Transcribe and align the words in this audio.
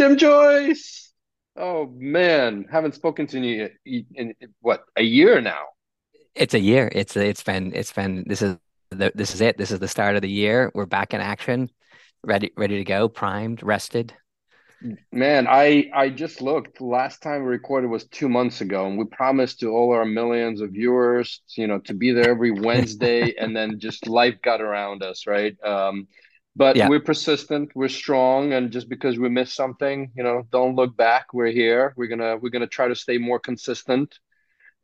Jim 0.00 0.16
Joyce. 0.16 1.12
Oh 1.58 1.92
man, 1.94 2.64
haven't 2.72 2.94
spoken 2.94 3.26
to 3.26 3.38
you 3.38 3.68
in, 3.84 4.06
in, 4.14 4.34
in 4.40 4.54
what 4.62 4.84
a 4.96 5.02
year 5.02 5.42
now. 5.42 5.64
It's 6.34 6.54
a 6.54 6.58
year. 6.58 6.90
It's 6.90 7.18
it's 7.18 7.42
been 7.42 7.74
it's 7.74 7.92
been 7.92 8.24
this 8.26 8.40
is 8.40 8.56
the, 8.88 9.12
this 9.14 9.34
is 9.34 9.42
it. 9.42 9.58
This 9.58 9.70
is 9.70 9.78
the 9.78 9.88
start 9.88 10.16
of 10.16 10.22
the 10.22 10.30
year. 10.30 10.72
We're 10.74 10.86
back 10.86 11.12
in 11.12 11.20
action, 11.20 11.68
ready 12.24 12.50
ready 12.56 12.78
to 12.78 12.84
go, 12.84 13.10
primed, 13.10 13.62
rested. 13.62 14.14
Man, 15.12 15.46
I 15.46 15.90
I 15.92 16.08
just 16.08 16.40
looked. 16.40 16.80
Last 16.80 17.20
time 17.20 17.42
we 17.42 17.48
recorded 17.50 17.90
was 17.90 18.06
two 18.06 18.30
months 18.30 18.62
ago, 18.62 18.86
and 18.86 18.96
we 18.96 19.04
promised 19.04 19.60
to 19.60 19.66
all 19.66 19.92
our 19.92 20.06
millions 20.06 20.62
of 20.62 20.70
viewers, 20.70 21.42
you 21.58 21.66
know, 21.66 21.78
to 21.80 21.92
be 21.92 22.12
there 22.12 22.30
every 22.30 22.52
Wednesday, 22.68 23.34
and 23.38 23.54
then 23.54 23.78
just 23.78 24.08
life 24.08 24.40
got 24.40 24.62
around 24.62 25.02
us, 25.02 25.26
right? 25.26 25.62
Um, 25.62 26.08
but 26.56 26.76
Yeah. 26.76 26.88
we're 26.88 27.00
persistent, 27.00 27.70
we're 27.74 27.88
strong, 27.88 28.52
and 28.52 28.70
just 28.70 28.88
because 28.88 29.18
we 29.18 29.28
missed 29.28 29.54
something, 29.54 30.10
you 30.16 30.22
know, 30.22 30.46
don't 30.50 30.74
look 30.74 30.96
back. 30.96 31.32
We're 31.32 31.52
here. 31.52 31.94
We're 31.96 32.08
gonna 32.08 32.36
we're 32.36 32.50
gonna 32.50 32.66
try 32.66 32.88
to 32.88 32.94
stay 32.94 33.18
more 33.18 33.38
consistent. 33.38 34.18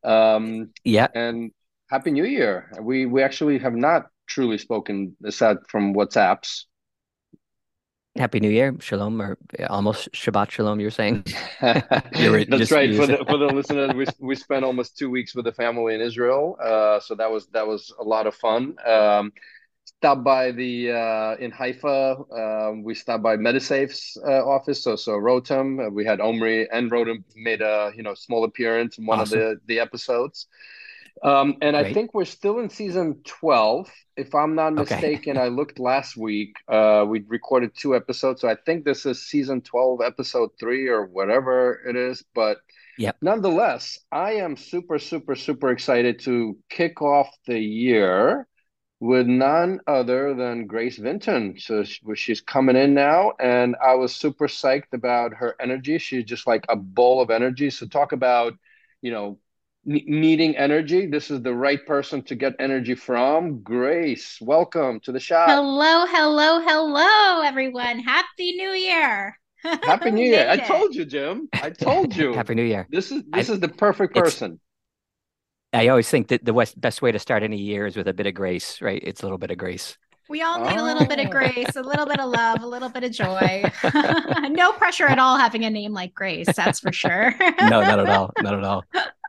Um, 0.05 0.71
Yeah. 0.85 1.09
and 1.15 1.53
Happy 1.91 2.11
New 2.11 2.25
Year. 2.25 2.71
We 2.81 3.07
we 3.07 3.23
actually 3.23 3.59
have 3.59 3.75
not 3.75 4.07
truly 4.27 4.59
spoken 4.59 5.17
aside 5.25 5.59
from 5.69 5.95
WhatsApps. 5.95 6.65
Happy 8.17 8.41
New 8.41 8.49
Year, 8.49 8.75
Shalom, 8.81 9.21
or 9.21 9.37
almost 9.69 10.11
Shabbat 10.13 10.51
Shalom. 10.51 10.81
You're 10.81 10.91
saying 10.91 11.25
you 12.15 12.31
were 12.31 12.45
That's 12.47 12.71
right. 12.73 12.95
For 12.97 13.07
the 13.07 13.19
for 13.29 13.37
the 13.37 13.47
listeners, 13.53 13.93
we 13.95 14.07
we 14.21 14.35
spent 14.35 14.65
almost 14.65 14.97
two 14.97 15.11
weeks 15.11 15.35
with 15.35 15.45
the 15.45 15.53
family 15.53 15.95
in 15.95 16.01
Israel. 16.01 16.57
Uh, 16.63 16.99
so 17.01 17.15
that 17.17 17.31
was 17.31 17.47
that 17.49 17.67
was 17.67 17.93
a 18.01 18.05
lot 18.05 18.27
of 18.27 18.35
fun. 18.35 18.77
Um, 18.87 19.33
stopped 19.87 20.25
by 20.25 20.51
the 20.51 20.91
uh, 20.93 21.37
in 21.39 21.51
Haifa. 21.51 22.17
Um, 22.33 22.83
we 22.83 22.95
stopped 22.95 23.23
by 23.23 23.37
Medisafe's 23.37 24.17
uh, 24.27 24.45
office. 24.47 24.83
So 24.83 24.97
so 24.97 25.13
Rotem. 25.13 25.87
Uh, 25.87 25.91
we 25.91 26.05
had 26.05 26.21
Omri 26.21 26.69
and 26.71 26.91
Rotem 26.91 27.25
made 27.35 27.63
a 27.63 27.93
you 27.97 28.03
know 28.03 28.15
small 28.15 28.45
appearance 28.45 28.99
in 28.99 29.07
one 29.07 29.21
of 29.21 29.31
the 29.31 29.61
the 29.67 29.81
episodes. 29.81 30.47
Um, 31.23 31.57
and 31.63 31.77
I 31.77 31.95
think 31.95 32.13
we're 32.13 32.27
still 32.27 32.59
in 32.59 32.69
season 32.69 33.23
12. 33.25 33.91
If 34.17 34.35
I'm 34.35 34.55
not 34.55 34.79
Okay, 34.79 34.95
mistaken, 34.95 35.39
I 35.39 35.49
looked 35.49 35.79
last 35.79 36.17
week. 36.17 36.55
Uh, 36.69 37.07
we 37.09 37.21
recorded 37.27 37.71
two 37.75 37.97
episodes. 37.97 38.43
So 38.43 38.49
I 38.49 38.57
think 38.67 38.85
this 38.85 39.07
is 39.07 39.27
season 39.27 39.63
12, 39.63 40.01
episode 40.03 40.51
three, 40.61 40.89
or 40.89 41.07
whatever 41.07 41.81
it 41.89 41.97
is. 41.97 42.23
But 42.35 42.59
yep. 42.99 43.17
nonetheless, 43.23 43.99
I 44.13 44.33
am 44.33 44.57
super, 44.57 44.99
super, 44.99 45.35
super 45.35 45.71
excited 45.71 46.21
to 46.21 46.57
kick 46.69 47.01
off 47.01 47.31
the 47.47 47.59
year 47.59 48.47
with 49.01 49.27
none 49.27 49.81
other 49.87 50.35
than 50.35 50.67
Grace 50.67 50.97
Vinton. 50.97 51.59
So 51.59 51.85
she- 51.85 52.01
she's 52.15 52.41
coming 52.41 52.77
in 52.77 52.95
now, 52.95 53.33
and 53.39 53.77
I 53.83 53.95
was 53.95 54.15
super 54.17 54.47
psyched 54.49 54.93
about 54.93 55.35
her 55.35 55.55
energy. 55.61 55.99
She's 55.99 56.25
just 56.25 56.47
like 56.47 56.65
a 56.69 56.77
ball 56.77 57.21
of 57.21 57.31
energy. 57.31 57.71
So 57.71 57.87
talk 57.87 58.13
about, 58.13 58.55
you 59.03 59.11
know, 59.11 59.39
ne- 59.85 60.05
needing 60.07 60.57
energy. 60.57 61.07
This 61.07 61.31
is 61.31 61.43
the 61.43 61.55
right 61.55 61.85
person 61.87 62.23
to 62.25 62.35
get 62.35 62.55
energy 62.59 62.95
from. 62.95 63.61
Grace, 63.63 64.39
welcome 64.41 65.01
to 65.01 65.13
the 65.13 65.21
shop. 65.21 65.49
Hello, 65.49 66.07
hello, 66.07 66.61
hello, 66.61 67.43
everyone. 67.43 67.99
Happy 68.01 68.53
New 68.53 68.71
Year. 68.71 69.39
Happy 69.63 70.11
New 70.11 70.25
Year. 70.35 70.49
I 70.49 70.57
told 70.57 70.95
you, 70.95 71.05
Jim. 71.05 71.49
I 71.53 71.71
told 71.71 72.15
you. 72.17 72.33
Happy 72.33 72.55
New 72.55 72.65
Year. 72.65 72.87
This 72.91 73.13
is 73.13 73.23
I 73.33 73.39
this 73.39 73.49
is 73.51 73.61
the 73.61 73.69
perfect 73.69 74.15
it's 74.15 74.23
person. 74.23 74.61
I 75.77 75.89
always 75.89 76.09
think 76.09 76.29
that 76.29 76.45
the 76.45 76.55
west, 76.55 76.81
best 76.81 77.03
way 77.03 77.13
to 77.13 77.19
start 77.19 77.43
any 77.43 77.59
year 77.59 77.87
is 77.87 77.97
with 77.97 78.09
a 78.09 78.15
bit 78.15 78.27
of 78.27 78.35
grace, 78.35 78.81
right? 78.81 79.01
It's 79.05 79.23
a 79.23 79.27
little 79.27 79.39
bit 79.39 79.51
of 79.51 79.59
grace. 79.59 79.97
We 80.29 80.43
all 80.43 80.59
need 80.65 80.77
a 80.77 80.83
little 80.83 81.07
bit 81.07 81.21
of 81.21 81.27
Oh. 81.27 81.31
grace, 81.31 81.77
a 81.77 81.83
little 81.83 82.07
bit 82.07 82.19
of 82.19 82.29
love, 82.31 82.63
a 82.63 82.67
little 82.67 82.89
bit 82.89 83.05
of 83.05 83.13
joy. 83.13 83.65
No 84.51 84.73
pressure 84.73 85.07
at 85.07 85.19
all 85.19 85.37
having 85.39 85.65
a 85.65 85.71
name 85.71 85.93
like 85.93 86.15
Grace, 86.15 86.47
that's 86.57 86.81
for 86.81 86.93
sure. 86.93 87.35
No, 87.61 87.81
not 87.83 88.01
at 88.01 88.09
all. 88.09 88.33
Not 88.41 88.55
at 88.55 88.65
all. 88.65 88.85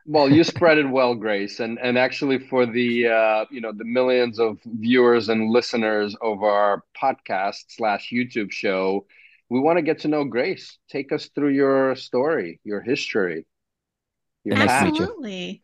Well, 0.06 0.30
you 0.32 0.44
spread 0.46 0.78
it 0.78 0.90
well, 0.90 1.14
Grace, 1.16 1.60
and 1.60 1.78
and 1.80 1.98
actually 1.98 2.40
for 2.40 2.66
the 2.66 3.08
uh, 3.08 3.46
you 3.52 3.60
know 3.60 3.74
the 3.74 3.84
millions 3.84 4.40
of 4.40 4.58
viewers 4.66 5.28
and 5.30 5.50
listeners 5.52 6.16
of 6.22 6.44
our 6.44 6.84
podcast 7.00 7.66
slash 7.68 8.10
YouTube 8.12 8.52
show, 8.52 9.06
we 9.50 9.60
want 9.60 9.78
to 9.78 9.82
get 9.84 10.00
to 10.00 10.08
know 10.08 10.24
Grace. 10.24 10.78
Take 10.90 11.12
us 11.12 11.30
through 11.36 11.50
your 11.50 11.96
story, 11.98 12.62
your 12.64 12.80
history, 12.82 13.46
your 14.46 14.58
And 14.58 14.70
past. 14.70 14.88
Absolutely. 14.88 15.62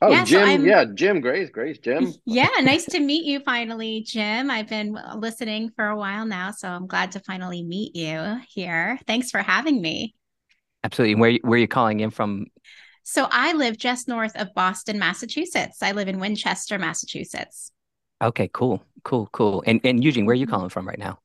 Oh, 0.00 0.10
Yeah, 0.10 0.24
Jim, 0.24 0.48
I'm 0.48 0.64
yeah, 0.64 0.84
Jim, 0.94 1.20
Grace, 1.20 1.50
Grace, 1.50 1.78
Jim. 1.78 2.14
yeah, 2.24 2.48
nice 2.60 2.84
to 2.86 3.00
meet 3.00 3.24
you 3.24 3.40
finally, 3.40 4.02
Jim. 4.02 4.50
I've 4.50 4.68
been 4.68 4.96
listening 5.16 5.70
for 5.74 5.86
a 5.86 5.96
while 5.96 6.24
now, 6.24 6.52
so 6.52 6.68
I'm 6.68 6.86
glad 6.86 7.12
to 7.12 7.20
finally 7.20 7.62
meet 7.62 7.96
you 7.96 8.40
here. 8.48 8.98
Thanks 9.06 9.30
for 9.30 9.38
having 9.40 9.80
me. 9.80 10.14
Absolutely. 10.84 11.16
Where 11.16 11.32
where 11.42 11.56
are 11.56 11.60
you 11.60 11.68
calling 11.68 12.00
in 12.00 12.10
from? 12.10 12.46
So 13.02 13.26
I 13.30 13.52
live 13.54 13.76
just 13.78 14.06
north 14.06 14.36
of 14.36 14.54
Boston, 14.54 14.98
Massachusetts. 14.98 15.82
I 15.82 15.92
live 15.92 16.08
in 16.08 16.20
Winchester, 16.20 16.78
Massachusetts. 16.78 17.72
Okay, 18.22 18.48
cool, 18.52 18.82
cool, 19.04 19.28
cool. 19.32 19.62
And 19.66 19.80
and 19.84 20.02
Eugene, 20.02 20.26
where 20.26 20.32
are 20.34 20.36
you 20.36 20.46
calling 20.46 20.68
from 20.68 20.86
right 20.86 20.98
now? 20.98 21.18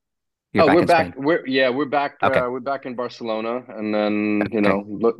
You're 0.53 0.63
Oh, 0.63 0.67
back 0.67 0.75
we're 0.75 0.81
in 0.81 0.87
back. 0.87 1.11
Spain. 1.13 1.23
We're 1.23 1.45
yeah, 1.47 1.69
we're 1.69 1.85
back. 1.85 2.17
Okay, 2.23 2.39
Uh, 2.39 2.49
we're 2.49 2.59
back 2.59 2.85
in 2.85 2.95
Barcelona, 2.95 3.63
and 3.69 3.93
then 3.93 4.43
you 4.51 4.59
okay. 4.59 4.59
know, 4.59 4.85
look, 4.87 5.17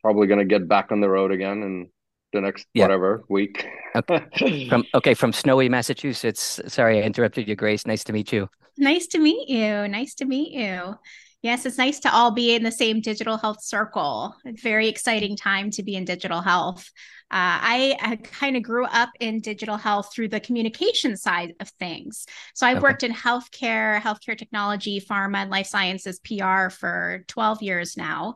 probably 0.00 0.26
gonna 0.26 0.44
get 0.44 0.66
back 0.68 0.92
on 0.92 1.00
the 1.00 1.08
road 1.08 1.30
again 1.30 1.62
in 1.62 1.90
the 2.32 2.40
next 2.40 2.66
Yeah. 2.74 2.84
whatever 2.84 3.24
week. 3.28 3.66
Okay. 3.94 4.66
From 4.68 4.84
okay, 4.94 5.14
from 5.14 5.32
snowy 5.32 5.68
Massachusetts. 5.68 6.60
Sorry, 6.66 6.98
I 6.98 7.02
interrupted 7.02 7.46
you, 7.48 7.54
Grace. 7.56 7.86
Nice 7.86 8.04
to 8.04 8.12
meet 8.12 8.32
you. 8.32 8.48
Nice 8.78 9.06
to 9.08 9.18
meet 9.18 9.48
you. 9.48 9.86
Nice 9.88 10.14
to 10.14 10.24
meet 10.24 10.52
you. 10.52 10.94
Yes, 11.42 11.66
it's 11.66 11.76
nice 11.76 11.98
to 12.00 12.12
all 12.14 12.30
be 12.30 12.54
in 12.54 12.62
the 12.62 12.70
same 12.70 13.00
digital 13.00 13.36
health 13.36 13.62
circle. 13.62 14.34
Very 14.46 14.88
exciting 14.88 15.36
time 15.36 15.70
to 15.72 15.82
be 15.82 15.96
in 15.96 16.04
digital 16.04 16.40
health. 16.40 16.88
Uh, 17.32 17.58
I, 17.60 17.96
I 18.00 18.16
kind 18.16 18.56
of 18.56 18.62
grew 18.62 18.84
up 18.84 19.08
in 19.18 19.40
digital 19.40 19.76
health 19.76 20.12
through 20.14 20.28
the 20.28 20.38
communication 20.38 21.16
side 21.16 21.54
of 21.60 21.68
things. 21.80 22.26
So 22.54 22.66
I've 22.66 22.76
Okay. 22.76 22.82
worked 22.82 23.02
in 23.02 23.12
healthcare, 23.12 24.00
healthcare 24.00 24.38
technology, 24.38 25.00
pharma, 25.00 25.38
and 25.38 25.50
life 25.50 25.66
sciences 25.66 26.20
PR 26.20 26.68
for 26.70 27.24
12 27.26 27.60
years 27.62 27.96
now. 27.96 28.34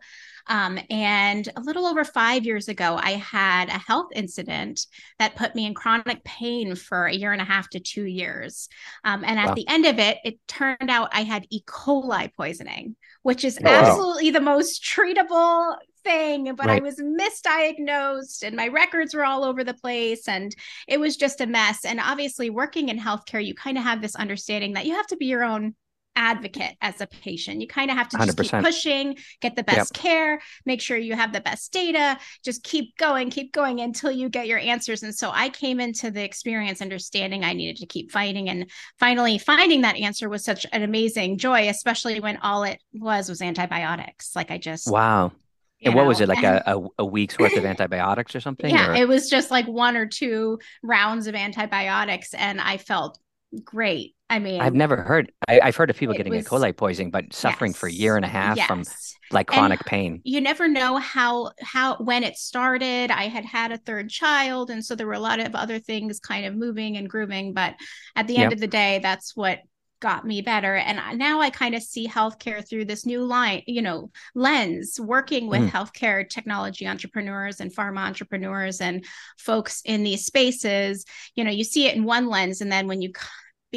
Um, 0.48 0.78
and 0.90 1.48
a 1.56 1.60
little 1.60 1.86
over 1.86 2.04
five 2.04 2.44
years 2.44 2.68
ago, 2.68 2.98
I 3.00 3.12
had 3.12 3.68
a 3.68 3.78
health 3.78 4.08
incident 4.14 4.86
that 5.18 5.36
put 5.36 5.54
me 5.54 5.66
in 5.66 5.74
chronic 5.74 6.22
pain 6.24 6.74
for 6.76 7.06
a 7.06 7.14
year 7.14 7.32
and 7.32 7.42
a 7.42 7.44
half 7.44 7.68
to 7.70 7.80
two 7.80 8.04
years. 8.04 8.68
Um, 9.04 9.24
and 9.24 9.38
at 9.38 9.46
Wow. 9.48 9.54
the 9.54 9.68
end 9.68 9.86
of 9.86 9.98
it, 9.98 10.18
it 10.24 10.38
turned 10.46 10.90
out 10.90 11.10
I 11.12 11.22
had 11.22 11.46
E. 11.50 11.62
coli 11.66 12.32
poisoning, 12.34 12.96
which 13.22 13.44
is 13.44 13.58
Oh, 13.64 13.74
wow. 13.74 14.06
absolutely 14.06 14.30
the 14.30 14.40
most 14.40 14.82
treatable 14.82 15.76
thing. 16.04 16.54
But 16.54 16.70
I 16.70 16.80
was 16.80 16.96
misdiagnosed 17.00 18.42
and 18.42 18.56
my 18.56 18.68
records 18.68 19.14
were 19.14 19.24
all 19.24 19.44
over 19.44 19.64
the 19.64 19.74
place 19.74 20.28
and 20.28 20.54
it 20.86 21.00
was 21.00 21.16
just 21.16 21.40
a 21.40 21.46
mess. 21.46 21.84
And 21.84 22.00
obviously, 22.00 22.50
working 22.50 22.88
in 22.88 22.98
healthcare, 22.98 23.44
you 23.44 23.54
kind 23.54 23.78
of 23.78 23.84
have 23.84 24.00
this 24.00 24.16
understanding 24.16 24.74
that 24.74 24.86
you 24.86 24.94
have 24.94 25.06
to 25.08 25.16
be 25.16 25.26
your 25.26 25.44
own 25.44 25.74
advocate 26.16 26.74
as 26.80 27.00
a 27.00 27.06
patient. 27.06 27.60
You 27.60 27.68
kind 27.68 27.90
of 27.90 27.96
have 27.96 28.08
to 28.10 28.18
just 28.18 28.38
keep 28.38 28.58
100%. 28.58 28.58
pushing, 28.58 29.16
get 29.40 29.54
the 29.54 29.62
Yep. 29.70 29.88
best 29.88 29.94
care, 29.94 30.40
make 30.64 30.80
sure 30.80 30.96
you 30.96 31.14
have 31.14 31.32
the 31.32 31.40
best 31.40 31.72
data, 31.72 32.18
just 32.44 32.64
keep 32.64 32.96
going, 32.96 33.30
keep 33.30 33.52
going 33.52 33.80
until 33.80 34.10
you 34.10 34.28
get 34.28 34.46
your 34.48 34.58
answers. 34.58 35.02
And 35.02 35.14
so 35.14 35.30
I 35.32 35.48
came 35.50 35.78
into 35.80 36.10
the 36.10 36.24
experience 36.24 36.80
understanding 36.82 37.44
I 37.44 37.52
needed 37.52 37.76
to 37.76 37.86
keep 37.86 38.10
fighting. 38.10 38.48
And 38.48 38.70
finally, 38.98 39.38
finding 39.38 39.82
that 39.82 39.96
answer 39.96 40.28
was 40.28 40.44
such 40.44 40.66
an 40.72 40.82
amazing 40.82 41.38
joy, 41.38 41.68
especially 41.68 42.20
when 42.20 42.38
all 42.38 42.64
it 42.64 42.80
was 42.92 43.28
was 43.28 43.42
antibiotics. 43.42 44.34
Like 44.34 44.50
I 44.50 44.58
just, 44.58 44.86
Wow. 44.92 45.32
you 45.78 45.90
And 45.90 45.94
what 45.94 46.06
was 46.06 46.20
it 46.20 46.28
like 46.28 46.42
a, 46.42 46.62
a, 46.66 46.88
a 46.98 47.04
week's 47.04 47.38
worth 47.38 47.56
of 47.56 47.64
antibiotics 47.64 48.34
or 48.34 48.40
something? 48.40 48.72
yeah, 48.72 48.80
Or 48.80 48.94
it 48.94 49.06
was 49.06 49.30
just 49.30 49.50
like 49.50 49.66
one 49.66 49.96
or 49.96 50.06
two 50.06 50.58
rounds 50.82 51.26
of 51.26 51.34
antibiotics, 51.34 52.34
and 52.34 52.60
I 52.60 52.78
felt 52.78 53.18
great. 53.64 54.15
I 54.28 54.38
mean, 54.40 54.60
I've 54.60 54.74
never 54.74 54.96
heard. 54.96 55.30
I, 55.48 55.60
I've 55.62 55.76
heard 55.76 55.88
of 55.90 55.96
people 55.96 56.14
getting 56.14 56.34
E. 56.34 56.38
was, 56.38 56.46
coli 56.46 56.76
poisoning, 56.76 57.10
but 57.10 57.32
suffering 57.32 57.72
for 57.72 57.88
a 57.88 57.92
year 57.92 58.16
and 58.16 58.24
a 58.24 58.28
half 58.28 58.58
from 58.60 58.80
yes. 58.80 59.14
like 59.30 59.48
And 59.50 59.58
chronic 59.58 59.84
pain. 59.84 60.20
you 60.24 60.40
never 60.40 60.66
know 60.68 60.96
how 60.98 61.52
how 61.60 61.96
when 61.98 62.22
it 62.24 62.36
started 62.36 63.10
i 63.10 63.24
had 63.28 63.44
had 63.44 63.72
a 63.72 63.78
third 63.78 64.08
child 64.08 64.70
and 64.70 64.84
so 64.84 64.94
there 64.94 65.06
were 65.06 65.12
a 65.14 65.18
lot 65.20 65.40
of 65.40 65.54
other 65.54 65.78
things 65.78 66.20
kind 66.20 66.46
of 66.46 66.54
moving 66.54 66.96
and 66.96 67.08
grooming. 67.08 67.52
but 67.52 67.74
at 68.16 68.26
the 68.26 68.36
end 68.36 68.50
Yep. 68.50 68.52
of 68.54 68.60
the 68.60 68.66
day 68.68 69.00
that's 69.02 69.34
what 69.36 69.60
got 70.00 70.26
me 70.26 70.42
better 70.42 70.74
and 70.76 71.18
now 71.18 71.40
i 71.40 71.48
kind 71.50 71.74
of 71.74 71.82
see 71.82 72.06
healthcare 72.06 72.68
through 72.68 72.84
this 72.84 73.06
new 73.06 73.24
line 73.24 73.62
you 73.66 73.80
know 73.80 74.10
lens 74.34 75.00
working 75.00 75.48
with 75.48 75.62
Mhm. 75.62 75.70
healthcare 75.70 76.28
technology 76.28 76.86
entrepreneurs 76.86 77.60
and 77.60 77.74
pharma 77.74 78.00
entrepreneurs 78.06 78.80
and 78.80 79.04
folks 79.38 79.80
in 79.86 80.02
these 80.04 80.26
spaces 80.26 81.04
you 81.34 81.42
know 81.44 81.50
you 81.50 81.64
see 81.64 81.86
it 81.88 81.96
in 81.96 82.04
one 82.04 82.28
lens 82.28 82.60
and 82.60 82.70
then 82.70 82.86
when 82.88 83.00
you 83.02 83.10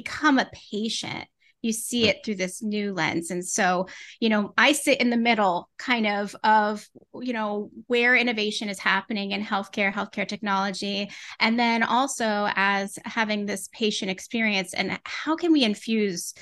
become 0.02 0.40
a 0.40 0.50
patient. 0.72 1.26
You 1.62 1.74
see 1.74 2.08
it 2.08 2.24
through 2.24 2.36
this 2.36 2.64
new 2.64 2.94
lens. 2.94 3.32
And 3.32 3.46
so 3.46 3.88
you 4.22 4.30
know 4.30 4.54
i 4.58 4.72
sit 4.72 5.02
in 5.02 5.10
the 5.10 5.18
middle 5.18 5.70
kind 5.78 6.08
of 6.08 6.34
of 6.44 6.88
you 7.22 7.34
know 7.34 7.70
where 7.88 8.16
innovation 8.16 8.70
is 8.70 8.80
happening 8.80 9.32
in 9.32 9.44
healthcare 9.44 9.92
healthcare 9.92 10.28
technology 10.28 11.10
and 11.40 11.60
then 11.60 11.84
also 11.84 12.50
as 12.56 12.98
having 13.04 13.46
this 13.46 13.68
patient 13.74 14.10
experience. 14.10 14.74
And 14.74 15.00
how 15.04 15.36
can 15.36 15.52
we 15.52 15.64
infuse 15.64 16.34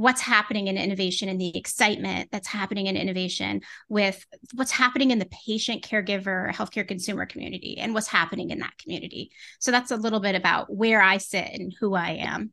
what's 0.00 0.20
happening 0.20 0.68
in 0.68 0.78
innovation 0.78 1.28
and 1.28 1.40
the 1.40 1.56
excitement 1.56 2.30
that's 2.32 2.48
happening 2.48 2.86
in 2.86 2.96
innovation 2.96 3.60
with 3.88 4.24
what's 4.54 4.70
happening 4.70 5.10
in 5.10 5.18
the 5.18 5.28
patient 5.46 5.82
caregiver 5.82 6.50
healthcare 6.52 6.88
consumer 6.88 7.26
community 7.26 7.76
and 7.78 7.92
what's 7.92 8.08
happening 8.08 8.50
in 8.50 8.60
that 8.60 8.76
community? 8.78 9.30
So 9.58 9.70
that's 9.70 9.90
a 9.90 9.96
little 9.96 10.20
bit 10.20 10.34
about 10.34 10.74
where 10.74 11.02
i 11.02 11.18
sit 11.18 11.48
and 11.52 11.74
who 11.78 11.94
i 11.94 12.12
am 12.12 12.52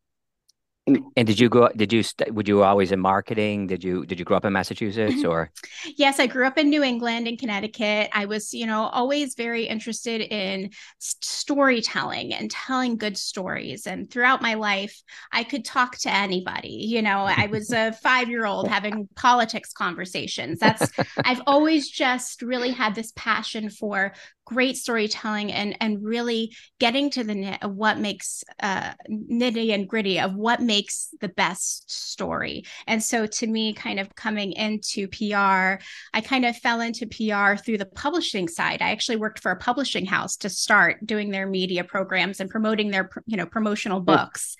and 0.88 1.28
did 1.28 1.39
you 1.39 1.50
go? 1.50 1.69
Did 1.75 1.92
you? 1.92 2.04
Would 2.30 2.48
you 2.48 2.63
always 2.63 2.92
in 2.92 3.00
marketing? 3.00 3.68
Did 3.68 3.84
you? 3.84 4.06
Did 4.06 4.19
you 4.19 4.25
grow 4.25 4.38
up 4.38 4.45
in 4.45 4.54
Massachusetts 4.54 5.24
or? 5.25 5.51
yes, 5.98 6.19
I 6.19 6.28
grew 6.28 6.48
up 6.48 6.57
in 6.57 6.69
New 6.69 6.81
England 6.81 7.28
in 7.28 7.36
Connecticut. 7.36 8.10
I 8.13 8.25
was, 8.25 8.54
you 8.54 8.66
know, 8.66 8.84
always 8.84 9.36
very 9.36 9.66
interested 9.66 10.22
in 10.22 10.72
storytelling 11.00 12.34
and 12.34 12.50
telling 12.50 12.98
good 12.98 13.18
stories. 13.18 13.86
And 13.86 14.10
throughout 14.10 14.42
my 14.42 14.54
life, 14.54 15.01
I 15.31 15.44
could 15.44 15.66
talk 15.66 15.98
to 16.00 16.13
anybody. 16.13 16.69
You 16.69 17.01
know, 17.01 17.19
I 17.28 17.48
was 17.48 17.72
a 17.72 17.92
five-year-old 17.92 18.68
having 18.69 19.10
politics 19.16 19.74
conversations. 19.74 20.60
That's 20.60 20.89
I've 21.18 21.42
always 21.45 21.89
just 21.89 22.42
really 22.42 22.72
had 22.72 22.95
this 22.95 23.12
passion 23.16 23.69
for 23.69 24.13
great 24.48 24.78
storytelling 24.78 25.51
and 25.51 25.75
and 25.81 26.01
really 26.01 26.56
getting 26.80 27.10
to 27.10 27.22
the 27.22 27.36
nit 27.36 27.62
of 27.62 27.75
what 27.75 28.00
makes 28.00 28.45
uh, 28.63 28.94
nitty 29.10 29.74
and 29.74 29.89
gritty 29.89 30.22
of 30.22 30.34
what 30.36 30.62
makes 30.62 30.76
the 31.19 31.29
best 31.29 31.89
story. 31.89 32.63
And 32.85 33.01
so 33.01 33.25
to 33.25 33.47
me, 33.47 33.74
kind 33.74 34.00
of 34.00 34.15
coming 34.15 34.53
into 34.53 35.07
PR, 35.07 35.81
I 36.13 36.21
kind 36.24 36.45
of 36.45 36.57
fell 36.57 36.81
into 36.81 37.07
PR 37.07 37.56
through 37.56 37.77
the 37.77 37.89
publishing 37.94 38.47
side. 38.47 38.81
I 38.81 38.91
actually 38.91 39.18
worked 39.18 39.39
for 39.39 39.51
a 39.51 39.57
publishing 39.57 40.06
house 40.06 40.38
to 40.38 40.50
start 40.50 41.06
doing 41.06 41.31
their 41.31 41.47
media 41.47 41.83
programs 41.83 42.39
and 42.39 42.50
promoting 42.50 42.91
their 42.91 43.09
you 43.25 43.38
know 43.38 43.45
promotional 43.45 44.00
hmm. 44.00 44.06
books 44.06 44.57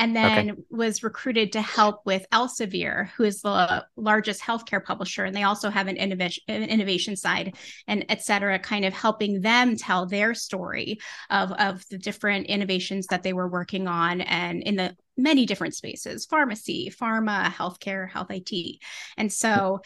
and 0.00 0.16
then 0.16 0.50
okay. 0.50 0.60
was 0.70 1.02
recruited 1.02 1.52
to 1.52 1.60
help 1.60 2.00
with 2.06 2.26
Elsevier, 2.32 3.10
who 3.10 3.24
is 3.24 3.42
the 3.42 3.84
largest 3.96 4.40
healthcare 4.40 4.82
publisher. 4.82 5.24
And 5.24 5.36
they 5.36 5.42
also 5.42 5.68
have 5.68 5.88
an 5.88 5.96
innovation, 5.96 6.42
an 6.48 6.62
innovation 6.62 7.16
side 7.16 7.56
and 7.86 8.06
et 8.08 8.22
cetera, 8.22 8.58
kind 8.58 8.86
of 8.86 8.94
helping 8.94 9.42
them 9.42 9.76
tell 9.76 10.06
their 10.06 10.32
story 10.32 10.98
of, 11.28 11.52
of 11.52 11.86
the 11.90 11.98
different 11.98 12.46
innovations 12.46 13.08
that 13.08 13.22
they 13.22 13.34
were 13.34 13.48
working 13.48 13.88
on 13.88 14.22
and 14.22 14.62
in 14.62 14.76
the 14.76 14.96
many 15.22 15.46
different 15.46 15.74
spaces 15.74 16.26
pharmacy 16.26 16.92
pharma 16.94 17.44
healthcare 17.44 18.08
health 18.08 18.30
it 18.30 18.78
and 19.16 19.32
so 19.32 19.80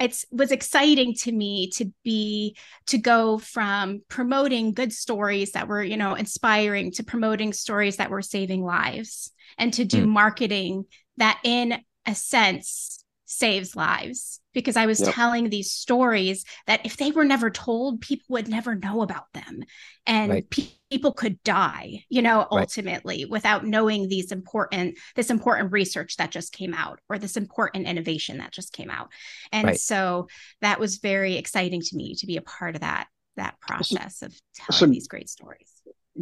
it 0.00 0.24
was 0.30 0.52
exciting 0.52 1.14
to 1.14 1.32
me 1.32 1.70
to 1.70 1.92
be 2.04 2.56
to 2.86 2.98
go 2.98 3.38
from 3.38 4.00
promoting 4.08 4.72
good 4.72 4.92
stories 4.92 5.52
that 5.52 5.68
were 5.68 5.82
you 5.82 5.96
know 5.96 6.14
inspiring 6.14 6.92
to 6.92 7.02
promoting 7.02 7.52
stories 7.52 7.96
that 7.96 8.10
were 8.10 8.22
saving 8.22 8.62
lives 8.62 9.32
and 9.58 9.74
to 9.74 9.84
do 9.84 10.04
mm. 10.04 10.08
marketing 10.08 10.84
that 11.16 11.38
in 11.44 11.78
a 12.06 12.14
sense 12.14 13.04
saves 13.30 13.76
lives 13.76 14.40
because 14.54 14.76
I 14.76 14.86
was 14.86 15.00
yep. 15.00 15.14
telling 15.14 15.50
these 15.50 15.70
stories 15.70 16.44
that 16.66 16.84
if 16.84 16.96
they 16.96 17.10
were 17.10 17.26
never 17.26 17.50
told, 17.50 18.00
people 18.00 18.24
would 18.30 18.48
never 18.48 18.74
know 18.74 19.02
about 19.02 19.26
them. 19.34 19.62
And 20.06 20.32
right. 20.32 20.50
pe- 20.50 20.68
people 20.90 21.12
could 21.12 21.40
die, 21.42 22.04
you 22.08 22.22
know, 22.22 22.46
ultimately 22.50 23.24
right. 23.24 23.30
without 23.30 23.66
knowing 23.66 24.08
these 24.08 24.32
important, 24.32 24.96
this 25.14 25.28
important 25.28 25.72
research 25.72 26.16
that 26.16 26.30
just 26.30 26.54
came 26.54 26.72
out 26.72 27.00
or 27.10 27.18
this 27.18 27.36
important 27.36 27.86
innovation 27.86 28.38
that 28.38 28.50
just 28.50 28.72
came 28.72 28.90
out. 28.90 29.10
And 29.52 29.68
right. 29.68 29.78
so 29.78 30.28
that 30.62 30.80
was 30.80 30.96
very 30.96 31.36
exciting 31.36 31.82
to 31.82 31.96
me 31.96 32.14
to 32.16 32.26
be 32.26 32.38
a 32.38 32.42
part 32.42 32.76
of 32.76 32.80
that, 32.80 33.08
that 33.36 33.60
process 33.60 34.22
of 34.22 34.34
telling 34.56 34.78
so, 34.78 34.86
these 34.86 35.06
great 35.06 35.28
stories. 35.28 35.70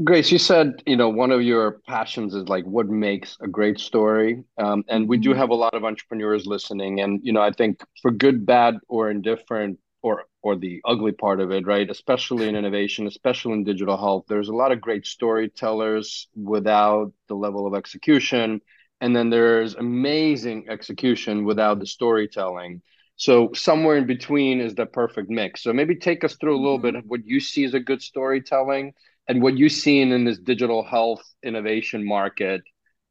Grace, 0.04 0.30
you 0.30 0.38
said 0.38 0.82
you 0.84 0.96
know 0.96 1.08
one 1.08 1.30
of 1.30 1.40
your 1.42 1.80
passions 1.86 2.34
is 2.34 2.48
like 2.48 2.64
what 2.64 2.88
makes 2.88 3.38
a 3.40 3.48
great 3.48 3.78
story, 3.80 4.44
um, 4.58 4.84
and 4.88 5.08
we 5.08 5.16
do 5.16 5.30
mm-hmm. 5.30 5.38
have 5.38 5.50
a 5.50 5.54
lot 5.54 5.72
of 5.72 5.84
entrepreneurs 5.84 6.44
listening, 6.44 7.00
and 7.00 7.20
you 7.22 7.32
know 7.32 7.40
I 7.40 7.50
think 7.50 7.82
for 8.02 8.10
good, 8.10 8.44
bad, 8.44 8.76
or 8.88 9.10
indifferent, 9.10 9.78
or 10.02 10.24
or 10.42 10.54
the 10.54 10.82
ugly 10.84 11.12
part 11.12 11.40
of 11.40 11.50
it, 11.50 11.66
right? 11.66 11.88
Especially 11.88 12.46
in 12.46 12.56
innovation, 12.56 13.06
especially 13.06 13.54
in 13.54 13.64
digital 13.64 13.96
health, 13.96 14.26
there's 14.28 14.48
a 14.48 14.54
lot 14.54 14.70
of 14.70 14.82
great 14.82 15.06
storytellers 15.06 16.28
without 16.34 17.12
the 17.28 17.34
level 17.34 17.66
of 17.66 17.74
execution, 17.74 18.60
and 19.00 19.16
then 19.16 19.30
there's 19.30 19.76
amazing 19.76 20.66
execution 20.68 21.44
without 21.46 21.78
the 21.78 21.86
storytelling. 21.86 22.82
So 23.16 23.50
somewhere 23.54 23.96
in 23.96 24.06
between 24.06 24.60
is 24.60 24.74
the 24.74 24.84
perfect 24.84 25.30
mix. 25.30 25.62
So 25.62 25.72
maybe 25.72 25.96
take 25.96 26.22
us 26.22 26.36
through 26.36 26.54
a 26.54 26.60
little 26.60 26.76
mm-hmm. 26.76 26.86
bit 26.86 26.94
of 26.96 27.04
what 27.06 27.24
you 27.24 27.40
see 27.40 27.64
as 27.64 27.72
a 27.72 27.80
good 27.80 28.02
storytelling 28.02 28.92
and 29.28 29.42
what 29.42 29.56
you've 29.56 29.72
seen 29.72 30.12
in 30.12 30.24
this 30.24 30.38
digital 30.38 30.84
health 30.84 31.22
innovation 31.42 32.06
market 32.06 32.62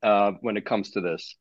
uh, 0.04 0.32
when 0.42 0.58
it 0.58 0.66
comes 0.66 0.92
to 0.92 1.02
this? 1.02 1.36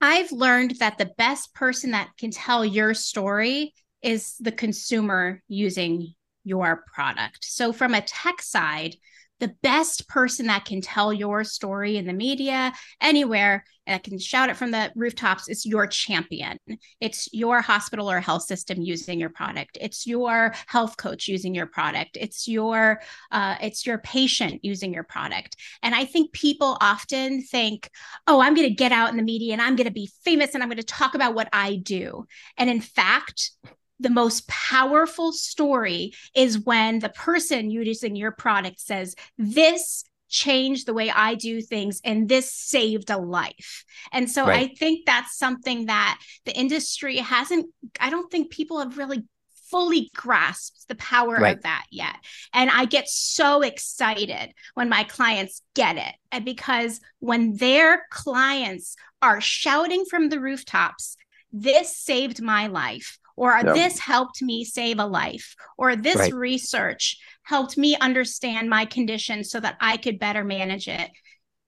I've 0.00 0.30
learned 0.30 0.76
that 0.78 0.98
the 0.98 1.10
best 1.16 1.54
person 1.54 1.92
that 1.92 2.10
can 2.18 2.30
tell 2.30 2.64
your 2.64 2.94
story 2.94 3.72
is 4.02 4.36
the 4.38 4.52
consumer 4.52 5.42
using 5.48 6.14
your 6.44 6.84
product. 6.92 7.44
So, 7.44 7.72
from 7.72 7.94
a 7.94 8.02
tech 8.02 8.42
side, 8.42 8.96
the 9.40 9.54
best 9.62 10.08
person 10.08 10.46
that 10.46 10.64
can 10.64 10.80
tell 10.80 11.12
your 11.12 11.44
story 11.44 11.96
in 11.96 12.06
the 12.06 12.12
media 12.12 12.72
anywhere 13.00 13.64
that 13.86 14.02
can 14.02 14.18
shout 14.18 14.50
it 14.50 14.56
from 14.56 14.72
the 14.72 14.90
rooftops 14.96 15.48
is 15.48 15.64
your 15.64 15.86
champion. 15.86 16.58
It's 17.00 17.28
your 17.32 17.60
hospital 17.60 18.10
or 18.10 18.20
health 18.20 18.42
system 18.42 18.82
using 18.82 19.20
your 19.20 19.30
product. 19.30 19.78
It's 19.80 20.06
your 20.06 20.54
health 20.66 20.96
coach 20.96 21.28
using 21.28 21.54
your 21.54 21.66
product. 21.66 22.16
It's 22.20 22.48
your 22.48 23.00
uh, 23.30 23.56
it's 23.60 23.86
your 23.86 23.98
patient 23.98 24.64
using 24.64 24.92
your 24.92 25.04
product. 25.04 25.56
And 25.82 25.94
i 25.94 26.04
think 26.04 26.32
people 26.32 26.76
often 26.80 27.42
think 27.42 27.90
oh 28.26 28.40
i'm 28.40 28.54
going 28.54 28.68
to 28.68 28.74
get 28.74 28.92
out 28.92 29.10
in 29.10 29.16
the 29.16 29.22
media 29.22 29.52
and 29.52 29.62
i'm 29.62 29.76
going 29.76 29.86
to 29.86 29.92
be 29.92 30.10
famous 30.24 30.54
and 30.54 30.62
i'm 30.62 30.68
going 30.68 30.76
to 30.76 30.82
talk 30.82 31.14
about 31.14 31.34
what 31.34 31.48
i 31.52 31.76
do. 31.76 32.26
And 32.56 32.68
in 32.68 32.80
fact 32.80 33.50
the 33.98 34.10
most 34.10 34.46
powerful 34.48 35.32
story 35.32 36.12
is 36.34 36.58
when 36.58 36.98
the 36.98 37.08
person 37.08 37.70
using 37.70 38.16
your 38.16 38.32
product 38.32 38.80
says, 38.80 39.14
This 39.38 40.04
changed 40.28 40.86
the 40.86 40.94
way 40.94 41.10
I 41.10 41.34
do 41.34 41.62
things 41.62 42.00
and 42.04 42.28
this 42.28 42.52
saved 42.52 43.10
a 43.10 43.18
life. 43.18 43.84
And 44.12 44.30
so 44.30 44.46
right. 44.46 44.70
I 44.70 44.74
think 44.74 45.06
that's 45.06 45.38
something 45.38 45.86
that 45.86 46.20
the 46.44 46.56
industry 46.56 47.18
hasn't, 47.18 47.66
I 48.00 48.10
don't 48.10 48.30
think 48.30 48.50
people 48.50 48.80
have 48.80 48.98
really 48.98 49.24
fully 49.70 50.10
grasped 50.14 50.86
the 50.88 50.94
power 50.96 51.36
right. 51.36 51.56
of 51.56 51.62
that 51.62 51.84
yet. 51.90 52.16
And 52.52 52.70
I 52.70 52.84
get 52.84 53.08
so 53.08 53.62
excited 53.62 54.52
when 54.74 54.88
my 54.88 55.04
clients 55.04 55.62
get 55.74 55.96
it. 55.96 56.14
And 56.30 56.44
because 56.44 57.00
when 57.18 57.56
their 57.56 58.06
clients 58.10 58.96
are 59.22 59.40
shouting 59.40 60.04
from 60.08 60.28
the 60.28 60.40
rooftops, 60.40 61.16
this 61.52 61.96
saved 61.96 62.42
my 62.42 62.66
life 62.66 63.18
or 63.36 63.52
yep. 63.52 63.74
this 63.74 63.98
helped 63.98 64.42
me 64.42 64.64
save 64.64 64.98
a 64.98 65.06
life 65.06 65.54
or 65.76 65.94
this 65.94 66.16
right. 66.16 66.34
research 66.34 67.18
helped 67.42 67.76
me 67.76 67.96
understand 67.96 68.68
my 68.68 68.84
condition 68.84 69.44
so 69.44 69.60
that 69.60 69.76
i 69.80 69.96
could 69.96 70.18
better 70.18 70.44
manage 70.44 70.88
it 70.88 71.10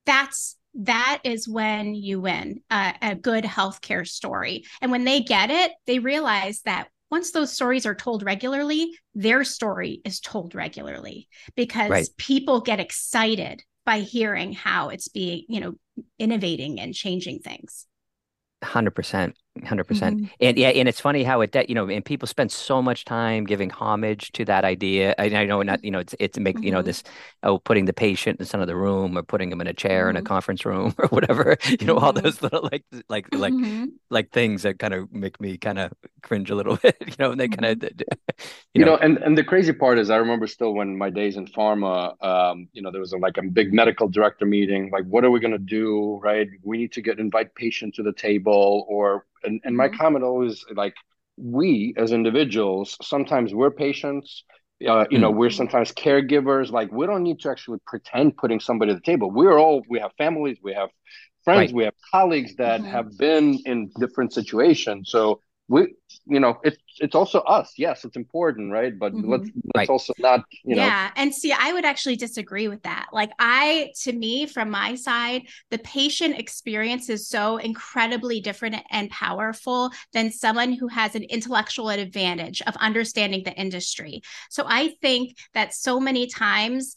that's 0.06 0.56
that 0.74 1.20
is 1.24 1.48
when 1.48 1.94
you 1.94 2.20
win 2.20 2.60
uh, 2.70 2.92
a 3.02 3.14
good 3.14 3.44
healthcare 3.44 4.06
story 4.06 4.64
and 4.80 4.90
when 4.90 5.04
they 5.04 5.20
get 5.20 5.50
it 5.50 5.72
they 5.86 5.98
realize 5.98 6.60
that 6.64 6.88
once 7.10 7.30
those 7.30 7.52
stories 7.52 7.86
are 7.86 7.94
told 7.94 8.22
regularly 8.22 8.92
their 9.14 9.44
story 9.44 10.00
is 10.04 10.20
told 10.20 10.54
regularly 10.54 11.28
because 11.56 11.90
right. 11.90 12.08
people 12.16 12.60
get 12.60 12.80
excited 12.80 13.62
by 13.84 14.00
hearing 14.00 14.52
how 14.52 14.90
it's 14.90 15.08
being 15.08 15.44
you 15.48 15.60
know 15.60 15.74
innovating 16.18 16.80
and 16.80 16.94
changing 16.94 17.38
things 17.38 17.86
100% 18.62 19.32
100% 19.62 19.84
mm 19.84 20.18
hmm 20.20 20.24
and 20.40 20.56
yeah 20.58 20.68
and 20.68 20.88
it's 20.88 21.00
funny 21.00 21.22
how 21.22 21.40
it 21.40 21.54
you 21.68 21.74
know 21.74 21.88
and 21.88 22.04
people 22.04 22.26
spend 22.26 22.50
so 22.52 22.80
much 22.80 23.04
time 23.04 23.44
giving 23.44 23.70
homage 23.70 24.30
to 24.32 24.44
that 24.44 24.64
idea 24.64 25.14
i, 25.18 25.24
I 25.24 25.44
know 25.46 25.62
not 25.62 25.82
you 25.84 25.90
know 25.90 25.98
it's 25.98 26.14
it's 26.18 26.38
make 26.38 26.56
mm-hmm. 26.56 26.64
you 26.64 26.70
know 26.70 26.78
mm-hmm. 26.78 26.86
this 26.86 27.02
oh 27.42 27.58
putting 27.58 27.86
the 27.86 27.92
patient 27.92 28.38
in 28.38 28.44
the 28.44 28.46
center 28.46 28.62
of 28.62 28.68
the 28.68 28.76
room 28.76 29.16
or 29.16 29.22
putting 29.22 29.50
them 29.50 29.60
in 29.60 29.66
a 29.66 29.72
chair 29.72 30.02
mm-hmm. 30.02 30.10
in 30.10 30.16
a 30.16 30.20
mm-hmm. 30.20 30.26
conference 30.26 30.64
room 30.64 30.94
or 30.98 31.08
whatever 31.08 31.56
you 31.80 31.86
know 31.86 31.96
all 31.96 32.12
those 32.12 32.42
little 32.42 32.68
like 32.70 32.84
like 33.08 33.26
like 33.34 33.54
like 34.10 34.30
things 34.30 34.62
that 34.62 34.78
kind 34.78 34.94
of 34.94 35.12
make 35.12 35.40
me 35.40 35.56
kind 35.56 35.78
of 35.78 35.92
cringe 36.22 36.50
a 36.50 36.54
little 36.54 36.76
bit 36.82 36.96
you 37.06 37.14
know 37.18 37.32
and 37.32 37.40
they 37.40 37.48
kind 37.48 37.82
of 37.82 37.90
you, 37.98 38.06
you 38.74 38.84
know. 38.84 38.92
know. 38.92 38.98
and 38.98 39.18
and 39.18 39.36
the 39.36 39.44
crazy 39.44 39.72
part 39.72 39.98
is 39.98 40.10
i 40.10 40.16
remember 40.16 40.46
still 40.46 40.74
when 40.74 40.96
my 40.96 41.10
days 41.10 41.36
in 41.36 41.46
pharma 41.46 42.22
um 42.24 42.68
you 42.72 42.82
know 42.82 42.90
there 42.90 43.00
was 43.00 43.12
a, 43.12 43.18
like 43.18 43.36
a 43.38 43.42
big 43.42 43.72
medical 43.72 44.08
director 44.08 44.46
meeting 44.46 44.90
like 44.90 45.04
what 45.04 45.24
are 45.24 45.30
we 45.30 45.40
going 45.40 45.52
to 45.52 45.58
do 45.58 46.20
right 46.22 46.48
we 46.62 46.76
need 46.76 46.92
to 46.92 47.00
get 47.00 47.18
invite 47.18 47.54
patient 47.54 47.94
to 47.94 48.02
the 48.02 48.12
table 48.12 48.86
or 48.88 49.24
and, 49.44 49.60
and 49.64 49.76
my 49.76 49.88
mm-hmm. 49.88 49.96
comment 49.96 50.24
always 50.24 50.64
like 50.74 50.94
we 51.36 51.94
as 51.96 52.12
individuals 52.12 52.96
sometimes 53.02 53.54
we're 53.54 53.70
patients 53.70 54.44
uh, 54.86 55.04
you 55.10 55.18
know 55.18 55.30
mm-hmm. 55.30 55.38
we're 55.38 55.50
sometimes 55.50 55.92
caregivers 55.92 56.70
like 56.70 56.90
we 56.92 57.06
don't 57.06 57.22
need 57.22 57.40
to 57.40 57.50
actually 57.50 57.78
pretend 57.86 58.36
putting 58.36 58.60
somebody 58.60 58.92
at 58.92 58.96
the 58.96 59.02
table 59.02 59.30
we're 59.30 59.58
all 59.58 59.82
we 59.88 59.98
have 59.98 60.12
families 60.18 60.58
we 60.62 60.72
have 60.72 60.90
friends 61.44 61.70
right. 61.70 61.74
we 61.74 61.84
have 61.84 61.94
colleagues 62.10 62.54
that 62.56 62.80
mm-hmm. 62.80 62.90
have 62.90 63.16
been 63.18 63.58
in 63.66 63.90
different 63.98 64.32
situations 64.32 65.10
so 65.10 65.40
we 65.68 65.94
you 66.26 66.40
know 66.40 66.58
it's 66.62 66.78
it's 67.00 67.14
also 67.14 67.40
us 67.40 67.74
yes 67.76 68.04
it's 68.04 68.16
important 68.16 68.72
right 68.72 68.98
but 68.98 69.12
mm-hmm. 69.12 69.30
let's 69.30 69.44
let's 69.44 69.76
right. 69.76 69.88
also 69.90 70.12
not 70.18 70.44
you 70.64 70.74
know 70.74 70.82
yeah 70.82 71.10
and 71.16 71.34
see 71.34 71.52
i 71.52 71.72
would 71.72 71.84
actually 71.84 72.16
disagree 72.16 72.68
with 72.68 72.82
that 72.82 73.06
like 73.12 73.30
i 73.38 73.90
to 74.00 74.12
me 74.12 74.46
from 74.46 74.70
my 74.70 74.94
side 74.94 75.42
the 75.70 75.78
patient 75.78 76.38
experience 76.38 77.08
is 77.08 77.28
so 77.28 77.56
incredibly 77.58 78.40
different 78.40 78.76
and 78.90 79.10
powerful 79.10 79.90
than 80.12 80.30
someone 80.30 80.72
who 80.72 80.88
has 80.88 81.14
an 81.14 81.22
intellectual 81.24 81.88
advantage 81.88 82.62
of 82.62 82.74
understanding 82.76 83.42
the 83.44 83.54
industry 83.54 84.20
so 84.50 84.64
i 84.66 84.94
think 85.00 85.36
that 85.54 85.74
so 85.74 86.00
many 86.00 86.26
times 86.26 86.94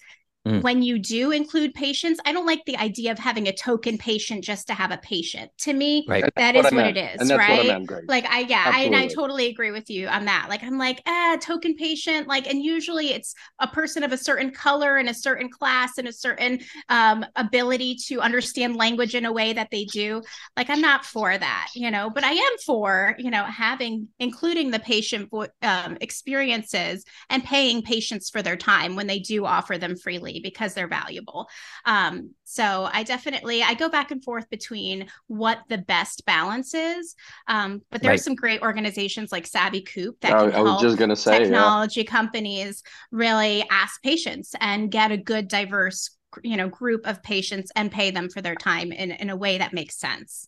Mm. 0.47 0.63
When 0.63 0.81
you 0.81 0.97
do 0.97 1.29
include 1.29 1.75
patients, 1.75 2.19
I 2.25 2.31
don't 2.31 2.47
like 2.47 2.65
the 2.65 2.75
idea 2.77 3.11
of 3.11 3.19
having 3.19 3.47
a 3.47 3.53
token 3.53 3.99
patient 3.99 4.43
just 4.43 4.65
to 4.67 4.73
have 4.73 4.89
a 4.89 4.97
patient. 4.97 5.51
To 5.59 5.73
me, 5.73 6.03
right. 6.09 6.23
that 6.35 6.55
is 6.55 6.63
what, 6.63 6.73
what 6.73 6.87
it 6.87 6.97
is, 6.97 7.31
right? 7.31 7.79
Like 8.07 8.25
I 8.25 8.39
yeah, 8.39 8.71
I, 8.73 8.81
and 8.85 8.95
I 8.95 9.05
totally 9.05 9.47
agree 9.47 9.69
with 9.69 9.91
you 9.91 10.07
on 10.07 10.25
that. 10.25 10.47
Like 10.49 10.63
I'm 10.63 10.79
like, 10.79 10.99
ah, 11.05 11.37
token 11.39 11.75
patient, 11.75 12.27
like, 12.27 12.47
and 12.47 12.63
usually 12.63 13.11
it's 13.11 13.35
a 13.59 13.67
person 13.67 14.01
of 14.01 14.13
a 14.13 14.17
certain 14.17 14.49
color 14.49 14.97
and 14.97 15.09
a 15.09 15.13
certain 15.13 15.47
class 15.47 15.99
and 15.99 16.07
a 16.07 16.13
certain 16.13 16.59
um, 16.89 17.23
ability 17.35 17.97
to 18.07 18.19
understand 18.19 18.75
language 18.75 19.13
in 19.13 19.25
a 19.25 19.31
way 19.31 19.53
that 19.53 19.69
they 19.71 19.85
do. 19.85 20.23
Like 20.57 20.71
I'm 20.71 20.81
not 20.81 21.05
for 21.05 21.37
that, 21.37 21.69
you 21.75 21.91
know, 21.91 22.09
but 22.09 22.23
I 22.23 22.31
am 22.31 22.57
for, 22.65 23.15
you 23.19 23.29
know, 23.29 23.43
having 23.43 24.07
including 24.17 24.71
the 24.71 24.79
patient 24.79 25.31
um, 25.61 25.97
experiences 26.01 27.05
and 27.29 27.43
paying 27.43 27.83
patients 27.83 28.31
for 28.31 28.41
their 28.41 28.57
time 28.57 28.95
when 28.95 29.05
they 29.05 29.19
do 29.19 29.45
offer 29.45 29.77
them 29.77 29.95
freely 29.95 30.30
because 30.39 30.73
they're 30.73 30.87
valuable. 30.87 31.49
Um, 31.85 32.31
so 32.43 32.89
I 32.91 33.03
definitely 33.03 33.63
I 33.63 33.73
go 33.73 33.89
back 33.89 34.11
and 34.11 34.23
forth 34.23 34.49
between 34.49 35.07
what 35.27 35.59
the 35.69 35.77
best 35.79 36.25
balance 36.25 36.73
is. 36.73 37.15
Um, 37.47 37.81
but 37.91 38.01
there's 38.01 38.11
right. 38.11 38.21
some 38.21 38.35
great 38.35 38.61
organizations 38.61 39.31
like 39.31 39.47
Savvy 39.47 39.81
Coop 39.81 40.19
that 40.21 40.31
can 40.31 40.49
I, 40.49 40.51
help 40.51 40.65
was 40.65 40.81
just 40.81 40.97
gonna 40.97 41.15
say, 41.15 41.39
technology 41.39 42.01
yeah. 42.01 42.11
companies 42.11 42.83
really 43.11 43.65
ask 43.69 44.01
patients 44.01 44.55
and 44.59 44.91
get 44.91 45.11
a 45.11 45.17
good 45.17 45.47
diverse 45.47 46.17
you 46.43 46.55
know 46.55 46.69
group 46.69 47.05
of 47.07 47.21
patients 47.23 47.71
and 47.75 47.91
pay 47.91 48.11
them 48.11 48.29
for 48.29 48.41
their 48.41 48.55
time 48.55 48.91
in, 48.91 49.11
in 49.11 49.29
a 49.29 49.35
way 49.35 49.57
that 49.57 49.73
makes 49.73 49.97
sense. 49.97 50.47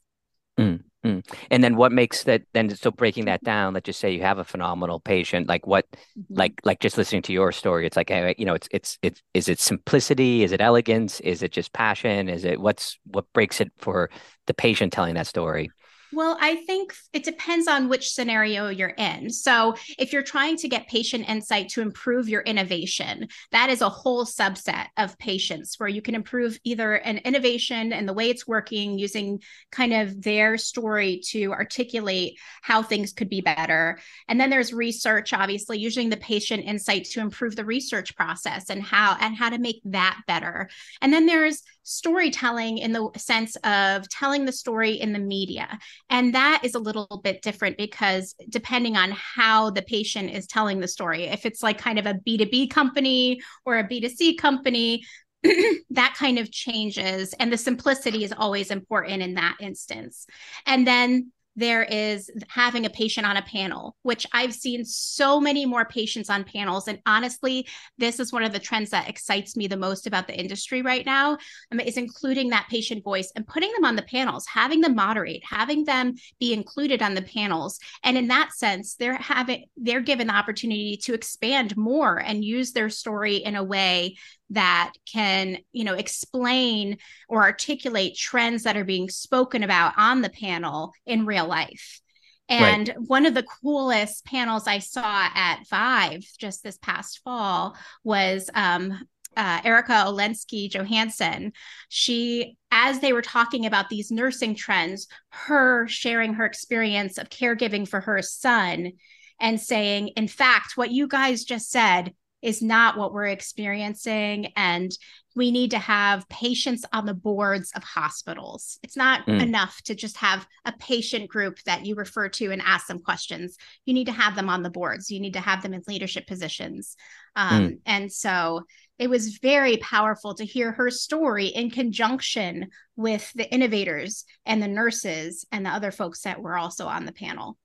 Mm. 1.05 1.25
And 1.51 1.63
then 1.63 1.75
what 1.75 1.91
makes 1.91 2.23
that 2.23 2.43
then 2.53 2.73
so 2.75 2.89
breaking 2.89 3.25
that 3.25 3.43
down, 3.43 3.73
let's 3.73 3.85
just 3.85 3.99
say 3.99 4.11
you 4.11 4.21
have 4.21 4.39
a 4.39 4.45
phenomenal 4.45 5.01
patient, 5.01 5.49
like 5.49 5.67
what 5.67 5.85
mm-hmm. 5.91 6.35
like 6.35 6.61
like 6.63 6.79
just 6.79 6.97
listening 6.97 7.21
to 7.23 7.33
your 7.33 7.51
story, 7.51 7.85
it's 7.85 7.97
like 7.97 8.09
you 8.09 8.45
know, 8.45 8.53
it's 8.53 8.69
it's 8.71 8.99
it's 9.01 9.21
is 9.33 9.49
it 9.49 9.59
simplicity, 9.59 10.43
is 10.43 10.53
it 10.53 10.61
elegance, 10.61 11.19
is 11.19 11.43
it 11.43 11.51
just 11.51 11.73
passion, 11.73 12.29
is 12.29 12.45
it 12.45 12.59
what's 12.59 12.97
what 13.05 13.25
breaks 13.33 13.59
it 13.59 13.71
for 13.77 14.09
the 14.47 14.53
patient 14.53 14.93
telling 14.93 15.15
that 15.15 15.27
story? 15.27 15.71
Well, 16.13 16.37
I 16.39 16.57
think 16.57 16.93
it 17.11 17.23
depends 17.23 17.67
on 17.67 17.89
which 17.89 18.11
scenario 18.11 18.69
you're 18.69 18.89
in. 18.89 19.31
So, 19.31 19.75
if 19.97 20.13
you're 20.13 20.21
trying 20.21 20.57
to 20.57 20.67
get 20.67 20.87
patient 20.87 21.27
insight 21.27 21.69
to 21.69 21.81
improve 21.81 22.29
your 22.29 22.41
innovation, 22.41 23.29
that 23.51 23.71
is 23.71 23.81
a 23.81 23.89
whole 23.89 24.23
subset 24.23 24.87
of 24.97 25.17
patients 25.17 25.79
where 25.79 25.89
you 25.89 26.03
can 26.03 26.13
improve 26.13 26.59
either 26.63 26.93
an 26.93 27.17
innovation 27.19 27.93
and 27.93 28.07
the 28.07 28.13
way 28.13 28.29
it's 28.29 28.47
working 28.47 28.99
using 28.99 29.41
kind 29.71 29.91
of 29.91 30.21
their 30.21 30.57
story 30.57 31.21
to 31.29 31.51
articulate 31.51 32.37
how 32.61 32.83
things 32.83 33.11
could 33.11 33.29
be 33.29 33.41
better. 33.41 33.97
And 34.27 34.39
then 34.39 34.51
there's 34.51 34.71
research, 34.71 35.33
obviously, 35.33 35.79
using 35.79 36.09
the 36.09 36.17
patient 36.17 36.63
insight 36.65 37.05
to 37.05 37.21
improve 37.21 37.55
the 37.55 37.65
research 37.65 38.15
process 38.15 38.69
and 38.69 38.83
how 38.83 39.17
and 39.19 39.35
how 39.35 39.49
to 39.49 39.57
make 39.57 39.81
that 39.85 40.21
better. 40.27 40.69
And 41.01 41.11
then 41.11 41.25
there's 41.25 41.63
storytelling 41.83 42.77
in 42.77 42.93
the 42.93 43.09
sense 43.17 43.55
of 43.57 44.07
telling 44.09 44.45
the 44.45 44.51
story 44.51 44.93
in 44.93 45.13
the 45.13 45.19
media. 45.19 45.79
And 46.09 46.33
that 46.33 46.61
is 46.63 46.75
a 46.75 46.79
little 46.79 47.21
bit 47.23 47.41
different 47.41 47.77
because 47.77 48.35
depending 48.49 48.97
on 48.97 49.11
how 49.11 49.69
the 49.69 49.81
patient 49.81 50.31
is 50.31 50.47
telling 50.47 50.79
the 50.79 50.87
story, 50.87 51.25
if 51.25 51.45
it's 51.45 51.61
like 51.61 51.77
kind 51.77 51.99
of 51.99 52.05
a 52.05 52.15
B2B 52.15 52.71
company 52.71 53.41
or 53.65 53.77
a 53.77 53.87
B2C 53.87 54.37
company, 54.37 55.03
that 55.89 56.15
kind 56.17 56.39
of 56.39 56.51
changes. 56.51 57.33
And 57.33 57.51
the 57.51 57.57
simplicity 57.57 58.23
is 58.23 58.33
always 58.35 58.71
important 58.71 59.21
in 59.21 59.35
that 59.35 59.57
instance. 59.59 60.25
And 60.65 60.87
then 60.87 61.31
there 61.55 61.83
is 61.83 62.29
having 62.47 62.85
a 62.85 62.89
patient 62.89 63.27
on 63.27 63.37
a 63.37 63.41
panel, 63.43 63.95
which 64.01 64.25
I've 64.31 64.53
seen 64.53 64.85
so 64.85 65.39
many 65.39 65.65
more 65.65 65.85
patients 65.85 66.29
on 66.29 66.43
panels. 66.43 66.87
And 66.87 66.99
honestly, 67.05 67.67
this 67.97 68.19
is 68.19 68.33
one 68.33 68.43
of 68.43 68.53
the 68.53 68.59
trends 68.59 68.89
that 68.89 69.09
excites 69.09 69.55
me 69.55 69.67
the 69.67 69.77
most 69.77 70.07
about 70.07 70.27
the 70.27 70.39
industry 70.39 70.81
right 70.81 71.05
now 71.05 71.37
um, 71.71 71.79
is 71.79 71.97
including 71.97 72.49
that 72.49 72.67
patient 72.69 73.03
voice 73.03 73.31
and 73.35 73.47
putting 73.47 73.71
them 73.73 73.85
on 73.85 73.95
the 73.95 74.01
panels, 74.03 74.45
having 74.47 74.81
them 74.81 74.95
moderate, 74.95 75.43
having 75.43 75.83
them 75.83 76.15
be 76.39 76.53
included 76.53 77.01
on 77.01 77.13
the 77.13 77.21
panels. 77.21 77.79
And 78.03 78.17
in 78.17 78.27
that 78.29 78.53
sense, 78.53 78.95
they're 78.95 79.15
having 79.15 79.65
they're 79.77 80.01
given 80.01 80.27
the 80.27 80.35
opportunity 80.35 80.97
to 81.03 81.13
expand 81.13 81.77
more 81.77 82.17
and 82.17 82.43
use 82.43 82.71
their 82.71 82.89
story 82.89 83.37
in 83.37 83.55
a 83.55 83.63
way 83.63 84.15
that 84.49 84.93
can 85.11 85.57
you 85.71 85.83
know 85.83 85.95
explain 85.95 86.97
or 87.27 87.41
articulate 87.41 88.15
trends 88.15 88.63
that 88.63 88.77
are 88.77 88.83
being 88.83 89.09
spoken 89.09 89.63
about 89.63 89.93
on 89.97 90.21
the 90.21 90.29
panel 90.29 90.93
in 91.05 91.25
real 91.25 91.47
life 91.47 92.01
and 92.49 92.89
right. 92.89 92.97
one 93.07 93.25
of 93.25 93.33
the 93.33 93.43
coolest 93.61 94.25
panels 94.25 94.67
I 94.67 94.79
saw 94.79 95.29
at 95.33 95.63
Vive 95.69 96.25
just 96.37 96.63
this 96.63 96.77
past 96.77 97.21
fall 97.23 97.75
was 98.03 98.49
um, 98.53 99.07
uh, 99.35 99.61
Erica 99.63 100.03
Olensky 100.05 100.69
Johansson. 100.69 101.53
She, 101.89 102.57
as 102.71 102.99
they 102.99 103.13
were 103.13 103.21
talking 103.21 103.65
about 103.65 103.89
these 103.89 104.11
nursing 104.11 104.55
trends, 104.55 105.07
her 105.29 105.87
sharing 105.87 106.33
her 106.35 106.45
experience 106.45 107.17
of 107.17 107.29
caregiving 107.29 107.87
for 107.87 108.01
her 108.01 108.21
son 108.21 108.93
and 109.39 109.59
saying, 109.59 110.09
in 110.09 110.27
fact, 110.27 110.73
what 110.75 110.91
you 110.91 111.07
guys 111.07 111.43
just 111.43 111.71
said 111.71 112.13
is 112.43 112.61
not 112.61 112.97
what 112.97 113.13
we're 113.13 113.27
experiencing. 113.27 114.51
And 114.55 114.91
we 115.35 115.49
need 115.49 115.71
to 115.71 115.79
have 115.79 116.29
patients 116.29 116.85
on 116.93 117.05
the 117.05 117.13
boards 117.13 117.71
of 117.75 117.83
hospitals. 117.83 118.77
It's 118.83 118.97
not 118.97 119.25
mm. 119.25 119.41
enough 119.41 119.81
to 119.83 119.95
just 119.95 120.17
have 120.17 120.45
a 120.65 120.73
patient 120.73 121.29
group 121.29 121.57
that 121.65 121.85
you 121.85 121.95
refer 121.95 122.29
to 122.29 122.51
and 122.51 122.61
ask 122.63 122.87
them 122.87 122.99
questions. 122.99 123.57
You 123.85 123.93
need 123.93 124.05
to 124.05 124.11
have 124.11 124.35
them 124.35 124.49
on 124.49 124.61
the 124.61 124.69
boards, 124.69 125.09
you 125.09 125.19
need 125.19 125.33
to 125.33 125.39
have 125.39 125.63
them 125.63 125.73
in 125.73 125.81
leadership 125.87 126.27
positions. 126.27 126.95
Um, 127.35 127.63
mm. 127.63 127.79
And 127.85 128.11
so 128.11 128.61
it 128.99 129.09
was 129.09 129.39
very 129.39 129.77
powerful 129.77 130.35
to 130.35 130.45
hear 130.45 130.71
her 130.73 130.91
story 130.91 131.47
in 131.47 131.71
conjunction 131.71 132.69
with 132.95 133.31
the 133.33 133.51
innovators 133.51 134.25
and 134.45 134.61
the 134.61 134.67
nurses 134.67 135.45
and 135.51 135.65
the 135.65 135.71
other 135.71 135.91
folks 135.91 136.21
that 136.21 136.41
were 136.41 136.57
also 136.57 136.85
on 136.85 137.05
the 137.05 137.11
panel. 137.11 137.57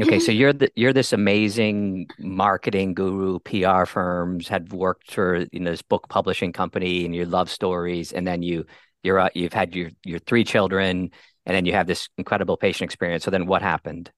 Okay, 0.00 0.18
so 0.18 0.32
you're 0.32 0.52
the, 0.52 0.72
you're 0.74 0.92
this 0.92 1.12
amazing 1.12 2.08
marketing 2.18 2.94
guru, 2.94 3.38
PR 3.38 3.84
firms 3.84 4.48
had 4.48 4.72
worked 4.72 5.12
for 5.12 5.46
you 5.52 5.60
know 5.60 5.70
this 5.70 5.82
book 5.82 6.08
publishing 6.08 6.52
company, 6.52 7.04
and 7.04 7.14
you 7.14 7.24
love 7.24 7.48
stories, 7.48 8.12
and 8.12 8.26
then 8.26 8.42
you 8.42 8.66
you're 9.04 9.20
uh, 9.20 9.28
you've 9.34 9.52
had 9.52 9.76
your 9.76 9.90
your 10.04 10.18
three 10.18 10.42
children, 10.42 11.10
and 11.46 11.56
then 11.56 11.64
you 11.64 11.74
have 11.74 11.86
this 11.86 12.08
incredible 12.18 12.56
patient 12.56 12.88
experience. 12.88 13.22
So 13.22 13.30
then, 13.30 13.46
what 13.46 13.62
happened? 13.62 14.10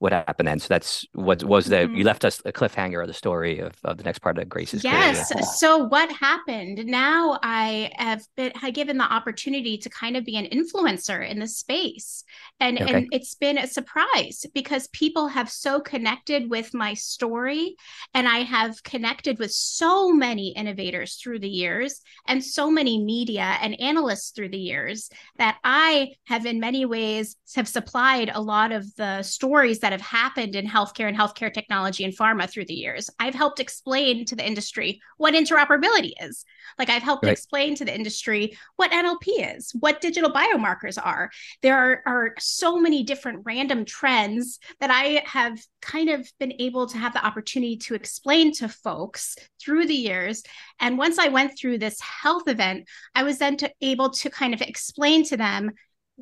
What 0.00 0.12
happened 0.12 0.48
then? 0.48 0.58
So 0.58 0.66
that's 0.68 1.06
what 1.12 1.44
was 1.44 1.66
the 1.66 1.76
mm-hmm. 1.76 1.94
you 1.94 2.04
left 2.04 2.24
us 2.24 2.40
a 2.46 2.52
cliffhanger 2.52 3.02
of 3.02 3.06
the 3.06 3.14
story 3.14 3.58
of, 3.58 3.74
of 3.84 3.98
the 3.98 4.02
next 4.02 4.20
part 4.20 4.38
of 4.38 4.48
Grace's 4.48 4.82
yes. 4.82 5.30
Career. 5.30 5.44
So 5.44 5.84
what 5.84 6.10
happened? 6.10 6.86
Now 6.86 7.38
I 7.42 7.92
have 7.96 8.22
been 8.34 8.52
had 8.54 8.72
given 8.74 8.96
the 8.96 9.04
opportunity 9.04 9.76
to 9.76 9.90
kind 9.90 10.16
of 10.16 10.24
be 10.24 10.36
an 10.36 10.46
influencer 10.46 11.28
in 11.28 11.38
the 11.38 11.46
space, 11.46 12.24
and 12.58 12.80
okay. 12.80 12.94
and 12.94 13.08
it's 13.12 13.34
been 13.34 13.58
a 13.58 13.66
surprise 13.66 14.46
because 14.54 14.88
people 14.88 15.28
have 15.28 15.50
so 15.50 15.80
connected 15.80 16.48
with 16.48 16.72
my 16.72 16.94
story, 16.94 17.76
and 18.14 18.26
I 18.26 18.38
have 18.38 18.82
connected 18.82 19.38
with 19.38 19.50
so 19.50 20.12
many 20.12 20.48
innovators 20.48 21.16
through 21.16 21.40
the 21.40 21.48
years, 21.48 22.00
and 22.26 22.42
so 22.42 22.70
many 22.70 23.04
media 23.04 23.58
and 23.60 23.78
analysts 23.78 24.30
through 24.30 24.48
the 24.48 24.58
years 24.58 25.10
that 25.36 25.58
I 25.62 26.12
have 26.24 26.46
in 26.46 26.58
many 26.58 26.86
ways 26.86 27.36
have 27.54 27.68
supplied 27.68 28.30
a 28.32 28.40
lot 28.40 28.72
of 28.72 28.94
the 28.96 29.22
stories 29.22 29.80
that 29.80 29.89
that 29.90 30.00
have 30.00 30.08
happened 30.08 30.54
in 30.54 30.68
healthcare 30.68 31.08
and 31.08 31.16
healthcare 31.16 31.52
technology 31.52 32.04
and 32.04 32.16
pharma 32.16 32.48
through 32.48 32.64
the 32.66 32.74
years. 32.74 33.10
I've 33.18 33.34
helped 33.34 33.58
explain 33.58 34.24
to 34.26 34.36
the 34.36 34.46
industry 34.46 35.00
what 35.16 35.34
interoperability 35.34 36.12
is. 36.20 36.44
Like 36.78 36.90
I've 36.90 37.02
helped 37.02 37.24
right. 37.24 37.32
explain 37.32 37.74
to 37.74 37.84
the 37.84 37.92
industry 37.92 38.56
what 38.76 38.92
NLP 38.92 39.56
is, 39.56 39.72
what 39.80 40.00
digital 40.00 40.30
biomarkers 40.30 40.96
are. 41.02 41.30
There 41.62 41.76
are, 41.76 42.02
are 42.06 42.34
so 42.38 42.78
many 42.78 43.02
different 43.02 43.40
random 43.44 43.84
trends 43.84 44.60
that 44.78 44.90
I 44.92 45.24
have 45.26 45.60
kind 45.82 46.08
of 46.08 46.30
been 46.38 46.54
able 46.60 46.86
to 46.86 46.98
have 46.98 47.12
the 47.12 47.26
opportunity 47.26 47.76
to 47.78 47.94
explain 47.94 48.52
to 48.54 48.68
folks 48.68 49.34
through 49.60 49.86
the 49.86 49.94
years. 49.94 50.44
And 50.78 50.98
once 50.98 51.18
I 51.18 51.28
went 51.28 51.58
through 51.58 51.78
this 51.78 52.00
health 52.00 52.46
event, 52.46 52.88
I 53.16 53.24
was 53.24 53.38
then 53.38 53.56
to, 53.56 53.72
able 53.80 54.10
to 54.10 54.30
kind 54.30 54.54
of 54.54 54.62
explain 54.62 55.24
to 55.24 55.36
them 55.36 55.72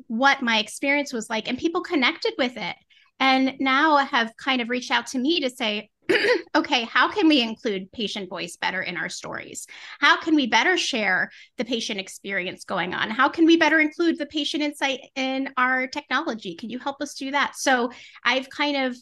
what 0.07 0.41
my 0.41 0.59
experience 0.59 1.11
was 1.11 1.29
like 1.29 1.47
and 1.47 1.57
people 1.57 1.81
connected 1.81 2.33
with 2.37 2.55
it 2.55 2.75
and 3.19 3.55
now 3.59 3.97
have 3.97 4.35
kind 4.37 4.61
of 4.61 4.69
reached 4.69 4.91
out 4.91 5.07
to 5.07 5.19
me 5.19 5.41
to 5.41 5.49
say 5.49 5.89
okay, 6.55 6.83
how 6.85 7.11
can 7.11 7.27
we 7.27 7.41
include 7.41 7.91
patient 7.91 8.29
voice 8.29 8.57
better 8.57 8.81
in 8.81 8.97
our 8.97 9.09
stories? 9.09 9.67
How 9.99 10.19
can 10.19 10.35
we 10.35 10.47
better 10.47 10.77
share 10.77 11.29
the 11.57 11.65
patient 11.65 11.99
experience 11.99 12.63
going 12.63 12.93
on? 12.93 13.09
How 13.11 13.29
can 13.29 13.45
we 13.45 13.57
better 13.57 13.79
include 13.79 14.17
the 14.17 14.25
patient 14.25 14.63
insight 14.63 15.01
in 15.15 15.49
our 15.57 15.87
technology? 15.87 16.55
Can 16.55 16.69
you 16.69 16.79
help 16.79 17.01
us 17.01 17.13
do 17.13 17.31
that? 17.31 17.55
So 17.55 17.91
I've 18.23 18.49
kind 18.49 18.87
of 18.87 18.97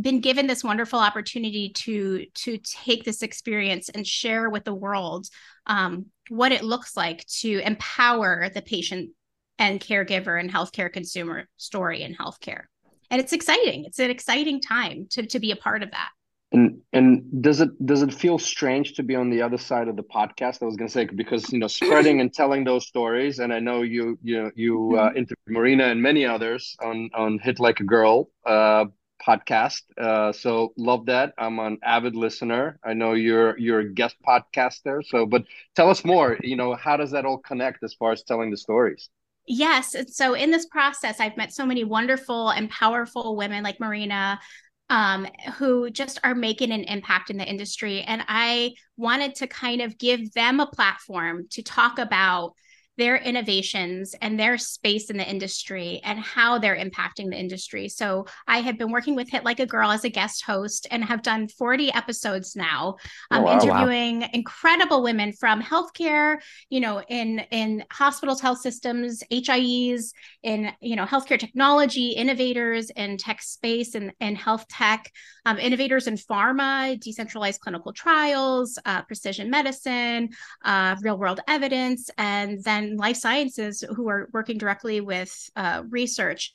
been 0.00 0.20
given 0.20 0.46
this 0.46 0.64
wonderful 0.64 0.98
opportunity 0.98 1.70
to 1.70 2.24
to 2.34 2.58
take 2.58 3.04
this 3.04 3.22
experience 3.22 3.88
and 3.90 4.06
share 4.06 4.48
with 4.48 4.64
the 4.64 4.74
world 4.74 5.26
um, 5.66 6.06
what 6.28 6.52
it 6.52 6.64
looks 6.64 6.96
like 6.96 7.26
to 7.26 7.58
empower 7.58 8.48
the 8.54 8.62
patient 8.62 9.10
and 9.58 9.80
caregiver 9.80 10.40
and 10.40 10.50
healthcare 10.50 10.90
consumer 10.90 11.46
story 11.56 12.02
in 12.02 12.14
healthcare 12.14 12.64
and 13.12 13.20
it's 13.20 13.32
exciting 13.32 13.84
it's 13.84 14.00
an 14.00 14.10
exciting 14.10 14.60
time 14.60 15.06
to, 15.10 15.24
to 15.24 15.38
be 15.38 15.52
a 15.52 15.56
part 15.56 15.84
of 15.84 15.90
that 15.92 16.08
and 16.52 16.80
and 16.92 17.42
does 17.42 17.60
it 17.60 17.70
does 17.86 18.02
it 18.02 18.12
feel 18.12 18.38
strange 18.38 18.94
to 18.94 19.02
be 19.02 19.16
on 19.16 19.30
the 19.30 19.40
other 19.40 19.56
side 19.56 19.88
of 19.88 19.96
the 19.96 20.02
podcast? 20.02 20.62
I 20.62 20.66
was 20.66 20.76
going 20.76 20.88
to 20.88 20.92
say 20.92 21.06
because 21.06 21.50
you 21.50 21.58
know 21.58 21.66
spreading 21.66 22.20
and 22.20 22.32
telling 22.32 22.64
those 22.64 22.86
stories, 22.86 23.38
and 23.38 23.52
I 23.52 23.58
know 23.58 23.82
you 23.82 24.18
you 24.22 24.42
know 24.42 24.50
you 24.54 24.96
uh, 24.98 25.08
mm-hmm. 25.08 25.16
interviewed 25.16 25.48
Marina 25.48 25.84
and 25.84 26.02
many 26.02 26.26
others 26.26 26.76
on 26.82 27.08
on 27.14 27.38
Hit 27.38 27.58
Like 27.58 27.80
a 27.80 27.84
Girl 27.84 28.28
uh, 28.44 28.84
podcast. 29.26 29.82
Uh, 29.98 30.32
so 30.32 30.72
love 30.76 31.06
that. 31.06 31.32
I'm 31.38 31.58
an 31.58 31.78
avid 31.82 32.14
listener. 32.14 32.78
I 32.84 32.92
know 32.92 33.14
you're 33.14 33.58
you're 33.58 33.80
a 33.80 33.88
guest 33.88 34.16
podcaster. 34.26 35.02
So, 35.06 35.24
but 35.24 35.44
tell 35.74 35.88
us 35.88 36.04
more. 36.04 36.36
You 36.42 36.56
know, 36.56 36.74
how 36.74 36.96
does 36.98 37.12
that 37.12 37.24
all 37.24 37.38
connect 37.38 37.82
as 37.82 37.94
far 37.94 38.12
as 38.12 38.22
telling 38.24 38.50
the 38.50 38.58
stories? 38.58 39.08
Yes. 39.46 39.94
And 39.94 40.08
So 40.08 40.34
in 40.34 40.50
this 40.50 40.66
process, 40.66 41.20
I've 41.20 41.36
met 41.36 41.52
so 41.52 41.66
many 41.66 41.84
wonderful 41.84 42.50
and 42.50 42.70
powerful 42.70 43.36
women 43.36 43.64
like 43.64 43.80
Marina, 43.80 44.40
um, 44.88 45.26
who 45.54 45.90
just 45.90 46.20
are 46.22 46.34
making 46.34 46.70
an 46.70 46.84
impact 46.84 47.30
in 47.30 47.38
the 47.38 47.48
industry. 47.48 48.02
And 48.02 48.22
I 48.28 48.72
wanted 48.96 49.34
to 49.36 49.46
kind 49.46 49.80
of 49.80 49.98
give 49.98 50.32
them 50.32 50.60
a 50.60 50.66
platform 50.66 51.46
to 51.50 51.62
talk 51.62 51.98
about 51.98 52.52
their 52.98 53.16
innovations 53.16 54.14
and 54.20 54.38
their 54.38 54.58
space 54.58 55.08
in 55.08 55.16
the 55.16 55.28
industry 55.28 56.00
and 56.04 56.18
how 56.18 56.58
they're 56.58 56.76
impacting 56.76 57.30
the 57.30 57.38
industry. 57.38 57.88
So 57.88 58.26
I 58.46 58.60
have 58.60 58.76
been 58.76 58.90
working 58.90 59.14
with 59.14 59.30
Hit 59.30 59.44
Like 59.44 59.60
a 59.60 59.66
Girl 59.66 59.90
as 59.90 60.04
a 60.04 60.10
guest 60.10 60.44
host 60.44 60.86
and 60.90 61.04
have 61.04 61.22
done 61.22 61.48
40 61.48 61.92
episodes 61.94 62.54
now, 62.54 62.96
um, 63.30 63.42
oh, 63.42 63.46
wow, 63.46 63.52
interviewing 63.52 64.20
wow. 64.20 64.28
incredible 64.32 65.02
women 65.02 65.32
from 65.32 65.62
healthcare, 65.62 66.38
you 66.68 66.80
know, 66.80 67.00
in 67.08 67.40
in 67.50 67.84
hospitals, 67.90 68.40
health 68.40 68.58
systems, 68.58 69.22
HIEs, 69.30 70.12
in 70.42 70.70
you 70.80 70.96
know, 70.96 71.06
healthcare 71.06 71.38
technology, 71.38 72.10
innovators 72.10 72.90
in 72.90 73.16
tech 73.16 73.40
space 73.40 73.94
and, 73.94 74.12
and 74.20 74.36
health 74.36 74.66
tech, 74.68 75.10
um, 75.46 75.58
innovators 75.58 76.06
in 76.06 76.16
pharma, 76.16 77.00
decentralized 77.00 77.60
clinical 77.60 77.92
trials, 77.92 78.78
uh, 78.84 79.02
precision 79.02 79.50
medicine, 79.50 80.28
uh, 80.64 80.94
real 81.02 81.16
world 81.16 81.40
evidence, 81.48 82.10
and 82.18 82.62
then 82.62 82.81
and 82.82 82.98
life 82.98 83.16
sciences 83.16 83.84
who 83.94 84.08
are 84.08 84.28
working 84.32 84.58
directly 84.58 85.00
with 85.00 85.32
uh, 85.56 85.82
research. 85.88 86.54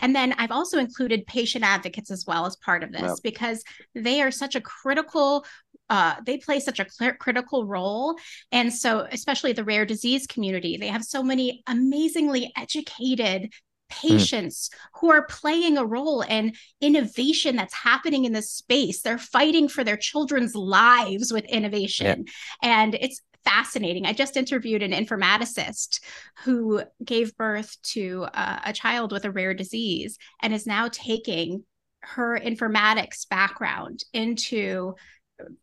And 0.00 0.14
then 0.14 0.32
I've 0.38 0.50
also 0.50 0.78
included 0.78 1.26
patient 1.26 1.64
advocates 1.64 2.10
as 2.10 2.24
well 2.26 2.46
as 2.46 2.56
part 2.56 2.82
of 2.82 2.92
this 2.92 3.20
because 3.20 3.62
they 3.94 4.22
are 4.22 4.30
such 4.30 4.54
a 4.54 4.60
critical 4.60 5.44
uh, 5.90 6.16
they 6.24 6.36
play 6.36 6.60
such 6.60 6.80
a 6.80 6.86
cl- 6.88 7.14
critical 7.14 7.66
role. 7.66 8.16
And 8.52 8.72
so, 8.72 9.06
especially 9.10 9.52
the 9.52 9.64
rare 9.64 9.86
disease 9.86 10.26
community, 10.26 10.76
they 10.76 10.88
have 10.88 11.04
so 11.04 11.22
many 11.22 11.62
amazingly 11.66 12.52
educated 12.56 13.42
hmm. 13.42 14.08
patients 14.08 14.68
mm. 14.68 14.78
who 15.00 15.10
are 15.10 15.24
playing 15.26 15.78
a 15.78 15.86
role 15.86 16.20
in 16.22 16.52
innovation 16.80 17.56
that's 17.56 17.74
happening 17.74 18.26
in 18.26 18.32
this 18.32 18.50
space. 18.52 19.00
They're 19.00 19.18
fighting 19.18 19.68
for 19.68 19.82
their 19.82 19.96
children's 19.96 20.54
lives 20.54 21.32
with 21.32 21.44
innovation. 21.46 22.24
Yeah. 22.62 22.68
And 22.82 22.94
it's 22.94 23.22
fascinating. 23.44 24.06
I 24.06 24.12
just 24.12 24.36
interviewed 24.36 24.82
an 24.82 24.92
informaticist 24.92 26.00
who 26.44 26.82
gave 27.04 27.36
birth 27.36 27.76
to 27.82 28.26
a 28.34 28.72
child 28.72 29.12
with 29.12 29.24
a 29.24 29.30
rare 29.30 29.54
disease 29.54 30.18
and 30.42 30.52
is 30.52 30.66
now 30.66 30.88
taking 30.90 31.64
her 32.00 32.38
informatics 32.38 33.28
background 33.28 34.04
into 34.12 34.94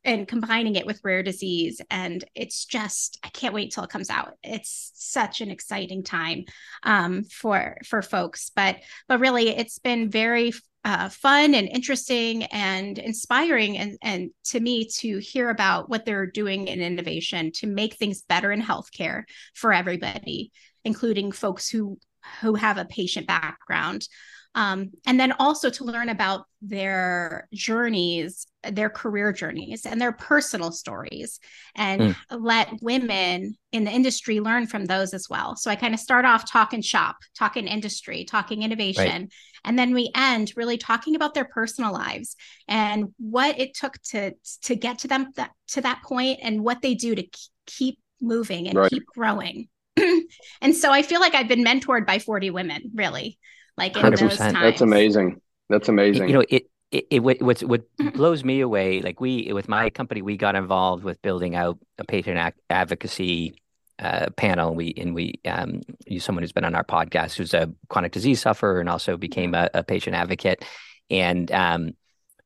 and 0.03 0.27
combining 0.27 0.75
it 0.75 0.85
with 0.85 1.01
rare 1.03 1.23
disease. 1.23 1.81
And 1.89 2.23
it's 2.35 2.65
just 2.65 3.19
i 3.23 3.29
can't 3.29 3.53
wait 3.53 3.71
till 3.71 3.83
it 3.83 3.89
comes 3.89 4.09
out. 4.09 4.33
It's 4.43 4.91
such 4.95 5.41
an 5.41 5.51
exciting 5.51 6.03
time 6.03 6.45
um, 6.83 7.23
for 7.23 7.77
for 7.85 8.01
folks. 8.01 8.51
But 8.55 8.77
but 9.07 9.19
really 9.19 9.49
it's 9.49 9.79
been 9.79 10.09
very 10.09 10.53
uh, 10.83 11.09
fun 11.09 11.55
and 11.55 11.67
interesting 11.67 12.43
and 12.43 12.99
inspiring 12.99 13.77
and, 13.77 13.97
and 14.03 14.29
to 14.43 14.59
me 14.59 14.87
to 14.87 15.17
hear 15.17 15.49
about 15.49 15.89
what 15.89 16.05
they're 16.05 16.27
doing 16.27 16.67
in 16.67 16.79
innovation 16.79 17.51
to 17.51 17.65
make 17.65 17.95
things 17.95 18.21
better 18.21 18.51
in 18.51 18.61
healthcare 18.61 19.23
for 19.55 19.73
everybody 19.73 20.51
including 20.83 21.31
folks 21.31 21.67
who 21.67 21.97
who 22.41 22.53
have 22.53 22.77
a 22.77 22.85
patient 22.85 23.27
background 23.27 24.07
um, 24.55 24.91
and 25.05 25.19
then 25.19 25.33
also 25.33 25.69
to 25.69 25.83
learn 25.83 26.09
about 26.09 26.45
their 26.61 27.47
journeys 27.53 28.47
their 28.71 28.89
career 28.89 29.31
journeys 29.31 29.85
and 29.85 30.01
their 30.01 30.11
personal 30.11 30.71
stories 30.71 31.39
and 31.75 32.01
mm. 32.01 32.15
let 32.31 32.69
women 32.81 33.55
in 33.71 33.83
the 33.83 33.91
industry 33.91 34.39
learn 34.39 34.65
from 34.65 34.85
those 34.85 35.13
as 35.13 35.29
well 35.29 35.55
so 35.55 35.69
i 35.69 35.75
kind 35.75 35.93
of 35.93 35.99
start 35.99 36.25
off 36.25 36.49
talking 36.49 36.81
shop 36.81 37.17
talking 37.37 37.67
industry 37.67 38.23
talking 38.23 38.63
innovation 38.63 39.21
right. 39.21 39.33
and 39.65 39.77
then 39.77 39.93
we 39.93 40.09
end 40.15 40.51
really 40.55 40.77
talking 40.77 41.15
about 41.15 41.35
their 41.35 41.45
personal 41.45 41.93
lives 41.93 42.35
and 42.67 43.13
what 43.19 43.59
it 43.59 43.75
took 43.75 44.01
to 44.01 44.31
to 44.63 44.75
get 44.75 44.97
to 44.97 45.07
them 45.07 45.31
that, 45.35 45.51
to 45.67 45.81
that 45.81 46.01
point 46.03 46.39
and 46.41 46.63
what 46.63 46.81
they 46.81 46.95
do 46.95 47.13
to 47.13 47.27
keep 47.67 47.99
moving 48.21 48.67
and 48.67 48.79
right. 48.79 48.89
keep 48.89 49.05
growing 49.05 49.67
and 50.61 50.75
so 50.75 50.91
i 50.91 51.03
feel 51.03 51.19
like 51.19 51.35
i've 51.35 51.47
been 51.47 51.63
mentored 51.63 52.07
by 52.07 52.17
40 52.17 52.49
women 52.49 52.91
really 52.95 53.37
like 53.77 53.95
in 53.95 54.03
100%. 54.03 54.19
those 54.19 54.37
times. 54.37 54.53
That's 54.53 54.81
amazing. 54.81 55.41
That's 55.69 55.89
amazing. 55.89 56.27
You 56.27 56.33
know, 56.35 56.43
it 56.49 56.67
it, 56.91 57.07
it 57.09 57.19
what 57.19 57.41
what 57.63 57.83
blows 58.13 58.43
me 58.43 58.61
away. 58.61 59.01
Like 59.01 59.19
we 59.19 59.51
with 59.53 59.67
my 59.67 59.89
company, 59.89 60.21
we 60.21 60.37
got 60.37 60.55
involved 60.55 61.03
with 61.03 61.21
building 61.21 61.55
out 61.55 61.79
a 61.97 62.05
patient 62.05 62.37
ac- 62.37 62.61
advocacy 62.69 63.61
uh, 63.99 64.27
panel. 64.37 64.75
We 64.75 64.93
and 64.95 65.13
we 65.15 65.41
um, 65.45 65.81
use 66.05 66.23
someone 66.23 66.43
who's 66.43 66.51
been 66.51 66.65
on 66.65 66.75
our 66.75 66.83
podcast, 66.83 67.35
who's 67.35 67.53
a 67.53 67.73
chronic 67.89 68.11
disease 68.11 68.41
sufferer, 68.41 68.79
and 68.79 68.89
also 68.89 69.17
became 69.17 69.55
a, 69.55 69.69
a 69.73 69.83
patient 69.83 70.15
advocate. 70.15 70.63
And 71.09 71.51
um, 71.51 71.91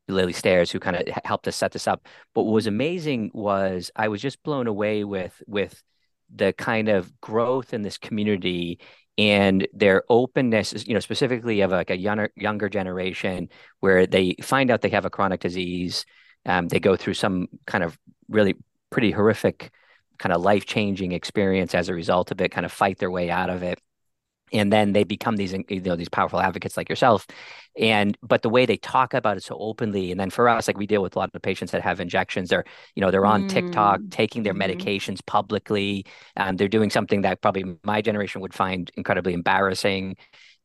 Lilly 0.07 0.33
Stairs, 0.33 0.71
who 0.71 0.79
kind 0.79 0.95
of 0.95 1.07
helped 1.25 1.47
us 1.47 1.55
set 1.55 1.71
this 1.71 1.87
up. 1.87 2.07
But 2.33 2.43
what 2.43 2.53
was 2.53 2.67
amazing 2.67 3.31
was 3.33 3.91
I 3.95 4.07
was 4.07 4.21
just 4.21 4.41
blown 4.43 4.67
away 4.67 5.03
with 5.03 5.41
with 5.47 5.81
the 6.33 6.53
kind 6.53 6.89
of 6.89 7.19
growth 7.21 7.73
in 7.73 7.81
this 7.81 7.97
community 7.97 8.79
and 9.19 9.67
their 9.73 10.03
openness 10.07 10.87
you 10.87 10.93
know, 10.93 11.01
specifically 11.01 11.59
of 11.59 11.71
like 11.71 11.89
a 11.89 11.97
younger 11.97 12.29
younger 12.37 12.69
generation 12.69 13.49
where 13.81 14.07
they 14.07 14.35
find 14.41 14.71
out 14.71 14.79
they 14.79 14.89
have 14.89 15.03
a 15.03 15.09
chronic 15.09 15.41
disease, 15.41 16.05
um, 16.45 16.69
they 16.69 16.79
go 16.79 16.95
through 16.95 17.15
some 17.15 17.47
kind 17.67 17.83
of 17.83 17.99
really 18.29 18.55
pretty 18.89 19.11
horrific 19.11 19.71
kind 20.19 20.31
of 20.31 20.41
life 20.41 20.65
changing 20.65 21.11
experience 21.11 21.75
as 21.75 21.89
a 21.89 21.93
result 21.93 22.31
of 22.31 22.39
it, 22.39 22.51
kind 22.51 22.65
of 22.65 22.71
fight 22.71 22.97
their 22.97 23.11
way 23.11 23.29
out 23.29 23.49
of 23.49 23.61
it 23.61 23.79
and 24.51 24.71
then 24.71 24.93
they 24.93 25.03
become 25.03 25.35
these 25.35 25.53
you 25.53 25.81
know 25.81 25.95
these 25.95 26.09
powerful 26.09 26.39
advocates 26.39 26.77
like 26.77 26.89
yourself 26.89 27.25
and 27.77 28.17
but 28.21 28.41
the 28.41 28.49
way 28.49 28.65
they 28.65 28.77
talk 28.77 29.13
about 29.13 29.37
it 29.37 29.43
so 29.43 29.55
openly 29.59 30.11
and 30.11 30.19
then 30.19 30.29
for 30.29 30.49
us 30.49 30.67
like 30.67 30.77
we 30.77 30.87
deal 30.87 31.01
with 31.01 31.15
a 31.15 31.19
lot 31.19 31.29
of 31.33 31.41
patients 31.41 31.71
that 31.71 31.81
have 31.81 31.99
injections 31.99 32.49
they're 32.49 32.65
you 32.95 33.01
know 33.01 33.11
they're 33.11 33.25
on 33.25 33.43
mm. 33.43 33.49
tiktok 33.49 33.99
taking 34.09 34.43
their 34.43 34.53
mm-hmm. 34.53 34.71
medications 34.71 35.25
publicly 35.25 36.05
um, 36.37 36.57
they're 36.57 36.67
doing 36.67 36.89
something 36.89 37.21
that 37.21 37.41
probably 37.41 37.65
my 37.83 38.01
generation 38.01 38.41
would 38.41 38.53
find 38.53 38.91
incredibly 38.95 39.33
embarrassing 39.33 40.15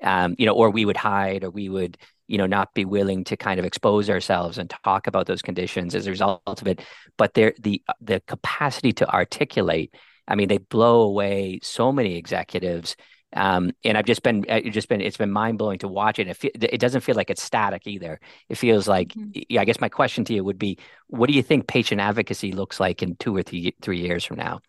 um, 0.03 0.35
you 0.39 0.47
know 0.47 0.55
or 0.55 0.71
we 0.71 0.85
would 0.85 0.97
hide 0.97 1.45
or 1.45 1.51
we 1.51 1.69
would 1.69 1.97
you 2.27 2.39
know 2.39 2.47
not 2.47 2.73
be 2.75 2.85
willing 2.85 3.25
to 3.25 3.37
kind 3.37 3.59
of 3.59 3.67
expose 3.67 4.09
ourselves 4.09 4.59
and 4.59 4.71
talk 4.85 5.07
about 5.07 5.27
those 5.27 5.43
conditions 5.43 5.95
as 5.95 6.07
a 6.07 6.11
result 6.11 6.61
of 6.63 6.67
it 6.67 6.83
but 7.17 7.35
they're 7.35 7.55
the 7.61 7.83
the 8.01 8.21
capacity 8.27 8.93
to 8.93 9.09
articulate 9.09 9.95
i 10.27 10.35
mean 10.35 10.49
they 10.49 10.59
blow 10.59 11.03
away 11.03 11.61
so 11.63 11.93
many 11.93 12.17
executives 12.17 12.97
um, 13.35 13.73
and 13.85 13.99
I've 13.99 14.07
just 14.07 14.23
been, 14.23 14.45
uh, 14.49 14.61
it's 14.65 14.75
just 14.75 14.89
been, 14.89 15.01
it's 15.01 15.17
been 15.17 15.31
mind 15.31 15.59
blowing 15.59 15.79
to 15.81 15.89
watch 15.89 16.19
it. 16.19 16.29
It, 16.29 16.37
fe- 16.37 16.53
it 16.55 16.81
doesn't 16.81 17.03
feel 17.03 17.17
like 17.17 17.31
it's 17.31 17.43
static 17.43 17.87
either. 17.87 18.21
It 18.49 18.57
feels 18.57 18.89
like, 18.89 19.09
mm-hmm. 19.09 19.43
yeah, 19.49 19.61
I 19.61 19.65
guess 19.65 19.81
my 19.81 19.89
question 19.89 20.25
to 20.27 20.35
you 20.35 20.45
would 20.45 20.59
be, 20.59 20.79
what 21.09 21.29
do 21.29 21.35
you 21.35 21.43
think 21.43 21.67
patient 21.67 22.01
advocacy 22.01 22.53
looks 22.53 22.81
like 22.81 23.03
in 23.03 23.17
two 23.17 23.37
or 23.37 23.43
three, 23.43 23.75
three 23.83 24.01
years 24.01 24.25
from 24.25 24.39
now? 24.39 24.61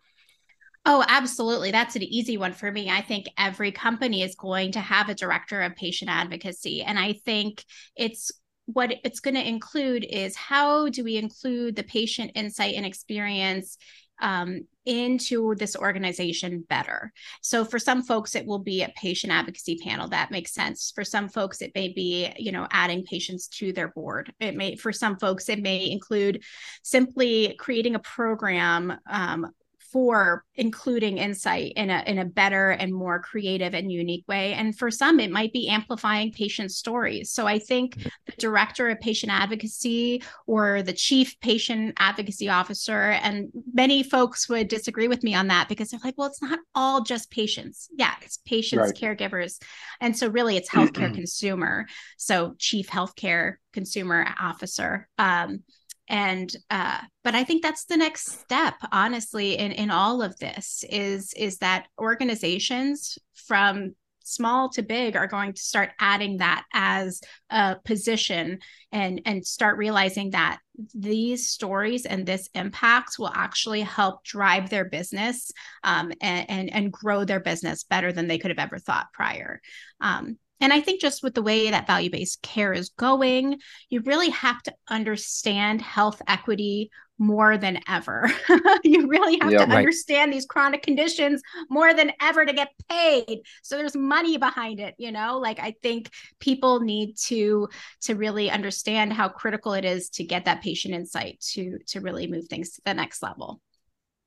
Oh, 0.88 1.04
absolutely. 1.08 1.72
That's 1.72 1.96
an 1.96 2.04
easy 2.04 2.38
one 2.38 2.54
for 2.54 2.72
me. 2.72 2.92
I 2.92 3.02
think 3.02 3.26
every 3.38 3.72
company 3.72 4.22
is 4.22 4.36
going 4.36 4.74
to 4.74 4.80
have 4.80 5.10
a 5.10 5.16
director 5.16 5.62
of 5.62 5.76
patient 5.76 6.12
advocacy. 6.12 6.84
And 6.84 7.00
I 7.00 7.14
think 7.14 7.64
it's 7.96 8.32
what 8.68 8.94
it's 9.04 9.20
going 9.20 9.36
to 9.36 9.48
include 9.48 10.04
is 10.04 10.36
how 10.36 10.90
do 10.90 11.04
we 11.04 11.18
include 11.18 11.76
the 11.76 11.84
patient 11.84 12.32
insight 12.36 12.76
and 12.76 12.86
experience 12.86 13.78
um, 14.22 14.62
into 14.86 15.56
this 15.56 15.76
organization 15.76 16.64
better. 16.70 17.12
So 17.42 17.66
for 17.66 17.80
some 17.80 18.04
folks, 18.04 18.36
it 18.36 18.46
will 18.46 18.60
be 18.60 18.84
a 18.84 18.94
patient 18.96 19.34
advocacy 19.34 19.78
panel 19.84 20.08
that 20.10 20.32
makes 20.32 20.54
sense. 20.54 20.92
For 20.94 21.04
some 21.04 21.28
folks, 21.28 21.62
it 21.62 21.72
may 21.74 21.90
be, 21.90 22.32
you 22.38 22.52
know, 22.52 22.68
adding 22.72 23.04
patients 23.04 23.48
to 23.48 23.74
their 23.74 23.88
board. 23.90 24.32
It 24.40 24.56
may, 24.56 24.76
for 24.76 24.94
some 24.94 25.18
folks, 25.18 25.50
it 25.50 25.62
may 25.62 25.90
include 25.90 26.44
simply 26.84 27.56
creating 27.60 27.96
a 27.96 28.00
program 28.00 28.94
um, 29.10 29.52
for 29.96 30.44
including 30.56 31.20
insight 31.20 31.72
in 31.78 31.90
a 31.90 32.04
in 32.06 32.18
a 32.18 32.26
better 32.26 32.72
and 32.72 32.94
more 32.94 33.18
creative 33.18 33.74
and 33.74 33.90
unique 33.90 34.26
way. 34.28 34.54
And 34.54 34.78
for 34.78 34.92
some 34.92 35.22
it 35.22 35.32
might 35.32 35.54
be 35.54 35.70
amplifying 35.70 36.34
patient 36.34 36.74
stories. 36.74 37.32
So 37.32 37.48
i 37.48 37.58
think 37.58 37.96
mm-hmm. 37.96 38.10
the 38.26 38.34
director 38.34 38.90
of 38.90 39.00
patient 39.00 39.32
advocacy 39.32 40.22
or 40.48 40.82
the 40.82 40.92
chief 40.92 41.40
patient 41.40 41.94
advocacy 41.98 42.50
officer 42.50 43.12
and 43.12 43.48
many 43.74 44.04
folks 44.04 44.50
would 44.50 44.68
disagree 44.68 45.08
with 45.08 45.24
me 45.24 45.34
on 45.34 45.48
that 45.48 45.70
because 45.70 45.92
they're 45.92 46.02
like 46.04 46.18
well 46.18 46.28
it's 46.28 46.42
not 46.42 46.60
all 46.76 47.02
just 47.02 47.32
patients. 47.32 47.88
Yeah 47.98 48.16
it's 48.22 48.40
patients 48.46 48.92
right. 49.02 49.18
caregivers. 49.18 49.62
And 50.02 50.18
so 50.18 50.28
really 50.28 50.58
it's 50.58 50.70
healthcare 50.70 51.14
consumer. 51.16 51.86
So 52.18 52.56
chief 52.60 52.90
healthcare 52.90 53.54
consumer 53.72 54.28
officer. 54.42 55.08
Um, 55.18 55.64
and 56.08 56.56
uh, 56.70 57.00
but 57.24 57.36
i 57.36 57.44
think 57.44 57.62
that's 57.62 57.86
the 57.86 57.98
next 57.98 58.40
step 58.40 58.76
honestly 58.92 59.58
in 59.58 59.72
in 59.72 59.90
all 59.90 60.22
of 60.22 60.38
this 60.40 60.84
is 60.90 61.34
is 61.34 61.58
that 61.58 61.88
organizations 62.00 63.18
from 63.34 63.94
small 64.26 64.70
to 64.70 64.82
big 64.82 65.16
are 65.16 65.28
going 65.28 65.54
to 65.54 65.62
start 65.62 65.92
adding 66.00 66.38
that 66.38 66.66
as 66.74 67.22
a 67.52 67.76
position 67.86 68.60
and 68.92 69.22
and 69.26 69.46
start 69.46 69.78
realizing 69.78 70.32
that 70.32 70.60
these 70.94 71.48
stories 71.48 72.06
and 72.06 72.26
this 72.26 72.50
impact 72.54 73.18
will 73.20 73.32
actually 73.34 73.82
help 73.82 74.24
drive 74.24 74.70
their 74.70 74.86
business 74.86 75.52
um, 75.84 76.12
and, 76.22 76.50
and, 76.50 76.74
and 76.74 76.92
grow 76.92 77.24
their 77.24 77.40
business 77.40 77.84
better 77.84 78.12
than 78.12 78.28
they 78.28 78.38
could 78.38 78.52
have 78.52 78.60
ever 78.60 78.78
thought 78.78 79.08
prior. 79.14 79.62
Um, 80.02 80.38
and 80.62 80.72
I 80.72 80.82
think 80.82 81.02
just 81.02 81.24
with 81.24 81.34
the 81.34 81.42
way 81.42 81.70
that 81.70 81.88
value 81.88 82.10
based 82.10 82.42
care 82.42 82.74
is 82.74 82.90
going, 82.90 83.60
you 83.90 84.02
really 84.02 84.30
have 84.30 84.62
to 84.64 84.74
understand 84.90 85.82
health 85.82 86.22
equity 86.28 86.90
more 87.18 87.58
than 87.58 87.80
ever. 87.88 88.30
you 88.84 89.08
really 89.08 89.38
have 89.42 89.52
to 89.52 89.58
right. 89.58 89.72
understand 89.72 90.34
these 90.34 90.46
chronic 90.46 90.84
conditions 90.84 91.42
more 91.70 91.94
than 91.94 92.12
ever 92.22 92.46
to 92.46 92.54
get 92.54 92.70
paid. 92.90 93.42
So 93.64 93.78
there's 93.78 93.96
money 93.96 94.38
behind 94.38 94.80
it, 94.80 94.96
you 94.98 95.12
know? 95.12 95.40
Like 95.40 95.60
I 95.60 95.76
think 95.82 96.10
people 96.40 96.82
need 96.82 97.16
to 97.26 97.70
to 98.02 98.16
really 98.16 98.50
understand 98.50 99.14
how 99.14 99.30
critical 99.30 99.74
it 99.74 99.86
is 99.86 100.10
to 100.12 100.24
get 100.24 100.46
that 100.46 100.62
patient 100.62 100.94
insight 100.94 101.40
to 101.54 101.80
to 101.88 102.02
really 102.02 102.28
move 102.28 102.48
things 102.48 102.72
to 102.72 102.82
the 102.86 102.94
next 102.94 103.24
level. 103.24 103.62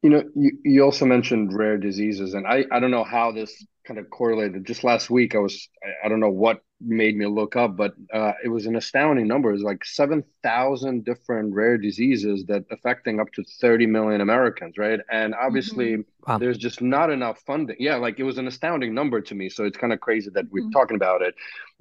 You 0.03 0.11
know, 0.11 0.25
you, 0.35 0.53
you 0.65 0.85
also 0.85 1.05
mentioned 1.05 1.53
rare 1.53 1.77
diseases, 1.77 2.35
and 2.35 2.47
I, 2.47 2.65
I 2.71 2.79
don't 2.79 2.93
know 2.93 3.05
how 3.05 3.33
this 3.33 3.65
kind 3.89 3.99
of 3.99 4.11
correlated. 4.11 4.67
Just 4.67 4.85
last 4.85 5.11
week, 5.11 5.35
I 5.35 5.39
was, 5.39 5.69
I, 5.83 6.07
I 6.07 6.09
don't 6.09 6.21
know 6.21 6.31
what 6.31 6.63
made 6.81 7.17
me 7.17 7.27
look 7.27 7.57
up, 7.57 7.77
but 7.77 7.95
uh, 8.13 8.33
it 8.45 8.49
was 8.49 8.67
an 8.67 8.77
astounding 8.77 9.27
number. 9.27 9.53
It's 9.53 9.63
like 9.63 9.85
7,000 9.85 11.05
different 11.05 11.55
rare 11.55 11.79
diseases 11.79 12.45
that 12.47 12.65
affecting 12.71 13.19
up 13.19 13.33
to 13.33 13.43
30 13.61 13.87
million 13.87 14.21
Americans, 14.21 14.79
right? 14.79 15.01
And 15.11 15.35
obviously, 15.35 15.95
mm-hmm. 15.95 16.31
wow. 16.33 16.39
there's 16.39 16.59
just 16.59 16.81
not 16.81 17.11
enough 17.11 17.41
funding. 17.47 17.77
Yeah, 17.81 17.97
like 17.97 18.21
it 18.21 18.25
was 18.25 18.39
an 18.39 18.47
astounding 18.47 18.95
number 18.95 19.21
to 19.23 19.35
me. 19.35 19.49
So 19.49 19.65
it's 19.65 19.79
kind 19.79 19.93
of 19.93 20.01
crazy 20.01 20.31
that 20.35 20.45
we're 20.51 20.65
mm-hmm. 20.65 20.71
talking 20.71 20.97
about 20.97 21.23
it. 21.23 21.35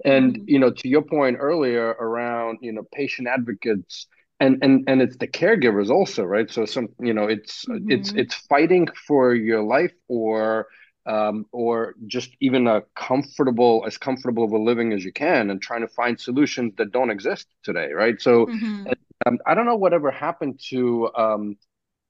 And, 0.06 0.38
mm-hmm. 0.38 0.49
you 0.49 0.60
know, 0.60 0.71
to 0.71 0.88
your 0.88 1.03
point 1.03 1.38
earlier 1.39 1.89
around, 1.89 2.60
you 2.62 2.71
know, 2.71 2.88
patient 2.91 3.27
advocates 3.27 4.08
and 4.39 4.60
and 4.62 4.84
and 4.88 5.02
it's 5.02 5.17
the 5.17 5.28
caregivers 5.28 5.89
also 5.89 6.23
right 6.23 6.52
so 6.52 6.65
some 6.65 6.89
you 7.00 7.13
know 7.13 7.26
it's 7.26 7.65
mm-hmm. 7.65 7.91
it's 7.91 8.12
it's 8.12 8.36
fighting 8.36 8.88
for 9.08 9.34
your 9.34 9.63
life 9.63 9.93
or 10.08 10.67
um, 11.06 11.45
or 11.54 11.95
just 12.06 12.36
even 12.41 12.67
a 12.67 12.82
comfortable 12.95 13.84
as 13.88 13.97
comfortable 13.97 14.43
of 14.43 14.52
a 14.52 14.58
living 14.58 14.91
as 14.91 15.06
you 15.06 15.13
can 15.13 15.50
and 15.50 15.62
trying 15.62 15.82
to 15.82 15.88
find 15.88 16.19
solutions 16.19 16.73
that 16.78 16.91
don't 16.91 17.10
exist 17.10 17.47
today 17.63 17.91
right 17.93 18.21
so 18.21 18.45
mm-hmm. 18.45 18.88
um, 19.26 19.39
i 19.45 19.56
don't 19.56 19.65
know 19.65 19.76
whatever 19.76 20.12
happened 20.12 20.60
to 20.69 21.10
um, 21.15 21.58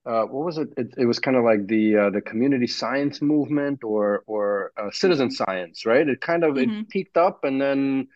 uh, 0.06 0.22
what 0.22 0.46
was 0.46 0.56
it? 0.56 0.68
It, 0.78 0.94
it 0.96 1.04
was 1.04 1.18
kind 1.18 1.36
of 1.36 1.44
like 1.44 1.66
the 1.66 1.96
uh, 1.96 2.10
the 2.10 2.22
community 2.22 2.66
science 2.66 3.20
movement 3.20 3.84
or 3.84 4.22
or 4.26 4.72
uh, 4.78 4.90
citizen 4.90 5.28
mm-hmm. 5.28 5.44
science, 5.44 5.84
right? 5.84 6.08
It 6.08 6.22
kind 6.22 6.44
of 6.44 6.54
mm-hmm. 6.54 6.80
it 6.80 6.88
peaked 6.88 7.18
up 7.18 7.44
and 7.44 7.60
then 7.60 8.08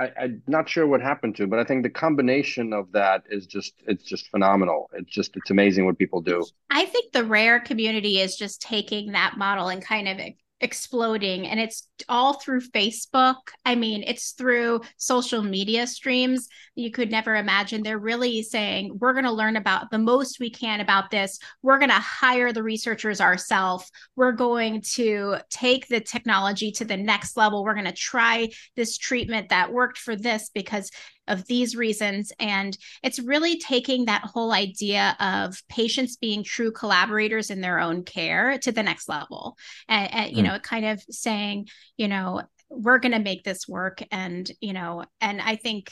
I, 0.00 0.24
am 0.24 0.42
not 0.46 0.68
sure 0.68 0.86
what 0.86 1.02
happened 1.02 1.36
to, 1.36 1.46
but 1.46 1.58
I 1.58 1.64
think 1.64 1.82
the 1.82 1.90
combination 1.90 2.72
of 2.72 2.90
that 2.92 3.24
is 3.28 3.46
just 3.46 3.74
it's 3.86 4.04
just 4.04 4.28
phenomenal. 4.28 4.88
It's 4.94 5.10
just 5.10 5.36
it's 5.36 5.50
amazing 5.50 5.84
what 5.84 5.98
people 5.98 6.22
do. 6.22 6.44
I 6.70 6.86
think 6.86 7.12
the 7.12 7.24
rare 7.24 7.60
community 7.60 8.18
is 8.18 8.36
just 8.36 8.62
taking 8.62 9.12
that 9.12 9.36
model 9.36 9.68
and 9.68 9.84
kind 9.84 10.08
of 10.08 10.18
exploding 10.60 11.46
and 11.46 11.58
it's 11.58 11.88
all 12.08 12.34
through 12.34 12.60
Facebook. 12.60 13.36
I 13.64 13.74
mean, 13.74 14.04
it's 14.06 14.32
through 14.32 14.82
social 14.96 15.42
media 15.42 15.86
streams. 15.86 16.48
You 16.74 16.90
could 16.90 17.10
never 17.10 17.36
imagine. 17.36 17.82
They're 17.82 17.98
really 17.98 18.42
saying, 18.42 18.98
we're 19.00 19.12
going 19.12 19.24
to 19.24 19.32
learn 19.32 19.56
about 19.56 19.90
the 19.90 19.98
most 19.98 20.40
we 20.40 20.50
can 20.50 20.80
about 20.80 21.10
this. 21.10 21.38
We're 21.62 21.78
going 21.78 21.90
to 21.90 21.94
hire 21.94 22.52
the 22.52 22.62
researchers 22.62 23.20
ourselves. 23.20 23.90
We're 24.16 24.32
going 24.32 24.82
to 24.92 25.36
take 25.50 25.88
the 25.88 26.00
technology 26.00 26.72
to 26.72 26.84
the 26.84 26.96
next 26.96 27.36
level. 27.36 27.64
We're 27.64 27.74
going 27.74 27.86
to 27.86 27.92
try 27.92 28.50
this 28.76 28.98
treatment 28.98 29.48
that 29.48 29.72
worked 29.72 29.98
for 29.98 30.16
this 30.16 30.50
because 30.52 30.90
of 31.30 31.46
these 31.46 31.76
reasons. 31.76 32.32
And 32.38 32.76
it's 33.02 33.18
really 33.18 33.58
taking 33.58 34.04
that 34.04 34.24
whole 34.24 34.52
idea 34.52 35.16
of 35.20 35.62
patients 35.68 36.16
being 36.16 36.44
true 36.44 36.72
collaborators 36.72 37.50
in 37.50 37.60
their 37.60 37.78
own 37.78 38.04
care 38.04 38.58
to 38.58 38.72
the 38.72 38.82
next 38.82 39.08
level. 39.08 39.56
And, 39.88 40.12
and 40.12 40.36
you 40.36 40.42
mm. 40.42 40.46
know, 40.46 40.58
kind 40.58 40.84
of 40.84 41.02
saying, 41.08 41.68
you 41.96 42.08
know, 42.08 42.42
we're 42.68 42.98
going 42.98 43.12
to 43.12 43.18
make 43.18 43.44
this 43.44 43.66
work. 43.66 44.02
And, 44.12 44.50
you 44.60 44.72
know, 44.72 45.04
and 45.20 45.40
I 45.40 45.56
think 45.56 45.90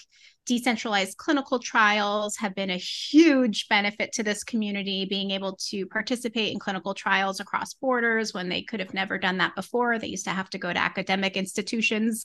decentralized 0.48 1.18
clinical 1.18 1.58
trials 1.58 2.34
have 2.38 2.54
been 2.54 2.70
a 2.70 2.76
huge 2.78 3.68
benefit 3.68 4.10
to 4.12 4.22
this 4.22 4.42
community 4.42 5.04
being 5.04 5.30
able 5.30 5.58
to 5.68 5.84
participate 5.86 6.52
in 6.52 6.58
clinical 6.58 6.94
trials 6.94 7.38
across 7.38 7.74
borders 7.74 8.32
when 8.32 8.48
they 8.48 8.62
could 8.62 8.80
have 8.80 8.94
never 8.94 9.18
done 9.18 9.36
that 9.36 9.54
before. 9.54 9.98
They 9.98 10.06
used 10.06 10.24
to 10.24 10.30
have 10.30 10.48
to 10.50 10.58
go 10.58 10.72
to 10.72 10.78
academic 10.78 11.36
institutions 11.36 12.24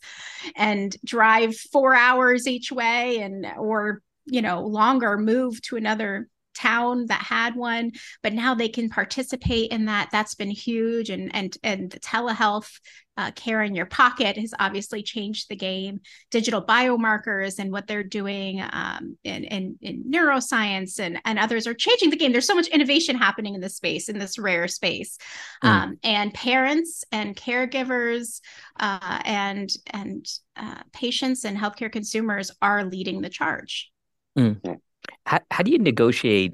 and 0.56 0.96
drive 1.04 1.54
4 1.56 1.94
hours 1.94 2.48
each 2.48 2.72
way 2.72 3.20
and 3.20 3.46
or 3.58 4.02
you 4.26 4.42
know 4.42 4.62
longer 4.62 5.18
move 5.18 5.62
to 5.64 5.76
another 5.76 6.30
town 6.54 7.06
that 7.08 7.22
had 7.22 7.56
one 7.56 7.92
but 8.22 8.34
now 8.34 8.54
they 8.54 8.70
can 8.70 8.89
participate 8.89 9.72
in 9.72 9.86
that. 9.86 10.10
That's 10.12 10.36
been 10.36 10.50
huge. 10.50 11.10
And 11.10 11.34
and 11.36 11.56
and 11.63 11.92
telehealth 12.02 12.80
uh, 13.16 13.32
care 13.32 13.62
in 13.62 13.76
your 13.76 13.86
pocket 13.86 14.38
has 14.38 14.54
obviously 14.60 15.04
changed 15.04 15.48
the 15.48 15.56
game. 15.56 16.02
Digital 16.32 16.66
biomarkers 16.66 17.60
and 17.60 17.72
what 17.72 17.86
they're 17.86 18.04
doing 18.04 18.63
um, 18.72 19.18
in, 19.24 19.44
in, 19.44 19.78
in 19.82 20.04
neuroscience 20.10 21.00
and, 21.00 21.20
and 21.24 21.38
others 21.38 21.68
are 21.68 21.76
changing 21.76 22.10
the 22.10 22.16
game. 22.16 22.32
There's 22.32 22.48
so 22.48 22.56
much 22.56 22.70
innovation 22.70 23.16
happening 23.16 23.54
in 23.54 23.62
this 23.62 23.76
space 23.76 24.10
in 24.10 24.18
this 24.18 24.39
rare 24.39 24.68
space. 24.68 25.18
Mm. 25.63 25.70
um, 25.70 26.00
and 26.04 26.34
parents 26.34 27.04
and 27.12 27.36
caregivers 27.36 28.42
uh, 28.80 29.22
and 29.26 29.70
and 29.92 30.26
uh, 30.56 30.82
patients 30.92 31.46
and 31.46 31.58
healthcare 31.58 31.92
consumers 31.92 32.52
are 32.62 32.84
leading 32.84 33.22
the 33.22 33.30
charge. 33.30 33.92
Mm 34.38 34.80
how, 35.26 35.39
how 35.52 35.63
do 35.63 35.72
you 35.72 35.80
negotiate 35.80 36.54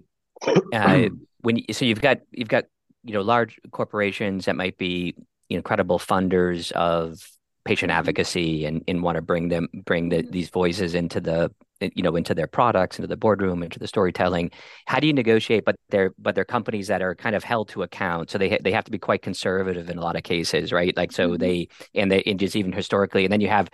uh, 0.74 1.06
when 1.42 1.58
you, 1.58 1.64
so 1.72 1.86
you've 1.86 2.02
got 2.02 2.20
you've 2.32 2.48
got 2.48 2.66
you 3.04 3.14
know 3.14 3.22
large 3.22 3.60
corporations 3.72 4.46
that 4.46 4.56
might 4.56 4.78
be 4.78 5.16
incredible 5.50 6.00
funders 6.00 6.72
of 6.74 7.20
patient 7.66 7.92
advocacy 7.92 8.66
and, 8.66 8.84
and 8.88 9.04
want 9.04 9.16
to 9.16 9.22
bring 9.22 9.50
them 9.50 9.68
bring 9.86 10.10
the, 10.10 10.22
these 10.30 10.50
voices 10.50 10.96
into 10.96 11.20
the 11.20 11.52
you 11.82 12.04
know 12.04 12.16
into 12.16 12.34
their 12.34 12.48
products 12.48 12.98
into 12.98 13.08
the 13.08 13.18
boardroom 13.18 13.64
into 13.64 13.80
the 13.80 13.88
storytelling. 13.88 14.52
How 14.86 15.00
do 15.00 15.08
you 15.08 15.14
negotiate 15.14 15.66
but 15.66 15.76
they're 15.90 16.12
but 16.18 16.36
they're 16.36 16.46
companies 16.46 16.88
that 16.88 17.02
are 17.02 17.16
kind 17.16 17.36
of 17.36 17.44
held 17.44 17.70
to 17.70 17.84
account 17.84 18.30
so 18.30 18.38
they 18.38 18.50
ha- 18.50 18.58
they 18.62 18.72
have 18.72 18.86
to 18.86 18.92
be 18.92 18.98
quite 18.98 19.22
conservative 19.22 19.90
in 19.90 19.98
a 19.98 20.02
lot 20.02 20.16
of 20.16 20.24
cases 20.24 20.72
right? 20.72 20.96
Like 20.96 21.12
so 21.12 21.30
mm-hmm. 21.30 21.38
they 21.38 21.68
and 21.94 22.12
they 22.12 22.24
and 22.24 22.40
just 22.40 22.56
even 22.56 22.72
historically 22.72 23.26
and 23.26 23.32
then 23.32 23.42
you 23.42 23.50
have 23.50 23.70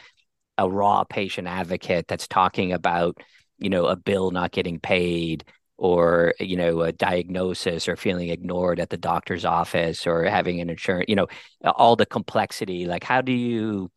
a 0.58 0.70
raw 0.70 1.04
patient 1.04 1.48
advocate 1.48 2.08
that's 2.08 2.28
talking 2.28 2.72
about 2.74 3.18
you 3.58 3.70
know 3.70 3.86
a 3.86 3.96
bill 3.96 4.32
not 4.32 4.52
getting 4.52 4.80
paid 4.80 5.44
or 5.78 6.34
you 6.40 6.56
know 6.56 6.82
a 6.82 6.92
diagnosis 6.92 7.88
or 7.88 7.96
feeling 7.96 8.30
ignored 8.30 8.80
at 8.80 8.90
the 8.90 8.98
doctor's 8.98 9.46
office 9.46 10.08
or 10.08 10.24
having 10.24 10.62
an 10.62 10.70
insurance 10.70 11.06
you 11.08 11.16
know 11.16 11.28
all 11.64 11.96
the 11.96 12.06
complexity 12.06 12.86
like 12.86 13.04
how 13.04 13.22
do 13.22 13.32
you 13.32 13.92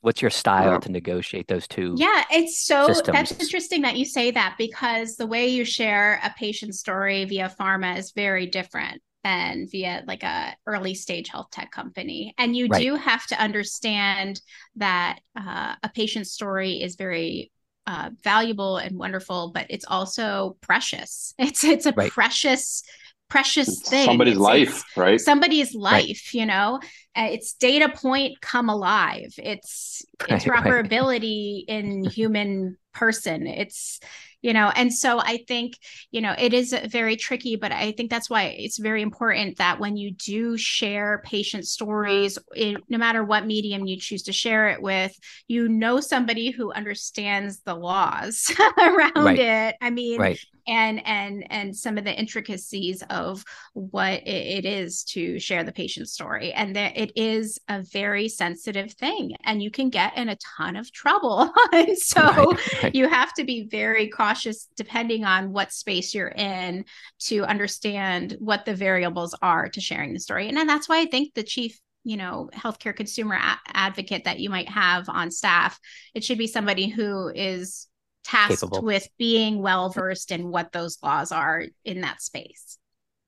what's 0.00 0.20
your 0.20 0.30
style 0.30 0.72
yeah. 0.72 0.78
to 0.78 0.90
negotiate 0.90 1.46
those 1.48 1.68
two 1.68 1.94
yeah 1.98 2.24
it's 2.30 2.64
so 2.64 2.86
systems? 2.86 3.14
that's 3.14 3.32
interesting 3.32 3.82
that 3.82 3.96
you 3.96 4.04
say 4.04 4.30
that 4.30 4.54
because 4.58 5.16
the 5.16 5.26
way 5.26 5.48
you 5.48 5.64
share 5.64 6.20
a 6.22 6.30
patient 6.38 6.74
story 6.74 7.24
via 7.24 7.54
pharma 7.58 7.98
is 7.98 8.12
very 8.12 8.46
different 8.46 9.02
than 9.24 9.66
via 9.70 10.02
like 10.06 10.22
a 10.22 10.54
early 10.66 10.94
stage 10.94 11.28
health 11.28 11.48
tech 11.50 11.70
company 11.70 12.34
and 12.38 12.54
you 12.54 12.66
right. 12.66 12.82
do 12.82 12.94
have 12.94 13.26
to 13.26 13.40
understand 13.40 14.40
that 14.76 15.18
uh, 15.38 15.74
a 15.82 15.88
patient 15.88 16.26
story 16.26 16.82
is 16.82 16.96
very 16.96 17.50
uh, 17.86 18.10
valuable 18.22 18.78
and 18.78 18.98
wonderful, 18.98 19.50
but 19.54 19.66
it's 19.70 19.84
also 19.86 20.56
precious. 20.60 21.34
It's 21.38 21.64
it's 21.64 21.86
a 21.86 21.92
right. 21.92 22.10
precious 22.10 22.82
precious 23.28 23.80
thing. 23.80 24.06
Somebody's 24.06 24.34
it's, 24.34 24.40
life, 24.40 24.68
it's 24.68 24.96
right? 24.96 25.20
Somebody's 25.20 25.74
life, 25.74 26.30
right. 26.32 26.34
you 26.34 26.46
know. 26.46 26.80
Uh, 27.16 27.28
it's 27.30 27.54
data 27.54 27.88
point 27.88 28.40
come 28.40 28.68
alive. 28.68 29.32
It's 29.38 30.02
right, 30.30 30.40
interoperability 30.40 31.64
right. 31.68 31.76
in 31.76 32.04
human 32.04 32.76
person. 32.92 33.46
It's 33.46 34.00
you 34.44 34.52
know 34.52 34.70
and 34.76 34.92
so 34.92 35.18
i 35.20 35.38
think 35.48 35.78
you 36.10 36.20
know 36.20 36.34
it 36.38 36.52
is 36.52 36.76
very 36.88 37.16
tricky 37.16 37.56
but 37.56 37.72
i 37.72 37.90
think 37.92 38.10
that's 38.10 38.28
why 38.28 38.54
it's 38.58 38.78
very 38.78 39.00
important 39.00 39.56
that 39.56 39.80
when 39.80 39.96
you 39.96 40.12
do 40.12 40.56
share 40.56 41.22
patient 41.24 41.66
stories 41.66 42.38
it, 42.52 42.76
no 42.90 42.98
matter 42.98 43.24
what 43.24 43.46
medium 43.46 43.86
you 43.86 43.98
choose 43.98 44.22
to 44.22 44.32
share 44.32 44.68
it 44.68 44.82
with 44.82 45.18
you 45.48 45.66
know 45.68 45.98
somebody 45.98 46.50
who 46.50 46.70
understands 46.72 47.60
the 47.60 47.74
laws 47.74 48.52
around 48.78 49.24
right. 49.24 49.38
it 49.38 49.76
i 49.80 49.88
mean 49.88 50.20
right 50.20 50.38
and 50.66 51.06
and 51.06 51.46
and 51.50 51.76
some 51.76 51.98
of 51.98 52.04
the 52.04 52.18
intricacies 52.18 53.02
of 53.10 53.44
what 53.74 54.26
it, 54.26 54.64
is 54.64 55.04
to 55.04 55.38
share 55.38 55.62
the 55.62 55.72
patient 55.72 56.08
story 56.08 56.52
and 56.52 56.74
that 56.74 56.96
it 56.96 57.12
is 57.16 57.58
a 57.68 57.82
very 57.82 58.28
sensitive 58.28 58.92
thing 58.92 59.36
and 59.44 59.62
you 59.62 59.70
can 59.70 59.90
get 59.90 60.16
in 60.16 60.30
a 60.30 60.38
ton 60.56 60.74
of 60.74 60.90
trouble 60.90 61.52
and 61.72 61.98
so 61.98 62.56
right. 62.82 62.94
you 62.94 63.08
have 63.08 63.34
to 63.34 63.44
be 63.44 63.68
very 63.70 64.08
cautious 64.08 64.33
depending 64.76 65.24
on 65.24 65.52
what 65.52 65.72
space 65.72 66.14
you're 66.14 66.28
in 66.28 66.84
to 67.18 67.44
understand 67.44 68.36
what 68.38 68.64
the 68.64 68.74
variables 68.74 69.34
are 69.42 69.68
to 69.68 69.80
sharing 69.80 70.12
the 70.12 70.20
story 70.20 70.48
and, 70.48 70.58
and 70.58 70.68
that's 70.68 70.88
why 70.88 71.00
i 71.00 71.06
think 71.06 71.32
the 71.34 71.42
chief 71.42 71.78
you 72.04 72.16
know 72.16 72.50
healthcare 72.54 72.94
consumer 72.94 73.34
a- 73.36 73.58
advocate 73.72 74.24
that 74.24 74.40
you 74.40 74.50
might 74.50 74.68
have 74.68 75.08
on 75.08 75.30
staff 75.30 75.78
it 76.14 76.24
should 76.24 76.38
be 76.38 76.46
somebody 76.46 76.88
who 76.88 77.28
is 77.34 77.88
tasked 78.24 78.60
Capable. 78.60 78.82
with 78.82 79.08
being 79.18 79.60
well 79.62 79.90
versed 79.90 80.32
in 80.32 80.50
what 80.50 80.72
those 80.72 80.98
laws 81.02 81.30
are 81.30 81.64
in 81.84 82.00
that 82.00 82.22
space. 82.22 82.78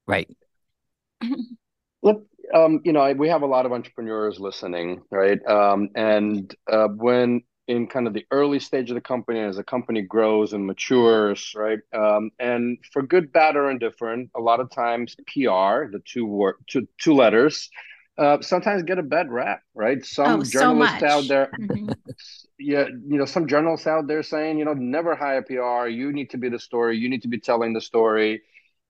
Right. 0.06 0.34
Look, 2.02 2.26
um, 2.54 2.80
you 2.84 2.92
know, 2.92 3.12
we 3.12 3.28
have 3.28 3.42
a 3.42 3.46
lot 3.46 3.66
of 3.66 3.72
entrepreneurs 3.72 4.40
listening, 4.40 5.02
right? 5.10 5.44
Um, 5.46 5.90
and 5.94 6.52
uh, 6.70 6.88
when 6.88 7.42
in 7.68 7.86
kind 7.86 8.06
of 8.06 8.14
the 8.14 8.24
early 8.30 8.60
stage 8.60 8.90
of 8.90 8.94
the 8.94 9.00
company, 9.00 9.40
as 9.40 9.56
the 9.56 9.64
company 9.64 10.02
grows 10.02 10.52
and 10.52 10.66
matures, 10.66 11.52
right? 11.56 11.80
Um, 11.92 12.30
and 12.38 12.78
for 12.92 13.02
good, 13.02 13.32
bad, 13.32 13.56
or 13.56 13.70
indifferent, 13.70 14.30
a 14.34 14.40
lot 14.40 14.60
of 14.60 14.70
times 14.70 15.16
PR, 15.26 15.90
the 15.90 16.02
two 16.04 16.26
word, 16.26 16.56
two 16.68 16.86
two 16.98 17.14
letters, 17.14 17.70
uh, 18.18 18.40
sometimes 18.40 18.82
get 18.82 18.98
a 18.98 19.02
bad 19.02 19.30
rap, 19.30 19.62
right? 19.74 20.04
Some 20.04 20.40
oh, 20.40 20.44
journalists 20.44 21.00
so 21.00 21.06
out 21.06 21.28
there, 21.28 21.50
mm-hmm. 21.58 21.90
yeah, 22.58 22.86
you 22.88 23.18
know, 23.18 23.26
some 23.26 23.46
journalists 23.46 23.86
out 23.86 24.06
there 24.06 24.22
saying, 24.22 24.58
you 24.58 24.64
know, 24.64 24.72
never 24.72 25.14
hire 25.14 25.42
PR. 25.42 25.88
You 25.88 26.12
need 26.12 26.30
to 26.30 26.38
be 26.38 26.48
the 26.48 26.58
story. 26.58 26.96
You 26.96 27.10
need 27.10 27.22
to 27.22 27.28
be 27.28 27.40
telling 27.40 27.72
the 27.72 27.80
story. 27.80 28.42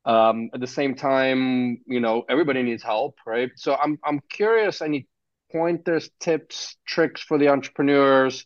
Um, 0.04 0.50
at 0.54 0.60
the 0.60 0.68
same 0.68 0.94
time, 0.94 1.78
you 1.86 1.98
know, 1.98 2.24
everybody 2.28 2.62
needs 2.62 2.82
help, 2.82 3.18
right? 3.26 3.50
So 3.56 3.74
I'm 3.74 3.98
I'm 4.04 4.20
curious. 4.30 4.80
Any 4.80 5.08
pointers, 5.50 6.10
tips, 6.20 6.76
tricks 6.86 7.20
for 7.20 7.38
the 7.38 7.48
entrepreneurs? 7.48 8.44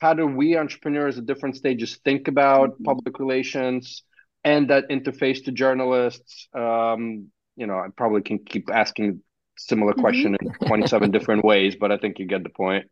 How 0.00 0.14
do 0.14 0.26
we 0.26 0.56
entrepreneurs 0.56 1.18
at 1.18 1.26
different 1.26 1.56
stages 1.56 1.98
think 2.04 2.28
about 2.28 2.74
mm-hmm. 2.74 2.84
public 2.84 3.18
relations 3.18 4.02
and 4.44 4.70
that 4.70 4.88
interface 4.90 5.44
to 5.44 5.52
journalists? 5.52 6.48
Um, 6.54 7.28
you 7.56 7.66
know, 7.66 7.78
I 7.78 7.88
probably 7.96 8.22
can 8.22 8.38
keep 8.38 8.70
asking 8.70 9.22
similar 9.56 9.92
mm-hmm. 9.92 10.00
question 10.00 10.36
in 10.40 10.66
27 10.66 11.10
different 11.10 11.44
ways, 11.44 11.76
but 11.76 11.92
I 11.92 11.98
think 11.98 12.18
you 12.18 12.26
get 12.26 12.44
the 12.44 12.50
point. 12.50 12.86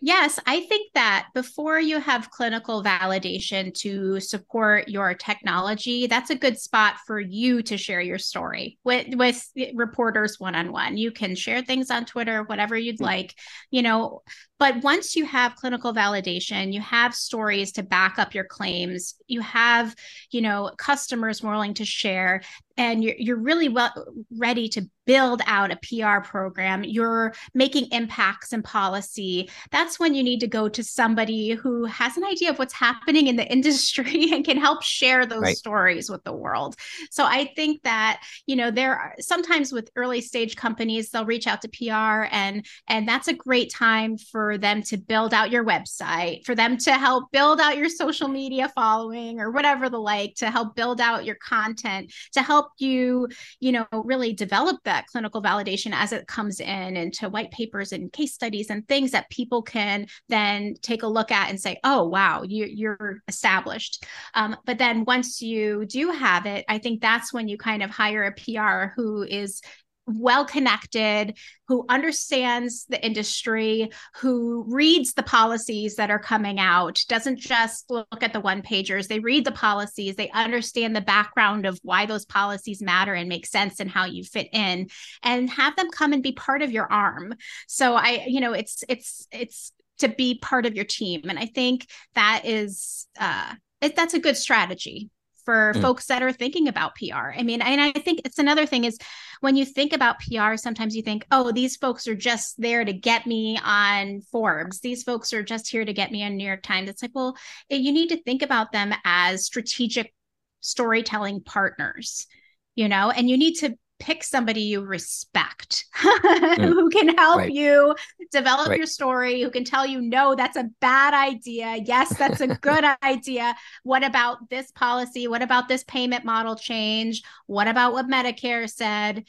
Yes, 0.00 0.38
I 0.46 0.60
think 0.60 0.92
that 0.94 1.28
before 1.34 1.78
you 1.78 1.98
have 2.00 2.30
clinical 2.30 2.82
validation 2.82 3.74
to 3.80 4.20
support 4.20 4.88
your 4.88 5.14
technology, 5.14 6.06
that's 6.06 6.30
a 6.30 6.36
good 6.36 6.58
spot 6.58 6.96
for 7.06 7.20
you 7.20 7.62
to 7.62 7.76
share 7.76 8.00
your 8.00 8.18
story 8.18 8.78
with 8.84 9.08
with 9.14 9.44
reporters 9.74 10.38
one 10.38 10.54
on 10.54 10.72
one. 10.72 10.96
You 10.96 11.10
can 11.10 11.34
share 11.34 11.62
things 11.62 11.90
on 11.90 12.04
Twitter, 12.04 12.44
whatever 12.44 12.76
you'd 12.76 13.00
like, 13.00 13.34
you 13.70 13.82
know, 13.82 14.22
but 14.58 14.82
once 14.82 15.14
you 15.14 15.24
have 15.24 15.54
clinical 15.54 15.94
validation, 15.94 16.72
you 16.72 16.80
have 16.80 17.14
stories 17.14 17.72
to 17.72 17.82
back 17.82 18.18
up 18.18 18.34
your 18.34 18.44
claims, 18.44 19.14
you 19.26 19.40
have, 19.40 19.94
you 20.30 20.40
know, 20.40 20.72
customers 20.76 21.42
willing 21.42 21.74
to 21.74 21.84
share, 21.84 22.42
and 22.78 23.04
you're, 23.04 23.14
you're 23.18 23.36
really 23.36 23.68
well 23.68 23.92
ready 24.30 24.68
to 24.70 24.88
build 25.08 25.40
out 25.46 25.72
a 25.72 25.76
PR 25.76 26.20
program, 26.22 26.84
you're 26.84 27.32
making 27.54 27.86
impacts 27.92 28.52
in 28.52 28.62
policy, 28.62 29.48
that's 29.70 29.98
when 29.98 30.14
you 30.14 30.22
need 30.22 30.38
to 30.38 30.46
go 30.46 30.68
to 30.68 30.84
somebody 30.84 31.52
who 31.52 31.86
has 31.86 32.18
an 32.18 32.24
idea 32.24 32.50
of 32.50 32.58
what's 32.58 32.74
happening 32.74 33.26
in 33.26 33.36
the 33.36 33.46
industry 33.52 34.30
and 34.32 34.44
can 34.44 34.58
help 34.58 34.82
share 34.82 35.24
those 35.24 35.40
right. 35.40 35.56
stories 35.56 36.10
with 36.10 36.22
the 36.24 36.32
world. 36.32 36.76
So 37.10 37.24
I 37.24 37.50
think 37.56 37.82
that, 37.84 38.22
you 38.46 38.54
know, 38.54 38.70
there 38.70 38.96
are 38.96 39.14
sometimes 39.18 39.72
with 39.72 39.90
early 39.96 40.20
stage 40.20 40.56
companies, 40.56 41.08
they'll 41.08 41.24
reach 41.24 41.46
out 41.46 41.62
to 41.62 41.68
PR 41.68 42.28
and 42.30 42.66
and 42.86 43.08
that's 43.08 43.28
a 43.28 43.34
great 43.34 43.72
time 43.72 44.18
for 44.18 44.58
them 44.58 44.82
to 44.82 44.98
build 44.98 45.32
out 45.32 45.50
your 45.50 45.64
website, 45.64 46.44
for 46.44 46.54
them 46.54 46.76
to 46.76 46.92
help 46.92 47.32
build 47.32 47.60
out 47.60 47.78
your 47.78 47.88
social 47.88 48.28
media 48.28 48.70
following 48.74 49.40
or 49.40 49.50
whatever 49.50 49.88
the 49.88 49.98
like, 49.98 50.34
to 50.34 50.50
help 50.50 50.76
build 50.76 51.00
out 51.00 51.24
your 51.24 51.36
content, 51.36 52.12
to 52.32 52.42
help 52.42 52.67
you, 52.78 53.28
you 53.60 53.72
know, 53.72 53.86
really 53.92 54.32
develop 54.32 54.78
that 54.84 55.06
clinical 55.06 55.42
validation 55.42 55.92
as 55.92 56.12
it 56.12 56.26
comes 56.26 56.60
in 56.60 56.96
into 56.96 57.28
white 57.28 57.50
papers 57.50 57.92
and 57.92 58.12
case 58.12 58.34
studies 58.34 58.70
and 58.70 58.86
things 58.86 59.10
that 59.12 59.30
people 59.30 59.62
can 59.62 60.06
then 60.28 60.74
take 60.82 61.02
a 61.02 61.06
look 61.06 61.30
at 61.30 61.50
and 61.50 61.60
say, 61.60 61.78
oh, 61.84 62.06
wow, 62.06 62.42
you, 62.42 62.66
you're 62.66 63.22
established. 63.28 64.04
Um, 64.34 64.56
but 64.64 64.78
then 64.78 65.04
once 65.04 65.40
you 65.40 65.86
do 65.86 66.10
have 66.10 66.46
it, 66.46 66.64
I 66.68 66.78
think 66.78 67.00
that's 67.00 67.32
when 67.32 67.48
you 67.48 67.56
kind 67.56 67.82
of 67.82 67.90
hire 67.90 68.24
a 68.24 68.32
PR 68.32 68.92
who 68.94 69.22
is 69.22 69.60
well 70.08 70.44
connected, 70.44 71.36
who 71.68 71.84
understands 71.88 72.86
the 72.88 73.04
industry, 73.04 73.90
who 74.16 74.64
reads 74.68 75.12
the 75.12 75.22
policies 75.22 75.96
that 75.96 76.10
are 76.10 76.18
coming 76.18 76.58
out, 76.58 76.98
doesn't 77.08 77.38
just 77.38 77.90
look 77.90 78.22
at 78.22 78.32
the 78.32 78.40
one 78.40 78.62
pagers. 78.62 79.06
They 79.06 79.18
read 79.18 79.44
the 79.44 79.52
policies, 79.52 80.16
they 80.16 80.30
understand 80.30 80.96
the 80.96 81.00
background 81.00 81.66
of 81.66 81.78
why 81.82 82.06
those 82.06 82.24
policies 82.24 82.80
matter 82.80 83.14
and 83.14 83.28
make 83.28 83.46
sense 83.46 83.80
and 83.80 83.90
how 83.90 84.06
you 84.06 84.24
fit 84.24 84.48
in, 84.52 84.88
and 85.22 85.50
have 85.50 85.76
them 85.76 85.90
come 85.90 86.12
and 86.12 86.22
be 86.22 86.32
part 86.32 86.62
of 86.62 86.72
your 86.72 86.90
arm. 86.90 87.34
So 87.66 87.94
I, 87.94 88.24
you 88.26 88.40
know, 88.40 88.52
it's 88.52 88.82
it's 88.88 89.26
it's 89.30 89.72
to 89.98 90.08
be 90.08 90.38
part 90.38 90.64
of 90.64 90.74
your 90.74 90.84
team, 90.84 91.22
and 91.28 91.38
I 91.38 91.46
think 91.46 91.86
that 92.14 92.42
is 92.44 93.06
uh, 93.20 93.54
it, 93.80 93.94
that's 93.94 94.14
a 94.14 94.20
good 94.20 94.36
strategy 94.36 95.10
for 95.48 95.72
mm. 95.74 95.80
folks 95.80 96.04
that 96.04 96.22
are 96.22 96.30
thinking 96.30 96.68
about 96.68 96.94
PR. 96.94 97.32
I 97.34 97.42
mean, 97.42 97.62
and 97.62 97.80
I 97.80 97.92
think 97.92 98.20
it's 98.26 98.38
another 98.38 98.66
thing 98.66 98.84
is 98.84 98.98
when 99.40 99.56
you 99.56 99.64
think 99.64 99.94
about 99.94 100.18
PR, 100.18 100.56
sometimes 100.56 100.94
you 100.94 101.00
think, 101.00 101.24
oh, 101.30 101.52
these 101.52 101.74
folks 101.74 102.06
are 102.06 102.14
just 102.14 102.60
there 102.60 102.84
to 102.84 102.92
get 102.92 103.26
me 103.26 103.58
on 103.64 104.20
Forbes. 104.30 104.80
These 104.80 105.04
folks 105.04 105.32
are 105.32 105.42
just 105.42 105.70
here 105.70 105.86
to 105.86 105.94
get 105.94 106.12
me 106.12 106.22
on 106.22 106.36
New 106.36 106.46
York 106.46 106.62
Times. 106.62 106.90
It's 106.90 107.00
like, 107.00 107.12
well, 107.14 107.34
you 107.70 107.92
need 107.92 108.10
to 108.10 108.22
think 108.22 108.42
about 108.42 108.72
them 108.72 108.92
as 109.06 109.46
strategic 109.46 110.12
storytelling 110.60 111.40
partners, 111.40 112.26
you 112.74 112.90
know, 112.90 113.10
and 113.10 113.30
you 113.30 113.38
need 113.38 113.54
to 113.60 113.74
pick 113.98 114.22
somebody 114.22 114.62
you 114.62 114.80
respect 114.80 115.86
mm. 115.96 116.56
who 116.56 116.88
can 116.90 117.16
help 117.16 117.38
right. 117.38 117.52
you 117.52 117.94
develop 118.30 118.68
right. 118.68 118.78
your 118.78 118.86
story 118.86 119.42
who 119.42 119.50
can 119.50 119.64
tell 119.64 119.86
you 119.86 120.00
no 120.00 120.34
that's 120.34 120.56
a 120.56 120.68
bad 120.80 121.14
idea. 121.14 121.76
Yes 121.84 122.16
that's 122.16 122.40
a 122.40 122.46
good 122.60 122.84
idea. 123.02 123.54
What 123.82 124.04
about 124.04 124.48
this 124.50 124.70
policy? 124.72 125.28
What 125.28 125.42
about 125.42 125.68
this 125.68 125.84
payment 125.84 126.24
model 126.24 126.56
change? 126.56 127.22
What 127.46 127.68
about 127.68 127.92
what 127.92 128.08
medicare 128.08 128.68
said? 128.70 129.24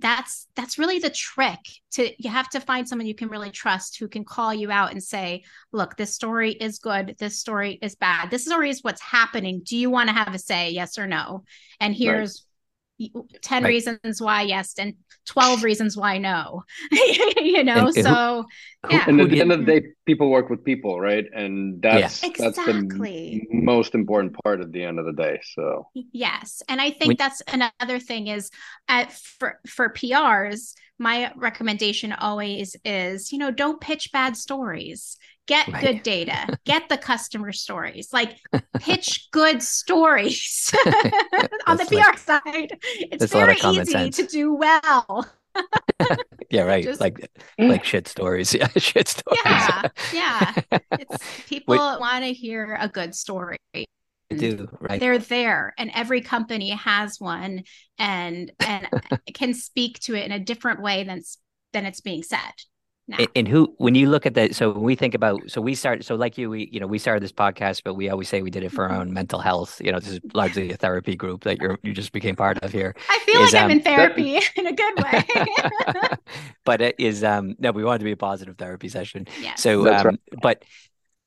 That's 0.00 0.48
that's 0.56 0.76
really 0.76 0.98
the 0.98 1.10
trick 1.10 1.60
to 1.92 2.10
you 2.20 2.30
have 2.30 2.48
to 2.50 2.60
find 2.60 2.88
someone 2.88 3.06
you 3.06 3.14
can 3.14 3.28
really 3.28 3.50
trust 3.50 3.98
who 3.98 4.08
can 4.08 4.24
call 4.24 4.52
you 4.52 4.72
out 4.72 4.90
and 4.90 5.00
say 5.00 5.44
look 5.70 5.96
this 5.96 6.12
story 6.12 6.50
is 6.50 6.80
good. 6.80 7.14
This 7.18 7.38
story 7.38 7.78
is 7.80 7.94
bad. 7.94 8.30
This 8.30 8.44
story 8.44 8.70
is 8.70 8.82
what's 8.82 9.00
happening. 9.00 9.62
Do 9.64 9.76
you 9.76 9.88
want 9.88 10.08
to 10.08 10.14
have 10.14 10.34
a 10.34 10.38
say? 10.38 10.70
Yes 10.70 10.98
or 10.98 11.06
no? 11.06 11.44
And 11.78 11.94
here's 11.94 12.47
10 13.42 13.62
right. 13.62 13.68
reasons 13.68 14.20
why 14.20 14.42
yes 14.42 14.74
and 14.78 14.94
12 15.26 15.62
reasons 15.62 15.96
why 15.96 16.18
no 16.18 16.62
you 16.90 17.62
know 17.62 17.86
and, 17.86 17.96
and 17.96 18.04
so 18.04 18.44
who, 18.84 18.92
yeah 18.92 19.04
and 19.06 19.20
at 19.20 19.30
the 19.30 19.40
end 19.40 19.52
of 19.52 19.64
the 19.64 19.80
day 19.80 19.86
people 20.04 20.30
work 20.30 20.50
with 20.50 20.64
people 20.64 21.00
right 21.00 21.26
and 21.32 21.80
that's 21.80 22.22
yeah. 22.22 22.30
that's 22.38 22.58
exactly. 22.58 23.46
the 23.50 23.60
most 23.60 23.94
important 23.94 24.34
part 24.42 24.60
at 24.60 24.72
the 24.72 24.82
end 24.82 24.98
of 24.98 25.06
the 25.06 25.12
day 25.12 25.40
so 25.54 25.86
yes 25.94 26.62
and 26.68 26.80
i 26.80 26.90
think 26.90 27.18
that's 27.18 27.40
another 27.48 28.00
thing 28.00 28.26
is 28.26 28.50
at 28.88 29.12
for 29.12 29.60
for 29.68 29.92
prs 29.92 30.74
my 30.98 31.32
recommendation 31.36 32.12
always 32.12 32.74
is 32.84 33.30
you 33.30 33.38
know 33.38 33.52
don't 33.52 33.80
pitch 33.80 34.10
bad 34.12 34.36
stories 34.36 35.18
get 35.48 35.66
right. 35.68 35.82
good 35.82 36.02
data 36.04 36.58
get 36.64 36.88
the 36.88 36.96
customer 36.96 37.50
stories 37.50 38.10
like 38.12 38.38
pitch 38.78 39.28
good 39.32 39.62
stories 39.62 40.72
on 41.66 41.76
the 41.76 41.86
pr 41.88 41.96
like, 41.96 42.18
side 42.18 42.78
it's 42.82 43.32
very 43.32 43.56
easy 43.64 43.84
sense. 43.84 44.16
to 44.16 44.26
do 44.26 44.54
well 44.54 45.26
yeah 46.50 46.62
right 46.62 46.84
Just, 46.84 47.00
like 47.00 47.28
like 47.58 47.82
shit 47.82 48.06
stories 48.06 48.54
yeah 48.54 48.68
shit 48.76 49.08
stories 49.08 49.40
yeah 49.44 49.82
yeah 50.12 50.54
it's 50.92 51.16
people 51.48 51.76
want 51.76 52.24
to 52.24 52.32
hear 52.32 52.76
a 52.78 52.88
good 52.88 53.14
story 53.14 53.56
do, 54.36 54.68
right? 54.80 55.00
They're 55.00 55.18
there, 55.18 55.72
and 55.78 55.90
every 55.94 56.20
company 56.20 56.70
has 56.70 57.18
one, 57.18 57.64
and 57.98 58.52
and 58.60 58.86
can 59.32 59.54
speak 59.54 59.98
to 60.00 60.14
it 60.14 60.26
in 60.26 60.32
a 60.32 60.38
different 60.38 60.82
way 60.82 61.04
than 61.04 61.22
than 61.72 61.86
it's 61.86 62.00
being 62.02 62.22
said. 62.22 62.52
And, 63.16 63.28
and, 63.34 63.48
who, 63.48 63.74
when 63.78 63.94
you 63.94 64.10
look 64.10 64.26
at 64.26 64.34
that, 64.34 64.54
so 64.54 64.70
when 64.70 64.82
we 64.82 64.94
think 64.94 65.14
about, 65.14 65.50
so 65.50 65.60
we 65.60 65.74
start, 65.74 66.04
so 66.04 66.14
like 66.14 66.36
you, 66.36 66.50
we, 66.50 66.68
you 66.70 66.78
know, 66.78 66.86
we 66.86 66.98
started 66.98 67.22
this 67.22 67.32
podcast, 67.32 67.82
but 67.82 67.94
we 67.94 68.10
always 68.10 68.28
say 68.28 68.42
we 68.42 68.50
did 68.50 68.62
it 68.64 68.70
for 68.70 68.84
our 68.84 68.90
mm-hmm. 68.90 69.00
own 69.00 69.12
mental 69.14 69.40
health. 69.40 69.80
You 69.82 69.92
know, 69.92 69.98
this 69.98 70.10
is 70.12 70.20
largely 70.34 70.70
a 70.72 70.76
therapy 70.76 71.16
group 71.16 71.44
that 71.44 71.58
you're, 71.58 71.78
you 71.82 71.94
just 71.94 72.12
became 72.12 72.36
part 72.36 72.58
of 72.58 72.70
here. 72.70 72.94
I 73.08 73.18
feel 73.24 73.42
is, 73.42 73.52
like 73.54 73.62
I'm 73.62 73.70
um, 73.70 73.76
in 73.78 73.82
therapy 73.82 74.40
in 74.56 74.66
a 74.66 74.72
good 74.72 75.02
way. 75.02 75.24
but 76.64 76.82
it 76.82 76.96
is, 76.98 77.24
um, 77.24 77.54
no, 77.58 77.70
we 77.70 77.82
wanted 77.82 78.00
to 78.00 78.04
be 78.04 78.12
a 78.12 78.16
positive 78.16 78.58
therapy 78.58 78.90
session. 78.90 79.26
Yeah. 79.40 79.54
So, 79.54 79.88
um, 79.88 80.06
right. 80.06 80.18
but, 80.42 80.64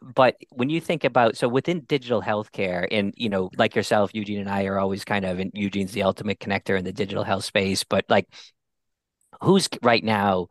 but 0.01 0.35
when 0.51 0.69
you 0.69 0.81
think 0.81 1.03
about 1.03 1.37
so 1.37 1.47
within 1.47 1.81
digital 1.81 2.21
healthcare 2.21 2.87
and 2.91 3.13
you 3.17 3.29
know 3.29 3.51
like 3.55 3.75
yourself 3.75 4.09
eugene 4.15 4.39
and 4.39 4.49
i 4.49 4.65
are 4.65 4.79
always 4.79 5.05
kind 5.05 5.25
of 5.25 5.37
and 5.37 5.51
eugene's 5.53 5.91
the 5.91 6.01
ultimate 6.01 6.39
connector 6.39 6.75
in 6.75 6.83
the 6.83 6.91
digital 6.91 7.23
health 7.23 7.43
space 7.43 7.83
but 7.83 8.03
like 8.09 8.27
who's 9.41 9.69
right 9.83 10.03
now 10.03 10.47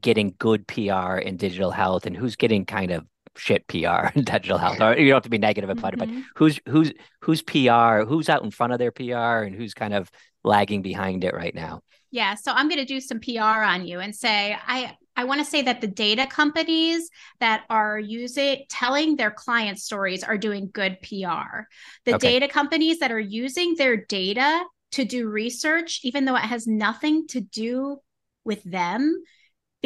getting 0.00 0.34
good 0.38 0.66
PR 0.66 1.16
in 1.16 1.36
digital 1.36 1.70
health 1.70 2.06
and 2.06 2.16
who's 2.16 2.36
getting 2.36 2.64
kind 2.64 2.90
of 2.90 3.04
shit 3.36 3.66
PR 3.68 4.08
in 4.14 4.24
digital 4.24 4.58
health. 4.58 4.80
Or 4.80 4.96
you 4.96 5.08
don't 5.08 5.16
have 5.16 5.22
to 5.24 5.30
be 5.30 5.38
negative 5.38 5.70
about 5.70 5.92
mm-hmm. 5.92 6.02
it, 6.02 6.06
but 6.06 6.08
mm-hmm. 6.08 6.20
who's 6.34 6.60
who's 6.66 6.92
who's 7.20 7.42
PR, 7.42 8.02
who's 8.08 8.28
out 8.28 8.42
in 8.42 8.50
front 8.50 8.72
of 8.72 8.78
their 8.78 8.92
PR 8.92 9.44
and 9.44 9.54
who's 9.54 9.74
kind 9.74 9.94
of 9.94 10.10
lagging 10.44 10.82
behind 10.82 11.24
it 11.24 11.34
right 11.34 11.54
now. 11.54 11.82
Yeah, 12.10 12.34
so 12.34 12.52
I'm 12.52 12.68
going 12.68 12.78
to 12.78 12.84
do 12.84 13.00
some 13.00 13.20
PR 13.20 13.40
on 13.42 13.86
you 13.86 14.00
and 14.00 14.14
say 14.14 14.56
I 14.66 14.96
I 15.16 15.24
want 15.24 15.40
to 15.40 15.44
say 15.44 15.62
that 15.62 15.80
the 15.80 15.86
data 15.86 16.26
companies 16.26 17.10
that 17.40 17.64
are 17.68 17.98
using 17.98 18.64
telling 18.68 19.16
their 19.16 19.30
client 19.30 19.78
stories 19.78 20.22
are 20.22 20.38
doing 20.38 20.70
good 20.72 20.98
PR. 21.02 21.64
The 22.04 22.14
okay. 22.14 22.38
data 22.38 22.48
companies 22.48 22.98
that 23.00 23.10
are 23.10 23.20
using 23.20 23.74
their 23.76 23.96
data 23.96 24.64
to 24.92 25.04
do 25.04 25.28
research 25.28 26.00
even 26.04 26.24
though 26.24 26.36
it 26.36 26.42
has 26.42 26.66
nothing 26.66 27.26
to 27.28 27.40
do 27.40 27.98
with 28.44 28.62
them 28.62 29.20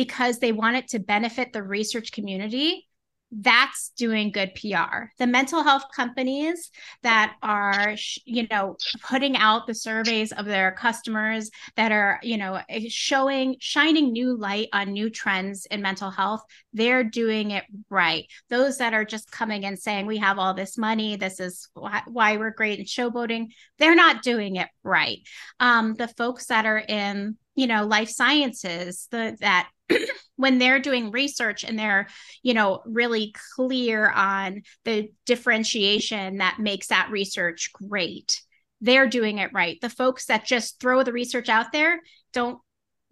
because 0.04 0.38
they 0.38 0.50
want 0.50 0.76
it 0.76 0.88
to 0.88 0.98
benefit 0.98 1.52
the 1.52 1.62
research 1.62 2.10
community 2.10 2.88
that's 3.32 3.90
doing 3.96 4.32
good 4.32 4.54
PR. 4.54 5.04
The 5.18 5.26
mental 5.26 5.62
health 5.62 5.84
companies 5.94 6.70
that 7.02 7.36
are, 7.42 7.94
you 8.24 8.46
know, 8.50 8.76
putting 9.02 9.36
out 9.36 9.66
the 9.66 9.74
surveys 9.74 10.32
of 10.32 10.46
their 10.46 10.72
customers 10.72 11.50
that 11.76 11.92
are, 11.92 12.18
you 12.22 12.38
know, 12.38 12.60
eh, 12.68 12.86
showing, 12.88 13.56
shining 13.60 14.12
new 14.12 14.36
light 14.36 14.68
on 14.72 14.92
new 14.92 15.10
trends 15.10 15.66
in 15.66 15.80
mental 15.80 16.10
health, 16.10 16.42
they're 16.72 17.04
doing 17.04 17.52
it 17.52 17.64
right. 17.88 18.26
Those 18.48 18.78
that 18.78 18.94
are 18.94 19.04
just 19.04 19.30
coming 19.30 19.64
and 19.64 19.78
saying, 19.78 20.06
we 20.06 20.18
have 20.18 20.38
all 20.38 20.54
this 20.54 20.76
money, 20.76 21.14
this 21.14 21.38
is 21.38 21.68
why 21.74 22.36
we're 22.36 22.50
great 22.50 22.80
in 22.80 22.84
showboating, 22.84 23.48
they're 23.78 23.94
not 23.94 24.22
doing 24.22 24.56
it 24.56 24.68
right. 24.82 25.20
Um, 25.60 25.94
the 25.94 26.08
folks 26.08 26.46
that 26.46 26.66
are 26.66 26.78
in, 26.78 27.36
you 27.54 27.68
know, 27.68 27.86
life 27.86 28.08
sciences, 28.08 29.06
the, 29.12 29.36
that 29.40 29.70
when 30.36 30.58
they're 30.58 30.80
doing 30.80 31.10
research 31.10 31.64
and 31.64 31.78
they're 31.78 32.08
you 32.42 32.54
know 32.54 32.82
really 32.86 33.34
clear 33.54 34.10
on 34.10 34.62
the 34.84 35.10
differentiation 35.26 36.38
that 36.38 36.58
makes 36.58 36.88
that 36.88 37.10
research 37.10 37.70
great 37.72 38.40
they're 38.80 39.08
doing 39.08 39.38
it 39.38 39.50
right 39.52 39.78
the 39.82 39.90
folks 39.90 40.26
that 40.26 40.46
just 40.46 40.80
throw 40.80 41.02
the 41.02 41.12
research 41.12 41.48
out 41.48 41.72
there 41.72 42.00
don't 42.32 42.58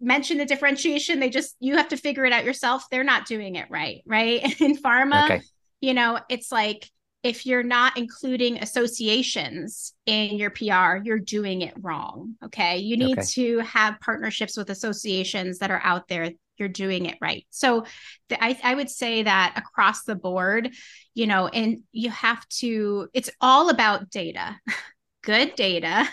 mention 0.01 0.37
the 0.37 0.45
differentiation 0.45 1.19
they 1.19 1.29
just 1.29 1.55
you 1.59 1.75
have 1.75 1.89
to 1.89 1.97
figure 1.97 2.25
it 2.25 2.33
out 2.33 2.45
yourself 2.45 2.85
they're 2.89 3.03
not 3.03 3.27
doing 3.27 3.55
it 3.55 3.67
right 3.69 4.01
right 4.05 4.59
in 4.61 4.75
pharma 4.75 5.25
okay. 5.25 5.41
you 5.81 5.93
know 5.93 6.19
it's 6.29 6.51
like 6.51 6.89
if 7.21 7.45
you're 7.45 7.63
not 7.63 7.97
including 7.97 8.59
associations 8.59 9.93
in 10.05 10.37
your 10.37 10.51
PR, 10.51 11.03
you're 11.03 11.19
doing 11.19 11.61
it 11.61 11.73
wrong. 11.81 12.35
Okay. 12.45 12.77
You 12.77 12.95
need 12.95 13.19
okay. 13.19 13.27
to 13.31 13.59
have 13.59 13.99
partnerships 13.99 14.55
with 14.55 14.69
associations 14.69 15.59
that 15.59 15.69
are 15.69 15.81
out 15.83 16.07
there 16.07 16.31
you're 16.59 16.69
doing 16.69 17.05
it 17.05 17.17
right. 17.21 17.45
So 17.49 17.85
the, 18.27 18.43
I, 18.43 18.59
I 18.63 18.75
would 18.75 18.89
say 18.89 19.23
that 19.23 19.53
across 19.55 20.03
the 20.03 20.15
board, 20.15 20.69
you 21.13 21.27
know, 21.27 21.47
and 21.47 21.79
you 21.91 22.09
have 22.09 22.47
to, 22.59 23.07
it's 23.13 23.29
all 23.41 23.69
about 23.69 24.09
data, 24.09 24.57
good 25.23 25.55
data, 25.55 26.07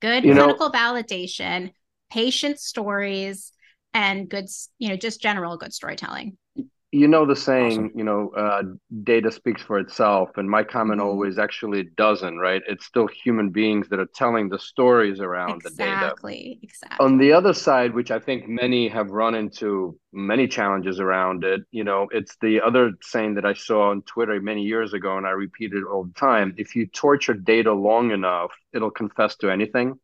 good 0.00 0.24
you 0.24 0.34
clinical 0.34 0.70
know, 0.70 0.78
validation, 0.78 1.72
patient 2.10 2.60
stories, 2.60 3.52
and 3.94 4.28
good, 4.28 4.46
you 4.78 4.90
know, 4.90 4.96
just 4.96 5.20
general 5.20 5.56
good 5.56 5.72
storytelling 5.72 6.36
you 6.90 7.06
know 7.06 7.26
the 7.26 7.36
saying 7.36 7.72
awesome. 7.72 7.92
you 7.94 8.04
know 8.04 8.30
uh, 8.30 8.62
data 9.02 9.30
speaks 9.30 9.60
for 9.60 9.78
itself 9.78 10.30
and 10.36 10.48
my 10.48 10.62
comment 10.62 11.00
mm-hmm. 11.00 11.08
always 11.08 11.38
actually 11.38 11.84
doesn't 11.96 12.38
right 12.38 12.62
it's 12.66 12.86
still 12.86 13.06
human 13.06 13.50
beings 13.50 13.88
that 13.90 14.00
are 14.00 14.08
telling 14.14 14.48
the 14.48 14.58
stories 14.58 15.20
around 15.20 15.56
exactly, 15.56 15.70
the 15.70 15.84
data 15.84 16.06
exactly 16.06 16.58
exactly 16.62 17.04
on 17.04 17.18
the 17.18 17.32
other 17.32 17.52
side 17.52 17.94
which 17.94 18.10
i 18.10 18.18
think 18.18 18.48
many 18.48 18.88
have 18.88 19.10
run 19.10 19.34
into 19.34 19.98
many 20.12 20.48
challenges 20.48 20.98
around 20.98 21.44
it 21.44 21.60
you 21.70 21.84
know 21.84 22.08
it's 22.10 22.36
the 22.40 22.60
other 22.60 22.92
saying 23.02 23.34
that 23.34 23.44
i 23.44 23.52
saw 23.52 23.90
on 23.90 24.00
twitter 24.02 24.40
many 24.40 24.62
years 24.62 24.94
ago 24.94 25.18
and 25.18 25.26
i 25.26 25.30
repeat 25.30 25.72
it 25.74 25.84
all 25.84 26.04
the 26.04 26.14
time 26.14 26.54
if 26.56 26.74
you 26.74 26.86
torture 26.86 27.34
data 27.34 27.72
long 27.72 28.12
enough 28.12 28.50
it'll 28.72 28.90
confess 28.90 29.36
to 29.36 29.50
anything 29.50 29.98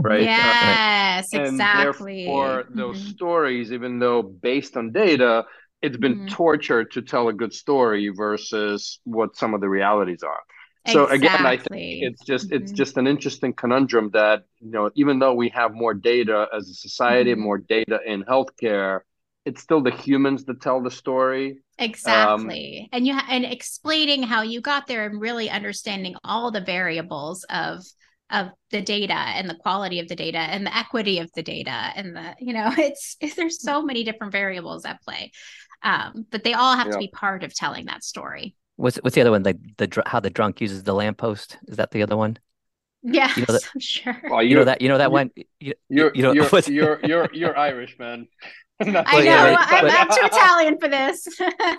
right? 0.00 0.22
Yes, 0.22 1.34
uh, 1.34 1.40
exactly. 1.40 2.24
Therefore, 2.24 2.66
those 2.70 3.00
mm-hmm. 3.00 3.08
stories, 3.08 3.72
even 3.72 3.98
though 3.98 4.22
based 4.22 4.76
on 4.76 4.92
data, 4.92 5.44
it's 5.82 5.96
been 5.96 6.16
mm-hmm. 6.16 6.26
torture 6.26 6.84
to 6.84 7.02
tell 7.02 7.28
a 7.28 7.32
good 7.32 7.52
story 7.52 8.08
versus 8.08 9.00
what 9.04 9.36
some 9.36 9.54
of 9.54 9.60
the 9.60 9.68
realities 9.68 10.22
are 10.22 10.42
so 10.86 11.04
exactly. 11.04 11.26
again 11.26 11.46
i 11.46 11.56
think 11.56 12.02
it's 12.02 12.24
just 12.24 12.46
mm-hmm. 12.46 12.62
it's 12.62 12.72
just 12.72 12.96
an 12.96 13.06
interesting 13.06 13.52
conundrum 13.52 14.10
that 14.12 14.44
you 14.60 14.70
know 14.70 14.90
even 14.94 15.18
though 15.18 15.34
we 15.34 15.48
have 15.48 15.72
more 15.74 15.94
data 15.94 16.46
as 16.54 16.68
a 16.68 16.74
society 16.74 17.32
mm-hmm. 17.32 17.42
more 17.42 17.58
data 17.58 17.98
in 18.06 18.24
healthcare 18.24 19.00
it's 19.44 19.62
still 19.62 19.80
the 19.80 19.90
humans 19.90 20.44
that 20.44 20.60
tell 20.60 20.82
the 20.82 20.90
story 20.90 21.58
exactly 21.78 22.80
um, 22.82 22.88
and 22.92 23.06
you 23.06 23.14
ha- 23.14 23.26
and 23.30 23.44
explaining 23.44 24.22
how 24.22 24.42
you 24.42 24.60
got 24.60 24.86
there 24.86 25.06
and 25.06 25.20
really 25.20 25.48
understanding 25.48 26.14
all 26.24 26.50
the 26.50 26.60
variables 26.60 27.44
of 27.50 27.82
of 28.30 28.48
the 28.70 28.82
data 28.82 29.14
and 29.14 29.48
the 29.48 29.54
quality 29.54 30.00
of 30.00 30.08
the 30.08 30.16
data 30.16 30.38
and 30.38 30.66
the 30.66 30.76
equity 30.76 31.18
of 31.18 31.30
the 31.34 31.42
data 31.42 31.92
and 31.94 32.14
the 32.14 32.34
you 32.38 32.52
know 32.52 32.70
it's, 32.78 33.16
it's 33.20 33.34
there's 33.36 33.62
so 33.62 33.82
many 33.82 34.04
different 34.04 34.32
variables 34.32 34.84
at 34.84 35.02
play 35.02 35.30
um, 35.82 36.26
but 36.30 36.44
they 36.44 36.54
all 36.54 36.76
have 36.76 36.88
yeah. 36.88 36.92
to 36.92 36.98
be 36.98 37.08
part 37.08 37.44
of 37.44 37.54
telling 37.54 37.86
that 37.86 38.04
story. 38.04 38.54
What's 38.76 38.96
what's 38.98 39.14
the 39.14 39.20
other 39.20 39.30
one? 39.30 39.42
Like 39.42 39.58
the 39.76 40.02
how 40.06 40.20
the 40.20 40.30
drunk 40.30 40.60
uses 40.60 40.82
the 40.82 40.94
lamppost. 40.94 41.58
Is 41.66 41.76
that 41.76 41.90
the 41.90 42.02
other 42.02 42.16
one? 42.16 42.38
Yeah, 43.02 43.32
you 43.36 43.44
know 43.46 43.54
that, 43.54 43.62
I'm 43.74 43.80
sure. 43.80 44.22
Well, 44.28 44.42
you 44.42 44.56
know 44.56 44.64
that 44.64 44.80
you 44.80 44.88
know 44.88 44.98
that 44.98 45.08
you, 45.08 45.12
one. 45.12 45.30
You, 45.60 45.72
you're 45.88 46.12
you 46.14 46.22
know 46.22 46.32
you're, 46.32 46.48
you're 46.68 47.00
you're 47.04 47.28
you're 47.32 47.58
Irish, 47.58 47.98
man. 47.98 48.28
I 48.80 48.84
know. 48.84 49.56
I'm, 49.58 49.86
I'm, 49.90 50.08
too 50.08 50.26
Italian 50.26 50.78
for 50.78 50.88
this. 50.88 51.26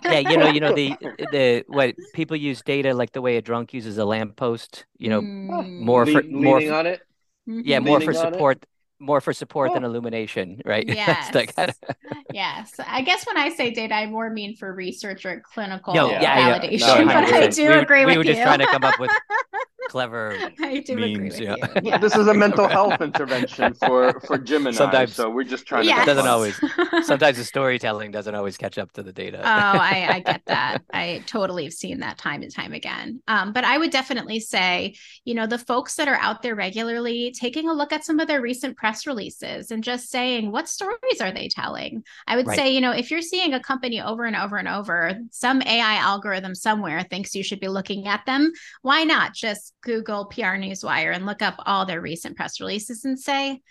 yeah, 0.03 0.19
you 0.19 0.35
know, 0.35 0.49
you 0.49 0.59
know 0.59 0.73
the 0.73 0.93
the 1.31 1.63
what 1.67 1.95
people 2.13 2.35
use 2.35 2.61
data 2.61 2.93
like 2.93 3.13
the 3.13 3.21
way 3.21 3.37
a 3.37 3.41
drunk 3.41 3.73
uses 3.73 3.97
a 3.97 4.03
lamppost. 4.03 4.85
You 4.97 5.09
know, 5.09 5.21
mm. 5.21 5.79
more 5.79 6.05
for 6.05 6.21
Le- 6.21 6.29
more 6.29 6.61
for, 6.61 6.73
on 6.73 6.87
it. 6.87 7.01
Yeah, 7.45 7.79
more 7.79 8.01
for 8.01 8.13
support 8.13 8.65
more 8.99 9.21
for 9.21 9.33
support 9.33 9.71
oh. 9.71 9.73
than 9.73 9.83
illumination, 9.83 10.61
right? 10.65 10.87
Yes. 10.99 11.31
kind 11.31 11.69
of... 11.69 11.95
yes. 12.33 12.73
I 12.85 13.01
guess 13.01 13.25
when 13.25 13.37
I 13.37 13.49
say 13.49 13.71
data, 13.71 13.95
I 13.95 14.05
more 14.07 14.29
mean 14.29 14.55
for 14.55 14.73
research 14.73 15.25
or 15.25 15.39
clinical 15.39 15.93
no, 15.93 16.09
yeah, 16.09 16.59
validation. 16.59 16.79
Yeah. 16.79 17.03
No, 17.03 17.05
but 17.05 17.33
I 17.33 17.47
do 17.47 17.67
we 17.67 17.73
agree 17.73 18.05
with 18.05 18.13
you. 18.15 18.19
We 18.19 18.25
were 18.25 18.25
you. 18.25 18.33
just 18.33 18.41
trying 18.41 18.59
to 18.59 18.67
come 18.67 18.83
up 18.83 18.99
with 18.99 19.11
clever 19.89 20.37
I 20.61 20.79
do 20.79 20.95
memes. 20.95 21.11
Agree 21.13 21.29
with 21.29 21.39
yeah. 21.41 21.55
You. 21.83 21.99
This 21.99 22.15
is 22.15 22.27
a 22.27 22.33
mental 22.33 22.67
health 22.77 23.01
intervention 23.01 23.73
for 23.73 24.19
for 24.21 24.37
Jim 24.37 24.67
and 24.67 24.75
sometimes, 24.75 25.11
I, 25.19 25.23
so 25.23 25.29
we're 25.29 25.43
just 25.43 25.65
trying 25.65 25.85
yes. 25.85 26.05
to. 26.05 26.13
Doesn't 26.13 26.27
always. 26.27 26.59
Sometimes 27.03 27.37
the 27.37 27.43
storytelling 27.43 28.11
doesn't 28.11 28.33
always 28.33 28.55
catch 28.55 28.77
up 28.77 28.91
to 28.93 29.03
the 29.03 29.11
data. 29.11 29.39
oh, 29.39 29.43
I, 29.43 30.07
I 30.09 30.19
get 30.19 30.43
that. 30.45 30.79
I 30.93 31.23
totally 31.25 31.65
have 31.65 31.73
seen 31.73 31.99
that 31.99 32.17
time 32.17 32.41
and 32.41 32.53
time 32.53 32.73
again. 32.73 33.21
Um, 33.27 33.51
but 33.51 33.63
I 33.63 33.77
would 33.77 33.91
definitely 33.91 34.39
say, 34.39 34.95
you 35.25 35.33
know, 35.33 35.47
the 35.47 35.57
folks 35.57 35.95
that 35.95 36.07
are 36.07 36.15
out 36.15 36.41
there 36.41 36.55
regularly 36.55 37.33
taking 37.37 37.67
a 37.67 37.73
look 37.73 37.91
at 37.91 38.05
some 38.05 38.19
of 38.19 38.27
their 38.27 38.41
recent 38.41 38.77
press 38.77 39.05
releases 39.05 39.71
and 39.71 39.83
just 39.83 40.09
saying 40.09 40.51
what 40.51 40.69
stories 40.69 41.21
are 41.21 41.31
they 41.31 41.47
telling. 41.47 42.03
I 42.27 42.35
would 42.35 42.47
right. 42.47 42.57
say, 42.57 42.73
you 42.73 42.81
know, 42.81 42.91
if 42.91 43.11
you're 43.11 43.21
seeing 43.21 43.53
a 43.53 43.59
company 43.59 44.01
over 44.01 44.25
and 44.25 44.35
over 44.35 44.57
and 44.57 44.67
over, 44.67 45.19
some 45.31 45.61
AI 45.63 45.95
algorithm 45.95 46.55
somewhere 46.55 47.03
thinks 47.03 47.35
you 47.35 47.43
should 47.43 47.59
be 47.59 47.67
looking 47.67 48.07
at 48.07 48.25
them. 48.25 48.51
Why 48.81 49.03
not 49.03 49.33
just 49.33 49.73
Google 49.81 50.25
PR 50.25 50.57
Newswire 50.57 51.13
and 51.13 51.25
look 51.25 51.41
up 51.41 51.55
all 51.65 51.85
their 51.85 52.01
recent 52.01 52.35
press 52.35 52.59
releases 52.59 53.05
and 53.05 53.19
say, 53.19 53.61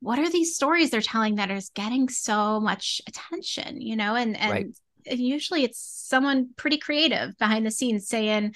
what 0.00 0.18
are 0.18 0.30
these 0.30 0.54
stories 0.54 0.90
they're 0.90 1.00
telling 1.00 1.36
that 1.36 1.50
is 1.50 1.70
getting 1.70 2.08
so 2.08 2.60
much 2.60 3.00
attention, 3.06 3.80
you 3.80 3.96
know? 3.96 4.14
And 4.14 4.36
and 4.36 4.50
right. 4.50 5.18
usually 5.18 5.64
it's 5.64 5.78
someone 5.78 6.50
pretty 6.56 6.78
creative 6.78 7.36
behind 7.38 7.64
the 7.64 7.70
scenes 7.70 8.08
saying, 8.08 8.54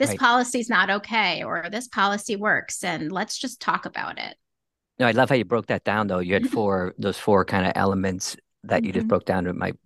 this 0.00 0.10
right. 0.10 0.18
policy 0.18 0.60
is 0.60 0.70
not 0.70 0.88
okay 0.88 1.44
or 1.44 1.68
this 1.70 1.86
policy 1.86 2.34
works 2.34 2.82
and 2.82 3.12
let's 3.12 3.38
just 3.38 3.60
talk 3.60 3.84
about 3.84 4.18
it. 4.18 4.34
No, 4.98 5.06
I 5.06 5.12
love 5.12 5.28
how 5.28 5.34
you 5.34 5.44
broke 5.44 5.66
that 5.66 5.84
down 5.84 6.06
though. 6.06 6.20
You 6.20 6.34
had 6.34 6.48
four 6.50 6.94
those 6.98 7.18
four 7.18 7.44
kind 7.44 7.66
of 7.66 7.72
elements 7.76 8.36
that 8.64 8.82
you 8.82 8.90
mm-hmm. 8.90 8.98
just 8.98 9.08
broke 9.08 9.26
down. 9.26 9.46
It 9.46 9.54
might 9.54 9.76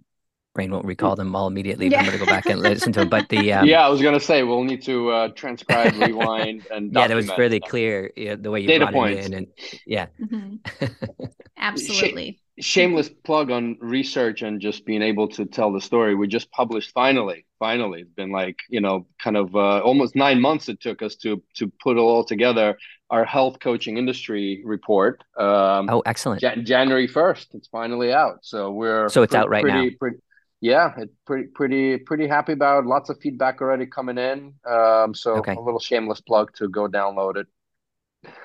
brain 0.54 0.70
won't 0.70 0.86
recall 0.86 1.16
them 1.16 1.34
all 1.34 1.48
immediately. 1.48 1.88
Yeah. 1.88 1.98
I'm 1.98 2.06
going 2.06 2.18
to 2.18 2.24
go 2.24 2.30
back 2.30 2.46
and 2.46 2.60
listen 2.60 2.92
to 2.92 3.00
them. 3.00 3.08
But 3.08 3.28
the 3.28 3.52
um, 3.52 3.66
yeah, 3.66 3.84
I 3.84 3.88
was 3.88 4.00
going 4.00 4.18
to 4.18 4.24
say 4.24 4.42
we'll 4.42 4.64
need 4.64 4.82
to 4.84 5.10
uh, 5.10 5.28
transcribe, 5.30 5.94
rewind, 6.00 6.66
and 6.70 6.92
yeah, 6.92 7.08
that 7.08 7.14
was 7.14 7.30
really 7.36 7.60
clear 7.60 8.10
yeah, 8.16 8.36
the 8.36 8.50
way 8.50 8.60
you 8.60 8.68
data 8.68 8.90
points. 8.90 9.26
in, 9.26 9.34
and 9.34 9.46
yeah, 9.86 10.06
mm-hmm. 10.20 10.86
absolutely. 11.58 12.40
shameless 12.60 13.10
plug 13.24 13.50
on 13.50 13.76
research 13.80 14.42
and 14.42 14.60
just 14.60 14.86
being 14.86 15.02
able 15.02 15.28
to 15.28 15.44
tell 15.44 15.72
the 15.72 15.80
story. 15.80 16.14
We 16.14 16.28
just 16.28 16.50
published 16.52 16.92
finally. 16.92 17.44
Finally, 17.58 18.02
it's 18.02 18.12
been 18.12 18.30
like 18.30 18.58
you 18.68 18.80
know, 18.80 19.06
kind 19.18 19.36
of 19.36 19.54
uh, 19.56 19.80
almost 19.80 20.14
nine 20.14 20.40
months 20.40 20.68
it 20.68 20.80
took 20.80 21.02
us 21.02 21.16
to 21.16 21.42
to 21.54 21.70
put 21.82 21.96
it 21.96 22.00
all 22.00 22.24
together. 22.24 22.78
Our 23.10 23.24
health 23.24 23.58
coaching 23.60 23.98
industry 23.98 24.62
report. 24.64 25.22
Um, 25.36 25.88
oh, 25.90 26.02
excellent! 26.06 26.40
January 26.64 27.06
first, 27.06 27.54
it's 27.54 27.68
finally 27.68 28.12
out. 28.12 28.38
So 28.42 28.72
we're 28.72 29.08
so 29.08 29.22
it's 29.22 29.32
pretty, 29.32 29.42
out 29.42 29.50
right 29.50 29.62
pretty, 29.62 29.90
now. 29.90 29.96
Pretty, 30.00 30.16
yeah, 30.64 30.94
it's 30.96 31.14
pretty 31.26 31.48
pretty 31.48 31.98
pretty 31.98 32.26
happy 32.26 32.52
about. 32.52 32.86
Lots 32.86 33.10
of 33.10 33.20
feedback 33.20 33.60
already 33.60 33.84
coming 33.84 34.16
in. 34.16 34.54
Um, 34.64 35.12
so 35.12 35.34
okay. 35.36 35.52
a 35.52 35.60
little 35.60 35.78
shameless 35.78 36.22
plug 36.22 36.54
to 36.54 36.70
go 36.70 36.88
download 36.88 37.36
it. 37.36 37.46